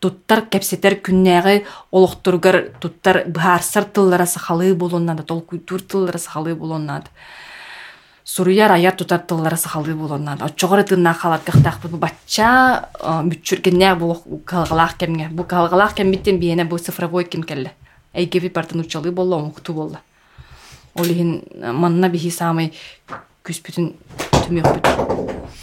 туттар 0.04 0.44
кепсетер 0.52 0.98
күннәгы 1.00 1.62
олохтургар 1.90 2.60
туттар 2.80 3.22
баарсар 3.26 3.88
тыллара 3.88 4.26
сахалы 4.28 4.74
болоннады 4.74 5.24
толкуйтур 5.24 5.80
тыллара 5.80 6.18
сахалы 6.18 6.54
болоннады 6.54 7.08
суруяр 8.24 8.72
аяр 8.72 8.92
тутар 8.92 9.20
тыллара 9.20 9.56
сахалы 9.56 9.94
болоннады 9.94 10.44
очогор 10.44 10.82
тынна 10.82 11.14
халаркахтах 11.14 11.80
бу 11.82 11.96
бачча 11.96 12.90
мүчүр 13.00 13.64
кенне 13.64 13.94
бу 13.94 14.14
калгалах 14.44 14.98
кемге 14.98 15.28
бу 15.30 15.44
калгалах 15.44 15.94
кембиттен 15.94 16.38
биене 16.38 16.64
бу 16.64 16.78
цифровой 16.78 17.24
кем 17.24 17.42
келле 17.42 17.72
эйгеви 18.14 18.48
партын 18.48 18.80
учалы 18.80 19.10
болла 19.10 19.36
омукту 19.36 19.72
болла. 19.72 20.00
Олихин 20.94 21.42
манна 21.72 22.08
бихи 22.08 22.30
самый 22.30 22.72
күспүтүн 23.44 23.92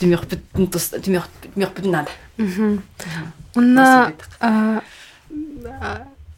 түмөкпүт 0.01 0.39
түмөкпүтүн 1.05 1.91
нада 1.91 2.11
Унна 3.55 4.11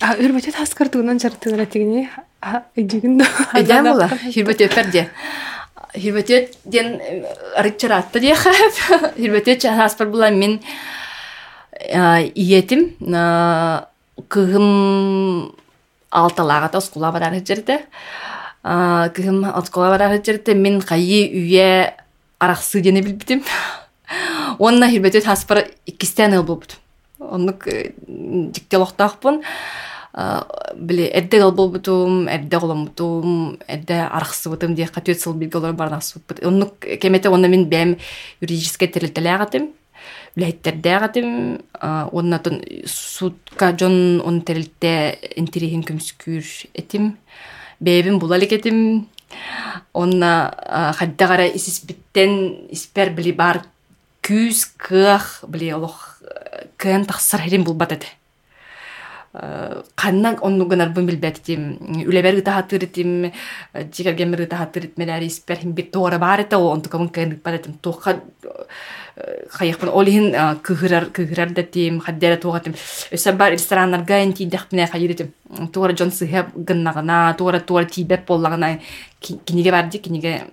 үрбөтөт 0.04 0.56
хаскартыгынан 0.58 1.20
жартыгына 1.22 1.66
тигини 1.66 2.10
идигин 2.76 3.18
да. 3.22 3.28
Эдем 3.56 3.88
була, 3.88 4.10
хүрбөтөт 4.10 4.74
перде. 4.76 5.10
Хүрбөтөт 5.94 6.58
ден 6.66 7.00
рычаратты 7.56 8.20
дия 8.20 8.36
хап. 8.36 9.14
Хүрбөтөт 9.16 9.64
хаспар 9.64 10.08
була 10.12 10.30
мен 10.32 10.60
иетим 12.36 12.98
кыгым 14.28 15.56
алталага 16.12 16.70
тоскула 16.70 17.12
барар 17.12 17.40
жерде. 17.46 17.86
Алталага 18.64 19.98
барар 19.98 20.22
жерде 20.24 20.54
мен 20.56 20.82
кайы 20.82 21.28
үйе 21.30 21.94
араксы 22.40 22.82
дене 22.82 23.02
билбитим. 23.02 23.44
Онна 24.60 24.90
хүрбөтөт 24.90 25.26
хаспар 25.26 25.66
иккистен 25.86 26.34
ыл 26.34 26.44
болбут 26.44 26.80
оннук 27.20 27.68
жиктелохтаахпын 27.68 29.42
биле 30.76 31.08
эрде 31.10 31.40
голболбутум 31.42 32.28
эрде 32.28 32.60
голомутум 32.60 33.58
эрде 33.68 34.02
арахсыбытым 34.06 34.76
диэхка 34.76 35.02
түөт 35.02 35.20
сыл 35.20 35.34
билге 35.34 35.58
олор 35.58 35.74
барнахсыбыппыт 35.74 36.46
оннук 36.46 36.86
кемете 37.02 37.30
онна 37.30 37.48
мен 37.48 37.66
бэм 37.66 37.98
юридическое 38.42 38.88
терилтелеагатым 38.88 39.72
билэйттердеагатым 40.36 41.62
оннатын 41.82 42.62
судка 42.86 43.74
жон 43.78 44.22
он 44.22 44.42
терилте 44.42 45.18
интерихин 45.36 45.84
көмскүүр 45.84 46.46
этим. 46.74 47.18
Бэбим 47.84 48.20
булаликетим 48.20 49.08
онна 49.94 50.94
хаддагара 50.98 51.48
исиспиттен 51.48 52.68
испер 52.72 53.12
били 53.12 53.32
бар 53.32 53.64
күүс 54.24 54.66
кыах 54.78 55.44
били 55.48 55.74
олох 55.76 56.22
кыан 56.78 57.06
тахсар 57.06 57.42
херин 57.44 57.64
булбат 57.64 57.98
эте 57.98 58.08
канна 59.96 60.38
оннугунар 60.42 60.90
бун 60.94 61.08
билбетитим 61.08 62.06
үлебер 62.06 62.40
ытахатырытим 62.40 63.32
жигергемер 63.74 64.46
ытахатырыт 64.46 64.98
менари 64.98 65.28
испер 65.28 65.58
хим 65.58 65.74
бир 65.74 65.90
тоора 65.92 66.20
бар 66.20 66.42
эте 66.42 66.56
ол 66.56 66.72
онтукабын 66.72 67.10
кыан 67.10 67.40
баратим 69.16 69.44
туха 69.44 69.58
хайыхпын 69.58 69.90
олихин 69.90 70.36
кыгырар 70.62 71.06
кыгырар 71.06 71.50
датим 71.50 72.00
хаддера 72.00 72.38
тугатим 72.38 72.74
өсө 73.12 73.34
бар 73.34 73.52
рестораннарга 73.52 74.24
интидехпине 74.24 74.88
хайырытим 74.88 75.34
туора 75.74 75.96
жон 75.96 76.12
сыһа 76.12 76.48
гыннагына 76.56 77.36
туора 77.38 77.60
туора 77.60 77.86
тибеп 77.86 78.26
боллагына 78.28 78.80
киниге 79.22 79.72
барди 79.72 79.98
киниге 79.98 80.48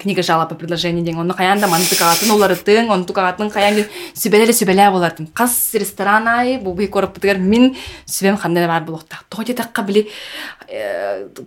книга 0.00 0.22
жалобы 0.22 0.54
предложение 0.54 1.04
деген 1.04 1.20
оны 1.20 1.34
каянда 1.34 1.68
манты 1.68 1.96
кагатын 1.96 2.30
оларытын 2.30 2.90
онту 2.90 3.12
кагатын 3.12 3.50
каян 3.50 3.84
сүбелеле 4.14 4.52
сүбеле 4.52 4.90
болартын 4.90 5.26
кас 5.26 5.74
ресторан 5.74 6.26
ай 6.28 6.58
бу 6.58 6.74
бий 6.74 6.88
көрүп 6.88 7.14
бутгар 7.14 7.38
мин 7.38 7.76
сүбем 8.06 8.36
ханде 8.36 8.66
бар 8.66 8.82
болукта 8.82 9.20
тоди 9.28 9.54
такка 9.54 9.82
били 9.82 10.08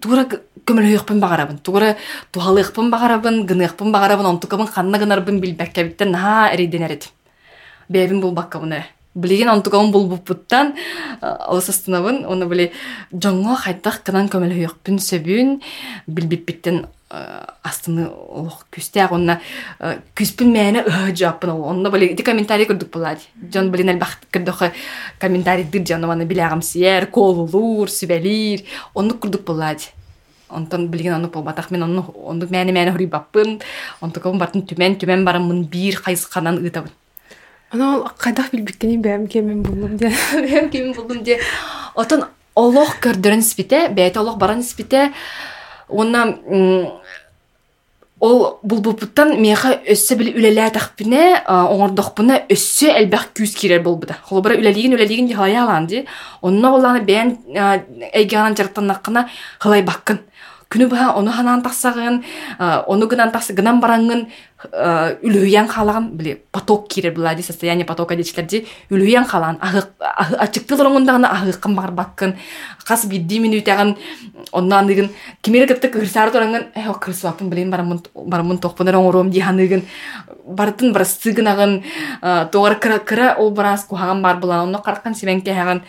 тура 0.01 0.27
көмөлөйөкпүн 0.65 1.19
багарабын 1.19 1.59
тура 1.59 1.97
тухалыйыкпын 2.31 2.89
багарабын 2.91 3.45
гыныйыкпын 3.45 3.91
багарабын 3.91 4.25
онтукабын 4.35 4.67
ханна 4.67 4.97
гынарбын 4.97 5.41
билбеккебиттен 5.41 6.11
наха 6.11 6.53
эриденерет 6.53 7.09
бебин 7.89 8.21
бул 8.21 8.31
баккабын 8.31 8.83
билигин 9.15 9.49
онтукабын 9.49 9.91
бул 9.91 10.07
буппуттан 10.07 10.73
алысастынабын 11.21 12.23
оны 12.25 12.47
били 12.47 12.71
жоңго 13.11 13.57
хайдах 13.65 14.01
кынан 14.07 14.31
көмөлөйөкпүн 14.31 14.99
сөбүн 15.03 15.57
билбиппиттен 16.07 16.85
астыны 17.11 18.05
олох 18.07 18.65
күстәк 18.71 19.11
онна 19.11 19.39
күспүн 20.15 20.51
мәне 20.53 20.83
жаппын 21.17 21.51
ол 21.53 21.65
онна 21.73 21.91
боле 21.91 22.13
ди 22.15 22.23
комментарий 22.23 22.69
көрдүк 22.69 22.91
булады 22.93 23.25
жон 23.53 23.71
билин 23.71 23.91
албах 23.95 24.15
көрдөх 24.31 24.69
комментарий 25.19 25.65
дир 25.65 25.83
жон 25.87 26.07
маны 26.07 26.25
билягам 26.25 26.61
сиер 26.61 27.09
колулур 27.11 27.91
сүбелир 27.91 28.63
онну 28.95 29.19
көрдүк 29.19 29.43
булады 29.43 29.91
онтон 30.49 30.87
билген 30.87 31.19
ону 31.19 31.27
болбатак 31.27 31.71
мен 31.71 31.83
ону 31.83 32.05
онду 32.15 32.47
мәне 32.47 32.71
мәне 32.71 32.95
хури 32.95 33.07
баппын 33.11 33.59
онтукабын 34.01 34.39
бартын 34.39 34.65
түмен 34.67 34.95
түмен 34.99 35.25
барымын 35.27 35.65
бир 35.67 35.99
кайсыканан 36.01 36.63
ытабын 36.63 36.91
Ана 37.71 37.95
ол 37.95 38.09
кайдах 38.19 38.51
билбиккени 38.51 38.97
бәм 38.99 39.29
кемен 39.31 39.61
булдум 39.63 39.95
де. 39.95 40.09
Бәм 40.35 40.67
кемен 40.69 40.91
булдум 40.91 41.23
де. 41.23 41.37
Отон 41.95 42.25
Олох 42.55 42.97
көрдөрөн 42.99 43.45
спите, 43.47 43.85
бәйт 43.87 44.17
Олох 44.19 44.35
баран 44.35 44.59
спите, 44.61 45.13
онна 45.87 46.25
ол 48.21 48.59
булбупуттан 48.61 49.33
меха 49.41 49.73
өссө 49.89 50.15
били 50.19 50.33
үлелээ 50.37 50.69
тахпине 50.75 51.21
оңордохпуна 51.49 52.43
өссө 52.53 52.91
элбэх 52.93 53.31
күз 53.37 53.55
кирер 53.57 53.81
болбуда 53.81 54.19
холобара 54.27 54.59
үлелигин 54.61 54.93
үлелигин 54.93 55.27
ди 55.27 55.33
халая 55.33 55.63
алан 55.63 55.87
ди 55.89 56.05
онно 56.41 56.71
боланы 56.75 57.01
бен 57.01 57.37
эйгана 58.13 58.55
жартаннаккына 58.55 59.27
халай 59.59 59.81
баккын 59.81 60.21
күнү 60.71 60.87
быһа 60.87 61.11
ону 61.19 61.31
ханан 61.31 61.61
тахсагын 61.61 62.23
ону 62.87 63.07
гынан 63.07 63.31
тахсы 63.31 63.53
гынан 63.53 63.81
бараңын 63.83 64.25
үлүйян 64.63 65.67
халаган 65.67 66.11
биле 66.17 66.35
поток 66.51 66.87
кирер 66.87 67.13
булади 67.13 67.41
состояние 67.41 67.85
потока 67.85 68.15
дечилерди 68.15 68.65
үлүйян 68.89 69.25
халан 69.25 69.57
ачыктыл 69.59 70.83
ороңундагына 70.83 71.31
ахыккын 71.33 71.75
бар 71.75 71.91
баккын 71.91 72.35
кас 72.85 73.05
бидди 73.05 73.39
минутягын 73.39 73.95
оннан 74.51 74.87
дигин 74.87 75.09
кимери 75.41 75.67
кытты 75.67 75.89
кырсар 75.89 76.31
турангын 76.31 76.67
э 76.75 76.93
кырсыбаппын 77.01 77.49
билейин 77.49 77.71
барамын 77.71 77.99
барамын 78.15 78.57
токпун 78.57 78.87
оңором 78.87 79.31
диханыгын 79.31 79.83
бартын 80.45 80.93
барастыгынагын 80.93 81.83
тугар 82.51 82.79
кыра 82.79 82.99
кыра 82.99 83.35
ол 83.39 83.51
барас 83.51 83.83
кухаган 83.85 84.21
бар 84.21 84.37
булан 84.37 84.67
онно 84.67 84.79
караккан 84.79 85.15
сибенке 85.15 85.53
хаган 85.53 85.81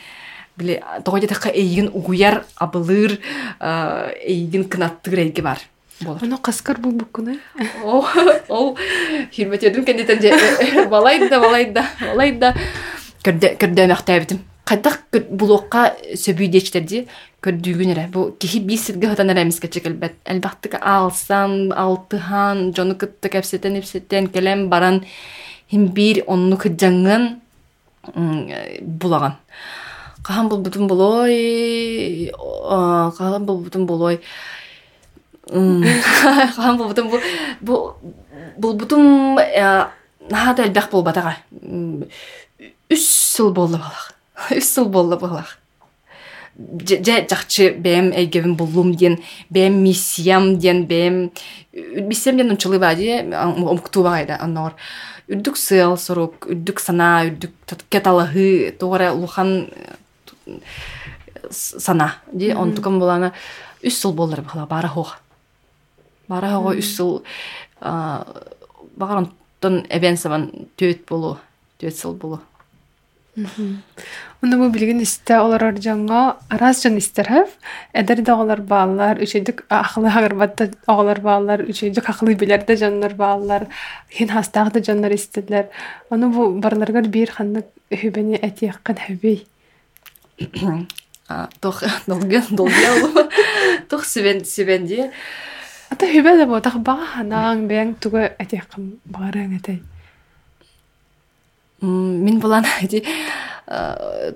биле 0.57 0.83
тогойдетакка 1.05 1.49
эйигин 1.49 1.91
угуяр 1.93 2.45
абылыр 2.57 3.19
эйигин 3.61 4.65
кынаттыгыр 4.69 5.19
эйги 5.27 5.41
бар. 5.41 5.59
Болар 6.01 6.25
ону 6.25 6.39
каскар 6.39 6.79
булбуккуна 6.79 7.37
ол 7.85 8.05
хүрбөтөдүм 9.33 9.85
кендетен 9.85 10.21
же 10.23 10.87
балайда 10.91 11.39
балайда 11.41 11.85
балайда 12.01 12.55
көрдөмөктөбүтүм 13.25 14.41
кайдак 14.65 15.05
булуокка 15.31 15.93
сөбүйдечтерди 16.15 17.07
көрдүүгүн 17.43 17.93
эре 17.95 18.09
бу 18.11 18.31
кихи 18.39 18.61
бисирге 18.67 19.09
хатан 19.11 19.31
эремиске 19.31 19.69
чекелбет 19.69 20.15
элбактык 20.25 20.79
алсан 20.81 21.73
алтыхан 21.77 22.73
жону 22.75 22.97
кыттык 22.99 23.35
эпсетен 23.43 23.79
эпсетен 23.79 24.29
келем 24.29 24.69
баран 24.71 25.05
хим 25.71 25.89
бир 25.89 26.25
онну 26.27 26.57
кыджаңын 26.57 27.41
булаган. 28.81 29.37
Кахан 30.23 30.49
булбутун 30.49 30.87
болой 30.87 32.31
кахан 32.33 33.45
булбутун 33.45 33.87
болой. 33.87 34.21
Кахан 35.53 36.77
булбутун 36.79 37.11
бу 37.61 37.95
булбутун 38.57 39.35
наһаата 40.31 40.67
элбэх 40.67 40.89
болбатаға 40.93 41.35
үс 42.93 43.07
сыл 43.09 43.53
болду 43.53 43.81
балах 43.81 44.13
үс 44.57 44.71
сыл 44.71 44.87
болду 44.87 45.19
балах 45.19 45.59
же 46.87 46.99
жакчы 47.03 47.73
бэм 47.75 48.13
эйгебин 48.13 48.55
буллум 48.57 48.95
диен 48.95 49.19
бэм 49.51 49.83
миссиям 49.83 50.59
диен 50.59 50.85
бэм 50.87 51.31
бисем 52.09 52.37
диен 52.37 52.51
унчулы 52.51 52.79
бади 52.79 53.23
омктубагайда 53.33 54.39
аннор 54.41 54.77
үрдүк 55.29 55.57
сыл 55.57 55.97
сорук 55.97 56.47
үрдүк 56.47 56.81
сана 56.81 57.25
үрдүк 57.27 57.87
кеталаһы 57.89 58.77
тугара 58.79 59.13
лухан 59.13 59.71
сана 61.51 62.15
ди 62.33 62.53
онтукам 62.55 62.99
булана 62.99 63.33
үс 63.83 63.99
сыл 64.01 64.13
боллар 64.13 64.43
бала 64.43 64.67
бара 64.67 64.89
хох 64.89 65.17
бара 66.29 66.55
хого 66.57 66.75
үс 66.79 66.97
сыл 66.97 67.23
багаронтон 68.97 69.87
эбен 69.91 70.17
сабан 70.17 70.51
төт 70.77 71.07
болу 71.09 71.39
төт 71.79 71.97
сыл 71.97 72.15
болу 72.15 72.41
Уну 74.43 74.59
бу 74.61 74.67
билген 74.69 74.99
исте 75.01 75.39
олар 75.41 75.63
жаңа 75.81 76.37
арас 76.53 76.83
жан 76.85 76.99
истерһев. 77.01 77.49
Эдер 77.97 78.21
да 78.21 78.35
олар 78.37 78.61
баалар, 78.61 79.23
үчөйдүк 79.25 79.63
ахлы 79.73 80.11
хагарбатта 80.13 80.69
оголар 80.87 81.21
баалар, 81.25 81.63
үчөйдүк 81.65 82.11
ахлы 82.13 82.35
билерде 82.37 82.77
жаннар 82.77 83.15
баалар, 83.17 83.69
хин 84.13 84.29
хастагы 84.29 84.85
жаннар 84.85 85.15
истелер. 85.17 85.71
Уну 86.11 86.29
бу 86.29 86.51
барларга 86.61 87.01
бир 87.01 87.33
ханны 87.33 87.65
хүбени 87.89 88.37
этияккан 88.37 89.01
хөбей. 89.07 89.47
Тох 91.61 91.83
долген 92.07 92.45
долген. 92.51 93.29
Тох 93.89 94.05
сивен 94.05 94.45
сивенди. 94.45 95.11
Ата 95.91 96.07
хүбе 96.07 96.37
да 96.39 96.47
бу 96.47 96.61
тах 96.61 96.79
бага 96.81 97.07
ханаң 97.17 97.67
бен 97.69 97.95
туга 97.95 98.33
этияккан 98.39 98.99
багаран 99.05 99.57
этэй. 99.59 99.83
Мин 101.83 102.41
булан 102.41 102.65
ди 102.89 103.03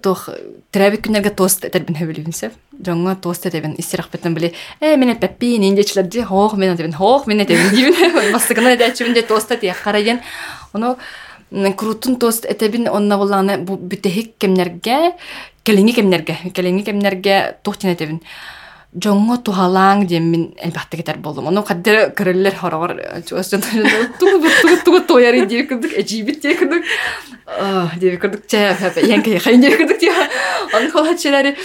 тох 0.03 0.29
күннәргә 0.73 1.33
тост 1.37 1.65
этәрбин 1.67 1.97
хөбилибинсә. 1.99 2.53
Жаңа 2.85 3.17
тост 3.21 3.47
этәбин 3.49 3.77
истирах 3.81 4.11
бетен 4.13 4.35
биле. 4.35 4.53
Э 4.81 4.97
мен 4.97 5.17
пеппи 5.19 5.57
ниндечләр 5.59 6.09
ди 6.09 6.23
хох 6.23 6.57
мен 6.57 6.75
этәбин 6.77 6.95
хох 6.95 7.27
мен 7.27 7.41
этәбин 7.45 7.71
дибин. 7.75 8.33
Бастыгына 8.33 8.77
дә 8.77 9.27
тост 9.27 9.51
этә 9.51 9.75
караган. 9.83 10.21
Оны 10.73 10.97
крутун 11.77 12.17
тост 12.17 12.45
этәбин 12.45 12.89
онна 12.89 13.19
буланы 13.19 13.59
бу 13.59 13.77
бүтәһик 13.77 14.35
кемнәргә, 14.39 15.15
келеңи 15.68 15.96
кемнәргә, 15.98 16.38
келеңи 16.56 16.86
кемнәргә 16.88 17.38
тохтин 17.64 17.94
этәбин. 17.94 18.22
жоңго 18.95 19.37
тухалаң 19.45 20.07
дем 20.09 20.29
мен 20.33 20.45
элбатта 20.63 20.97
кетер 20.97 21.19
болдум 21.21 21.51
ону 21.51 21.63
каддер 21.67 22.13
кырыллер 22.17 22.55
хорогор 22.57 22.95
чугастан 23.29 23.61
тугу 24.19 24.49
тугу 24.63 24.77
тугу 24.85 25.01
тояр 25.01 25.47
дип 25.47 25.69
кырдык 25.69 25.99
эжибит 26.01 26.41
дип 26.41 26.59
кырдык 26.59 26.85
дип 28.01 28.21
кырдык 28.21 28.47
янка 29.05 29.39
хайын 29.45 29.61
дип 29.61 29.77
кырдык 29.77 30.01
дип 30.01 30.13
он 30.73 30.91
холачелери 30.91 31.57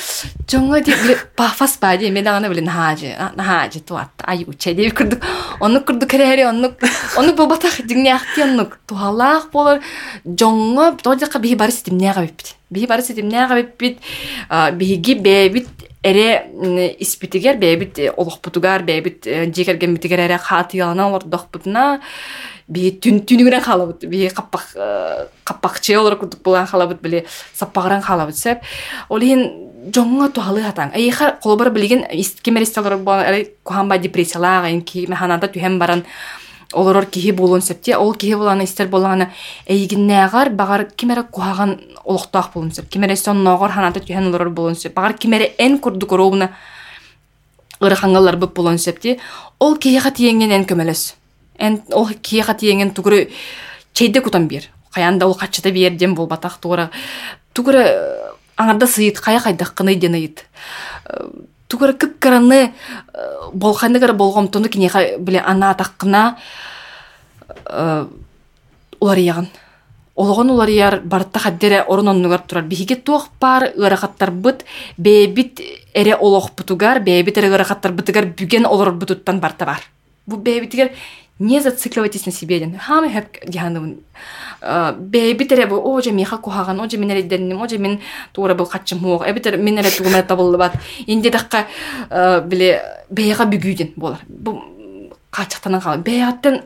жоңго 0.52 0.82
дип 0.84 0.98
пафас 1.38 1.78
ба 1.80 1.96
дип 1.98 2.12
мен 2.12 2.28
аны 2.28 2.50
биле 2.50 2.66
нахажы 2.66 3.16
нахажы 3.36 3.80
туат 3.80 4.10
аю 4.26 4.52
че 4.58 4.74
дип 4.74 4.94
кырдык 4.94 5.24
ону 5.62 5.80
кырдык 5.82 6.10
керери 6.10 6.44
тухалах 8.88 9.52
болор 9.52 9.80
барыс 11.56 11.84
барыс 12.88 13.14
биһиги 14.74 15.14
бэбит 15.14 15.68
эре 16.04 16.96
испитигер 17.00 17.58
бэбит 17.58 18.00
э, 18.00 18.10
олохпутугар 18.10 18.84
бэбит 18.84 19.28
э, 19.28 19.52
жекерген 19.54 19.96
битигер 19.96 20.20
эре 20.20 20.38
хаатыялана 20.38 21.08
олордохпутуна 21.08 22.02
би 22.68 22.90
түн 22.92 23.22
түнүгүрен 23.22 23.62
халабыт 23.62 24.06
би 24.10 24.30
каппак 24.30 24.66
э, 24.76 25.98
олор 25.98 26.18
кутук 26.18 26.42
булган 26.42 26.66
халабыт 26.66 27.02
били 27.02 27.26
саппагыран 27.54 28.02
халабыт 28.02 28.38
сеп 28.38 28.66
олин 29.10 29.46
жоңго 29.94 30.32
тухалы 30.34 30.66
хатаң 30.66 30.96
эйха 30.98 31.38
колбар 31.44 31.70
билген 31.70 32.06
кемеристалар 32.42 32.98
эре 33.28 33.52
куханба 33.64 33.98
депрессиялага 33.98 34.72
инки 34.74 35.06
механада 35.08 35.48
түһем 35.48 35.78
баран 35.78 36.06
олорор 36.74 37.06
киһи 37.06 37.32
булун 37.32 37.62
септи 37.62 37.94
ол 37.94 38.14
киһи 38.14 38.36
буланы 38.36 38.64
истер 38.64 38.88
буланы 38.88 39.32
эйгиннээгар 39.68 40.50
багар 40.50 40.86
кимере 40.86 41.24
кухаган 41.24 41.80
олохтоах 42.04 42.54
булун 42.54 42.72
сеп. 42.72 42.90
Кимере 42.90 43.16
сонноогор 43.16 43.72
ханаты 43.72 44.00
түһэн 44.00 44.28
олорор 44.28 44.50
булун 44.50 44.76
сеп. 44.76 44.94
Багар 44.94 45.14
кимере 45.14 45.54
эн 45.58 45.80
курдук 45.80 46.12
оробуна 46.12 46.52
ырахаңалар 47.80 48.38
бып 48.38 48.56
булун 48.56 48.78
септи 48.78 49.20
ол 49.60 49.76
киһиха 49.78 50.12
тиеңген 50.12 50.52
эн 50.52 50.66
көмөлөс. 50.66 51.16
Эн 51.60 51.82
ол 51.92 52.08
киһиха 52.22 52.54
тиеңген 52.54 52.94
тугуру 52.94 53.28
чейде 53.94 54.22
кутан 54.22 54.48
бир 54.48 54.70
каянда 54.94 55.28
ол 55.28 55.36
каччыта 55.36 55.72
биерден 55.72 56.16
болбатах 56.16 56.60
тугура 56.60 56.90
тугура 57.54 57.84
аңарда 58.58 58.88
сыйыт 58.88 59.20
кая 59.20 59.40
кайдаккыны 59.40 59.96
ден 59.96 60.14
ыйыт. 60.14 60.46
Тугара 61.72 61.94
кып 61.94 62.20
караны 62.20 62.74
болгондогор 63.54 64.14
болгомтону 64.14 64.70
кинеха 64.70 65.18
биле 65.20 65.40
ана 65.40 65.72
атаккына 65.72 66.36
улар 69.00 69.18
яган 69.18 69.48
Ологон 70.16 70.50
улар 70.52 70.70
яр 70.70 71.00
барта 71.04 71.40
хаддере 71.40 71.82
орононнугар 71.82 72.40
турар. 72.40 72.66
Биһиге 72.66 72.96
туох 72.96 73.30
пар 73.40 73.72
ырахаттар 73.76 74.32
быт, 74.32 74.66
бэбит 74.98 75.62
эре 75.94 76.16
олох 76.16 76.52
бутугар, 76.52 77.00
бэбит 77.00 77.38
эре 77.38 77.50
ырахаттар 77.50 77.92
бытыгар 77.92 78.26
бүген 78.26 78.66
олор 78.66 78.92
бутуттан 78.92 79.40
барта 79.40 79.66
бар. 79.66 79.82
Бу 80.26 80.36
бэбитигер 80.36 80.92
не 81.42 81.60
зацикливайтесь 81.60 82.26
на 82.26 82.32
себе 82.32 82.60
ден. 82.60 82.78
Хам 82.78 83.10
хэп 83.10 83.46
диханын. 83.48 83.98
Бэбит 84.62 85.52
эре 85.52 85.66
бу 85.66 85.76
оже 85.76 86.12
миха 86.12 86.38
кухаган, 86.38 86.80
оже 86.80 86.98
мен 86.98 87.28
денним, 87.28 87.62
оже 87.62 87.78
мен 87.78 88.00
тура 88.32 88.56
бу 88.56 88.66
качым 88.66 89.00
хуог. 89.00 89.28
Эбит 89.28 89.48
эре 89.48 89.58
мен 89.58 89.80
эре 89.80 89.90
тугумет 89.90 90.28
табылды 90.28 90.58
бат. 90.58 90.74
Инде 91.08 91.32
дакка 91.32 91.66
биле 92.46 92.82
бэяга 93.10 93.46
бүгүйден 93.46 93.94
болар. 93.96 94.20
Бу 94.28 94.62
качактанан 95.32 95.82
калып. 95.82 96.06
Бэяттан 96.06 96.62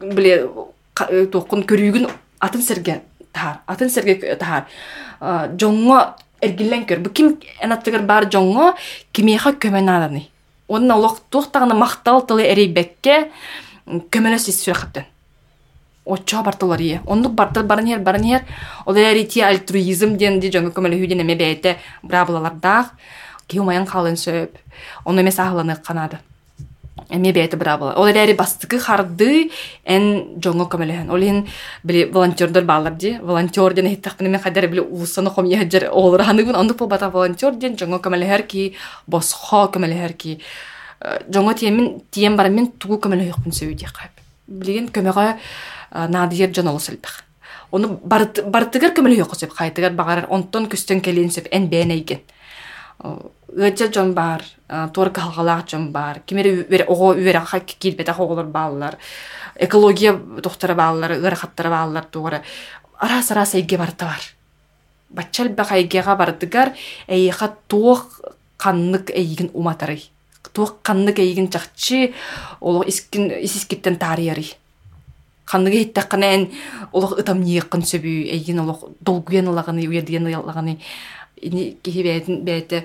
биле 0.00 0.50
тоқын 0.94 1.64
көрүүгүн 1.66 2.10
атын 2.38 2.62
серге 2.62 3.00
тахар 3.32 3.62
атын 3.66 3.90
серге 3.90 4.36
тахар 4.36 4.68
жоңго 5.58 6.14
эргиллен 6.44 6.84
көр 6.86 7.00
бу 7.02 7.10
ким 7.10 7.32
энаттыгар 7.58 8.04
бар 8.06 8.28
жоңго 8.30 8.74
кимеха 9.12 9.50
көмөнаданы 9.58 10.28
онун 10.68 10.90
олох 10.90 11.20
туохтагына 11.30 11.74
мактал 11.74 12.22
тылы 12.26 12.46
эрейбекке 12.52 13.30
көмөлөс 13.86 14.48
исүрахаттан 14.48 15.04
очо 16.04 16.42
бартылар 16.42 16.80
ие. 16.80 17.00
Оннук 17.06 17.32
бартыл 17.32 17.64
барын 17.64 17.86
ер 17.86 17.98
барын 17.98 18.24
ер 18.24 18.42
ол 18.86 18.94
эрити 18.96 19.40
альтруизм 19.40 20.16
ден 20.16 20.40
ди 20.40 20.50
жоңго 20.50 20.72
көмөлө 20.76 21.00
хүден 21.00 21.20
эме 21.24 21.36
бейте 21.36 21.78
бра 22.02 22.24
булалардаах 22.24 22.92
ки 23.46 23.58
умаян 23.58 23.86
калын 23.86 24.16
сөп 24.16 24.58
ону 25.04 25.22
канады 25.82 26.18
эме 27.10 27.32
бэйте 27.32 27.56
бра 27.56 27.76
була 27.78 27.94
ол 27.96 28.06
эри 28.06 28.34
бастыкы 28.34 28.78
харды 28.78 29.50
эн 29.84 30.40
жоңго 30.40 30.68
көмөлөһөн 30.72 31.10
ол 31.10 31.22
ин 31.22 31.46
били 31.82 32.04
волонтердор 32.10 32.64
баалар 32.64 32.94
ди. 32.94 33.18
Волонтер 33.22 33.74
ден 33.74 33.88
хиттакпын 33.88 34.30
мен 34.30 34.40
кадер 34.40 34.68
били 34.68 34.80
уусаны 34.80 35.30
хом 35.30 35.46
яджер 35.46 35.90
олар 35.92 36.24
ханыгын 36.24 36.56
ондук 36.56 36.78
бул 36.78 36.88
бата 36.88 37.10
волонтер 37.10 37.54
ден 37.54 37.76
жоңго 37.76 38.00
көмөлөһөр 38.00 38.46
ки 38.46 38.74
босхо 39.06 39.68
көмөлөһөр 39.74 40.12
ки. 40.16 40.38
Жоңго 41.28 41.54
тиемин 41.54 42.02
тием 42.10 42.36
бар 42.36 42.48
мен 42.48 42.72
тугу 42.78 42.96
көмөлөһөкпүн 42.96 43.52
сөбү 43.52 43.74
ди 43.76 43.84
кайып 43.84 44.22
билген 44.46 44.88
көмөгө 44.88 45.36
наадиер 46.08 46.52
жон 46.54 46.68
олосылбак 46.72 47.24
оны 47.72 47.88
бартыгар 48.04 48.94
көмөлөһөк 48.96 49.34
сөп 49.36 49.52
кайтыгар 49.56 49.92
багар 49.92 50.26
онтон 50.30 50.68
күстөн 50.70 51.00
келин 51.04 51.30
сөп 51.30 51.48
эн 51.50 51.68
бээнейген 51.68 52.20
ыача 53.00 53.92
жон 53.92 54.14
бар 54.14 54.42
туор 54.92 55.10
калгалаах 55.10 55.68
жон 55.68 55.90
бар 55.92 56.20
кимери 56.26 56.84
ого 56.86 57.12
үвераха 57.14 57.60
килбетах 57.60 58.20
оголор 58.20 58.46
бааллар 58.46 58.96
экология 59.56 60.18
тухтара 60.42 60.74
бааллар 60.74 61.12
ырахаттара 61.12 61.70
бааллар 61.70 62.04
тугара 62.04 62.42
арас 62.98 63.30
арас 63.30 63.54
барта 63.78 64.04
бар 64.04 64.22
баччал 65.10 65.48
бак 65.48 65.72
эйгега 65.72 66.16
бардыгар 66.16 66.72
эйха 67.08 67.56
туох 67.68 68.20
каннык 68.56 69.10
эйигин 69.10 69.50
уматарый 69.54 70.10
туох 70.54 70.76
каннык 70.82 71.18
эйигин 71.18 71.48
чахчы 71.48 72.14
олох 72.60 72.86
искин 72.86 73.30
исискиттен 73.42 73.96
таарыярый. 73.96 74.54
Ханныга 75.44 75.76
хиттакканен 75.76 76.48
олох 76.92 77.18
ытам 77.18 77.42
ниеккын 77.42 77.82
сөбүү 77.82 78.30
эйигин 78.32 78.62
олох 78.62 78.84
долгуян 79.00 79.48
ылаганы 79.50 79.84
уядыян 79.88 80.26
ылаганы 80.26 80.78
киһи 81.50 82.02
бээтин 82.08 82.44
бээтэ 82.46 82.84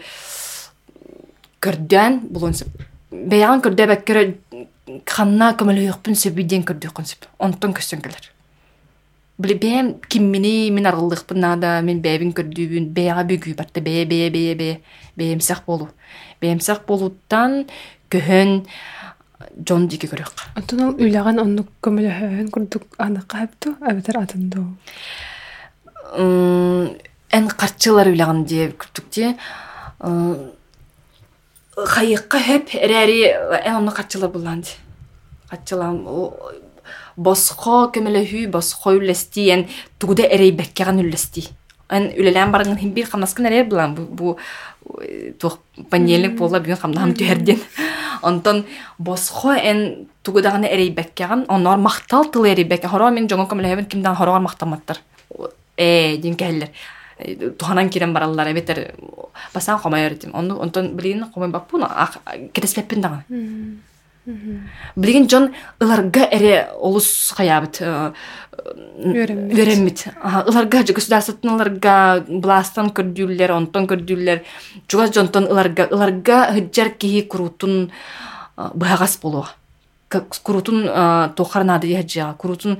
көрдөөн 1.63 2.19
булунсып 2.33 2.69
бэйаган 3.11 3.63
көрдө 3.65 3.87
бэккерэ 3.93 4.23
ханна 5.09 5.53
көмөлөйөкпүн 5.59 6.17
сөбүйден 6.17 6.65
көрдөккөн 6.67 7.07
сөп 7.09 7.25
онтон 7.39 7.73
көстөн 7.77 8.03
келер 8.05 8.29
бэм 9.39 9.93
киммини 10.11 10.69
мин 10.75 10.85
аргыллыкпын 10.89 11.39
наада 11.39 11.79
мен 11.81 12.01
бэбин 12.03 12.33
көрдүүбүн 12.37 12.91
бэяга 12.95 13.23
бүгүү 13.29 13.55
барта 13.55 13.81
бээ 13.81 14.05
бээ 14.05 14.29
бээ 14.35 14.55
бээ 14.59 14.75
бээмсах 15.15 15.63
болу 15.65 15.89
бээмсах 16.41 16.83
болуттан 16.85 17.65
көһөн 18.11 18.65
жон 19.65 19.87
диги 19.87 20.07
көрөк 20.11 20.35
онтон 20.59 20.79
ол 20.87 20.95
үляган 20.99 21.39
оннук 21.39 21.69
көмөлөһөн 21.83 22.49
курдук 22.51 22.83
аныкка 22.97 23.45
хапту 23.45 23.75
абитер 23.79 24.19
атынду 24.19 24.75
эн 27.31 27.49
карчылар 27.49 28.09
үляган 28.09 28.43
дие 28.45 28.71
күрдүкте 28.71 29.35
хайыкка 31.75 32.39
хөп 32.39 32.73
эрээри 32.73 33.19
эн 33.65 33.75
онну 33.77 33.91
карчылар 33.91 34.31
булан 34.31 34.61
ди. 34.61 34.73
Карчылам 35.49 36.03
босхо 37.15 37.89
көмөлөһүү 37.93 38.49
босхо 38.51 38.95
үллести 38.97 39.49
эн 39.53 39.67
тугуда 39.99 40.23
эрей 40.23 40.51
беккеган 40.51 40.99
үллести 41.03 41.49
эн 41.89 42.11
үлелән 42.15 42.51
барган 42.51 42.77
химбир 42.77 43.09
хамнаскын 43.09 43.49
эрер 43.49 43.65
булан 43.69 43.95
бу 43.95 44.37
тух 45.39 45.59
панелик 45.89 46.37
була 46.37 46.59
бүгүн 46.59 46.81
хамнам 46.81 47.13
түһерден 47.17 47.59
онтон 48.21 48.65
босхо 48.97 49.53
эн 49.53 50.07
тугудаганы 50.23 50.69
эрей 50.69 50.89
беккеган 50.89 51.45
оннор 51.47 51.77
мактал 51.77 52.25
тыл 52.31 52.45
эрей 52.45 52.65
бекке 52.65 52.87
хоро 52.87 53.09
мен 53.11 53.27
жоңо 53.27 53.49
көмөлөһөбүн 53.49 53.89
кимдан 53.89 54.15
хорогор 54.15 54.41
мактаматтар 54.41 55.01
э 55.77 56.17
дин 56.17 56.35
кэллер 56.35 56.69
туханан 57.57 57.89
кирен 57.89 58.13
бараллар 58.13 58.51
эбетер 58.51 58.95
басан 59.53 59.77
хомайыр 59.77 60.15
дим 60.15 60.35
онну 60.35 60.59
онтон 60.59 60.95
билигин 60.95 61.25
хомой 61.33 61.49
баппун 61.49 61.85
киреспеппин 62.53 63.01
дагы. 63.01 63.23
Билигин 64.95 65.29
жон 65.29 65.53
ыларга 65.79 66.27
эре 66.31 66.69
олус 66.79 67.33
хаябыт 67.35 67.81
үөреммит 68.99 70.07
ыларга 70.45 70.85
же 70.85 70.93
государствотун 70.93 71.55
ыларга 71.55 72.23
бластан 72.27 72.91
көрдүүлер 72.91 73.51
онтон 73.55 73.87
көрдүүлер 73.87 74.43
жуга 74.87 75.07
жонтон 75.07 75.47
ыларга 75.47 75.87
ыларга 75.89 76.51
хыджар 76.53 76.89
киһи 76.89 77.21
курутун 77.21 77.91
быагас 78.73 79.17
болуга. 79.21 79.55
Курутун 80.09 80.83
тухарнады 81.35 81.95
хаджага 81.95 82.33
курутун 82.37 82.77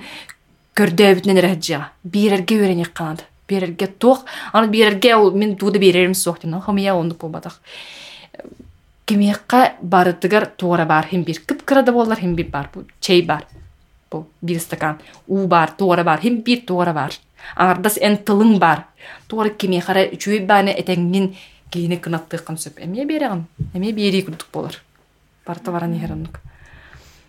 көрдөөбүтүнен 0.75 1.37
эре 1.37 1.55
хаджага 1.55 1.91
биирерге 2.03 2.59
үөренек 2.59 2.93
канады. 2.93 3.28
Берерге 3.49 3.87
туох 3.87 4.25
аны 4.53 4.67
берерге 4.67 5.15
ол 5.15 5.31
мен 5.31 5.55
тууда 5.55 5.79
берерим 5.79 6.13
суох 6.13 6.39
ден 6.41 6.61
хомия 6.61 6.93
онду 6.95 7.15
болбатах 7.15 7.59
кемиякка 9.09 9.73
барытыгар 9.81 10.45
туора 10.45 10.85
бар. 10.85 11.07
Хим 11.09 11.23
бир 11.23 11.41
кыпкырада 11.45 11.91
болар 11.91 12.19
хим 12.19 12.35
бир 12.35 12.49
бар. 12.49 12.69
Бу 12.73 12.85
чей 12.99 13.23
бар. 13.25 13.45
Бу 14.11 14.27
бир 14.41 14.59
стакан. 14.59 14.99
У 15.27 15.47
бар 15.47 15.71
туора 15.71 16.03
бар. 16.03 16.21
Хим 16.21 16.41
бир 16.45 16.61
туора 16.67 16.93
бар. 16.93 17.13
Аңардас 17.55 17.97
эн 17.97 18.19
тылың 18.21 18.59
бар. 18.59 18.85
Туора 19.27 19.49
кемиякара 19.49 20.05
үчүй 20.13 20.43
бааны 20.45 20.75
этеңин 20.77 21.33
кейини 21.71 21.97
кынаттыыккан 21.97 22.61
сөп. 22.61 22.77
Эмие 22.85 23.05
берегин? 23.05 23.47
Биери 23.73 24.21
курдук 24.21 24.47
болар? 24.53 24.77
Барта 25.45 25.71
баран 25.71 25.97
ихероннук 25.97 26.39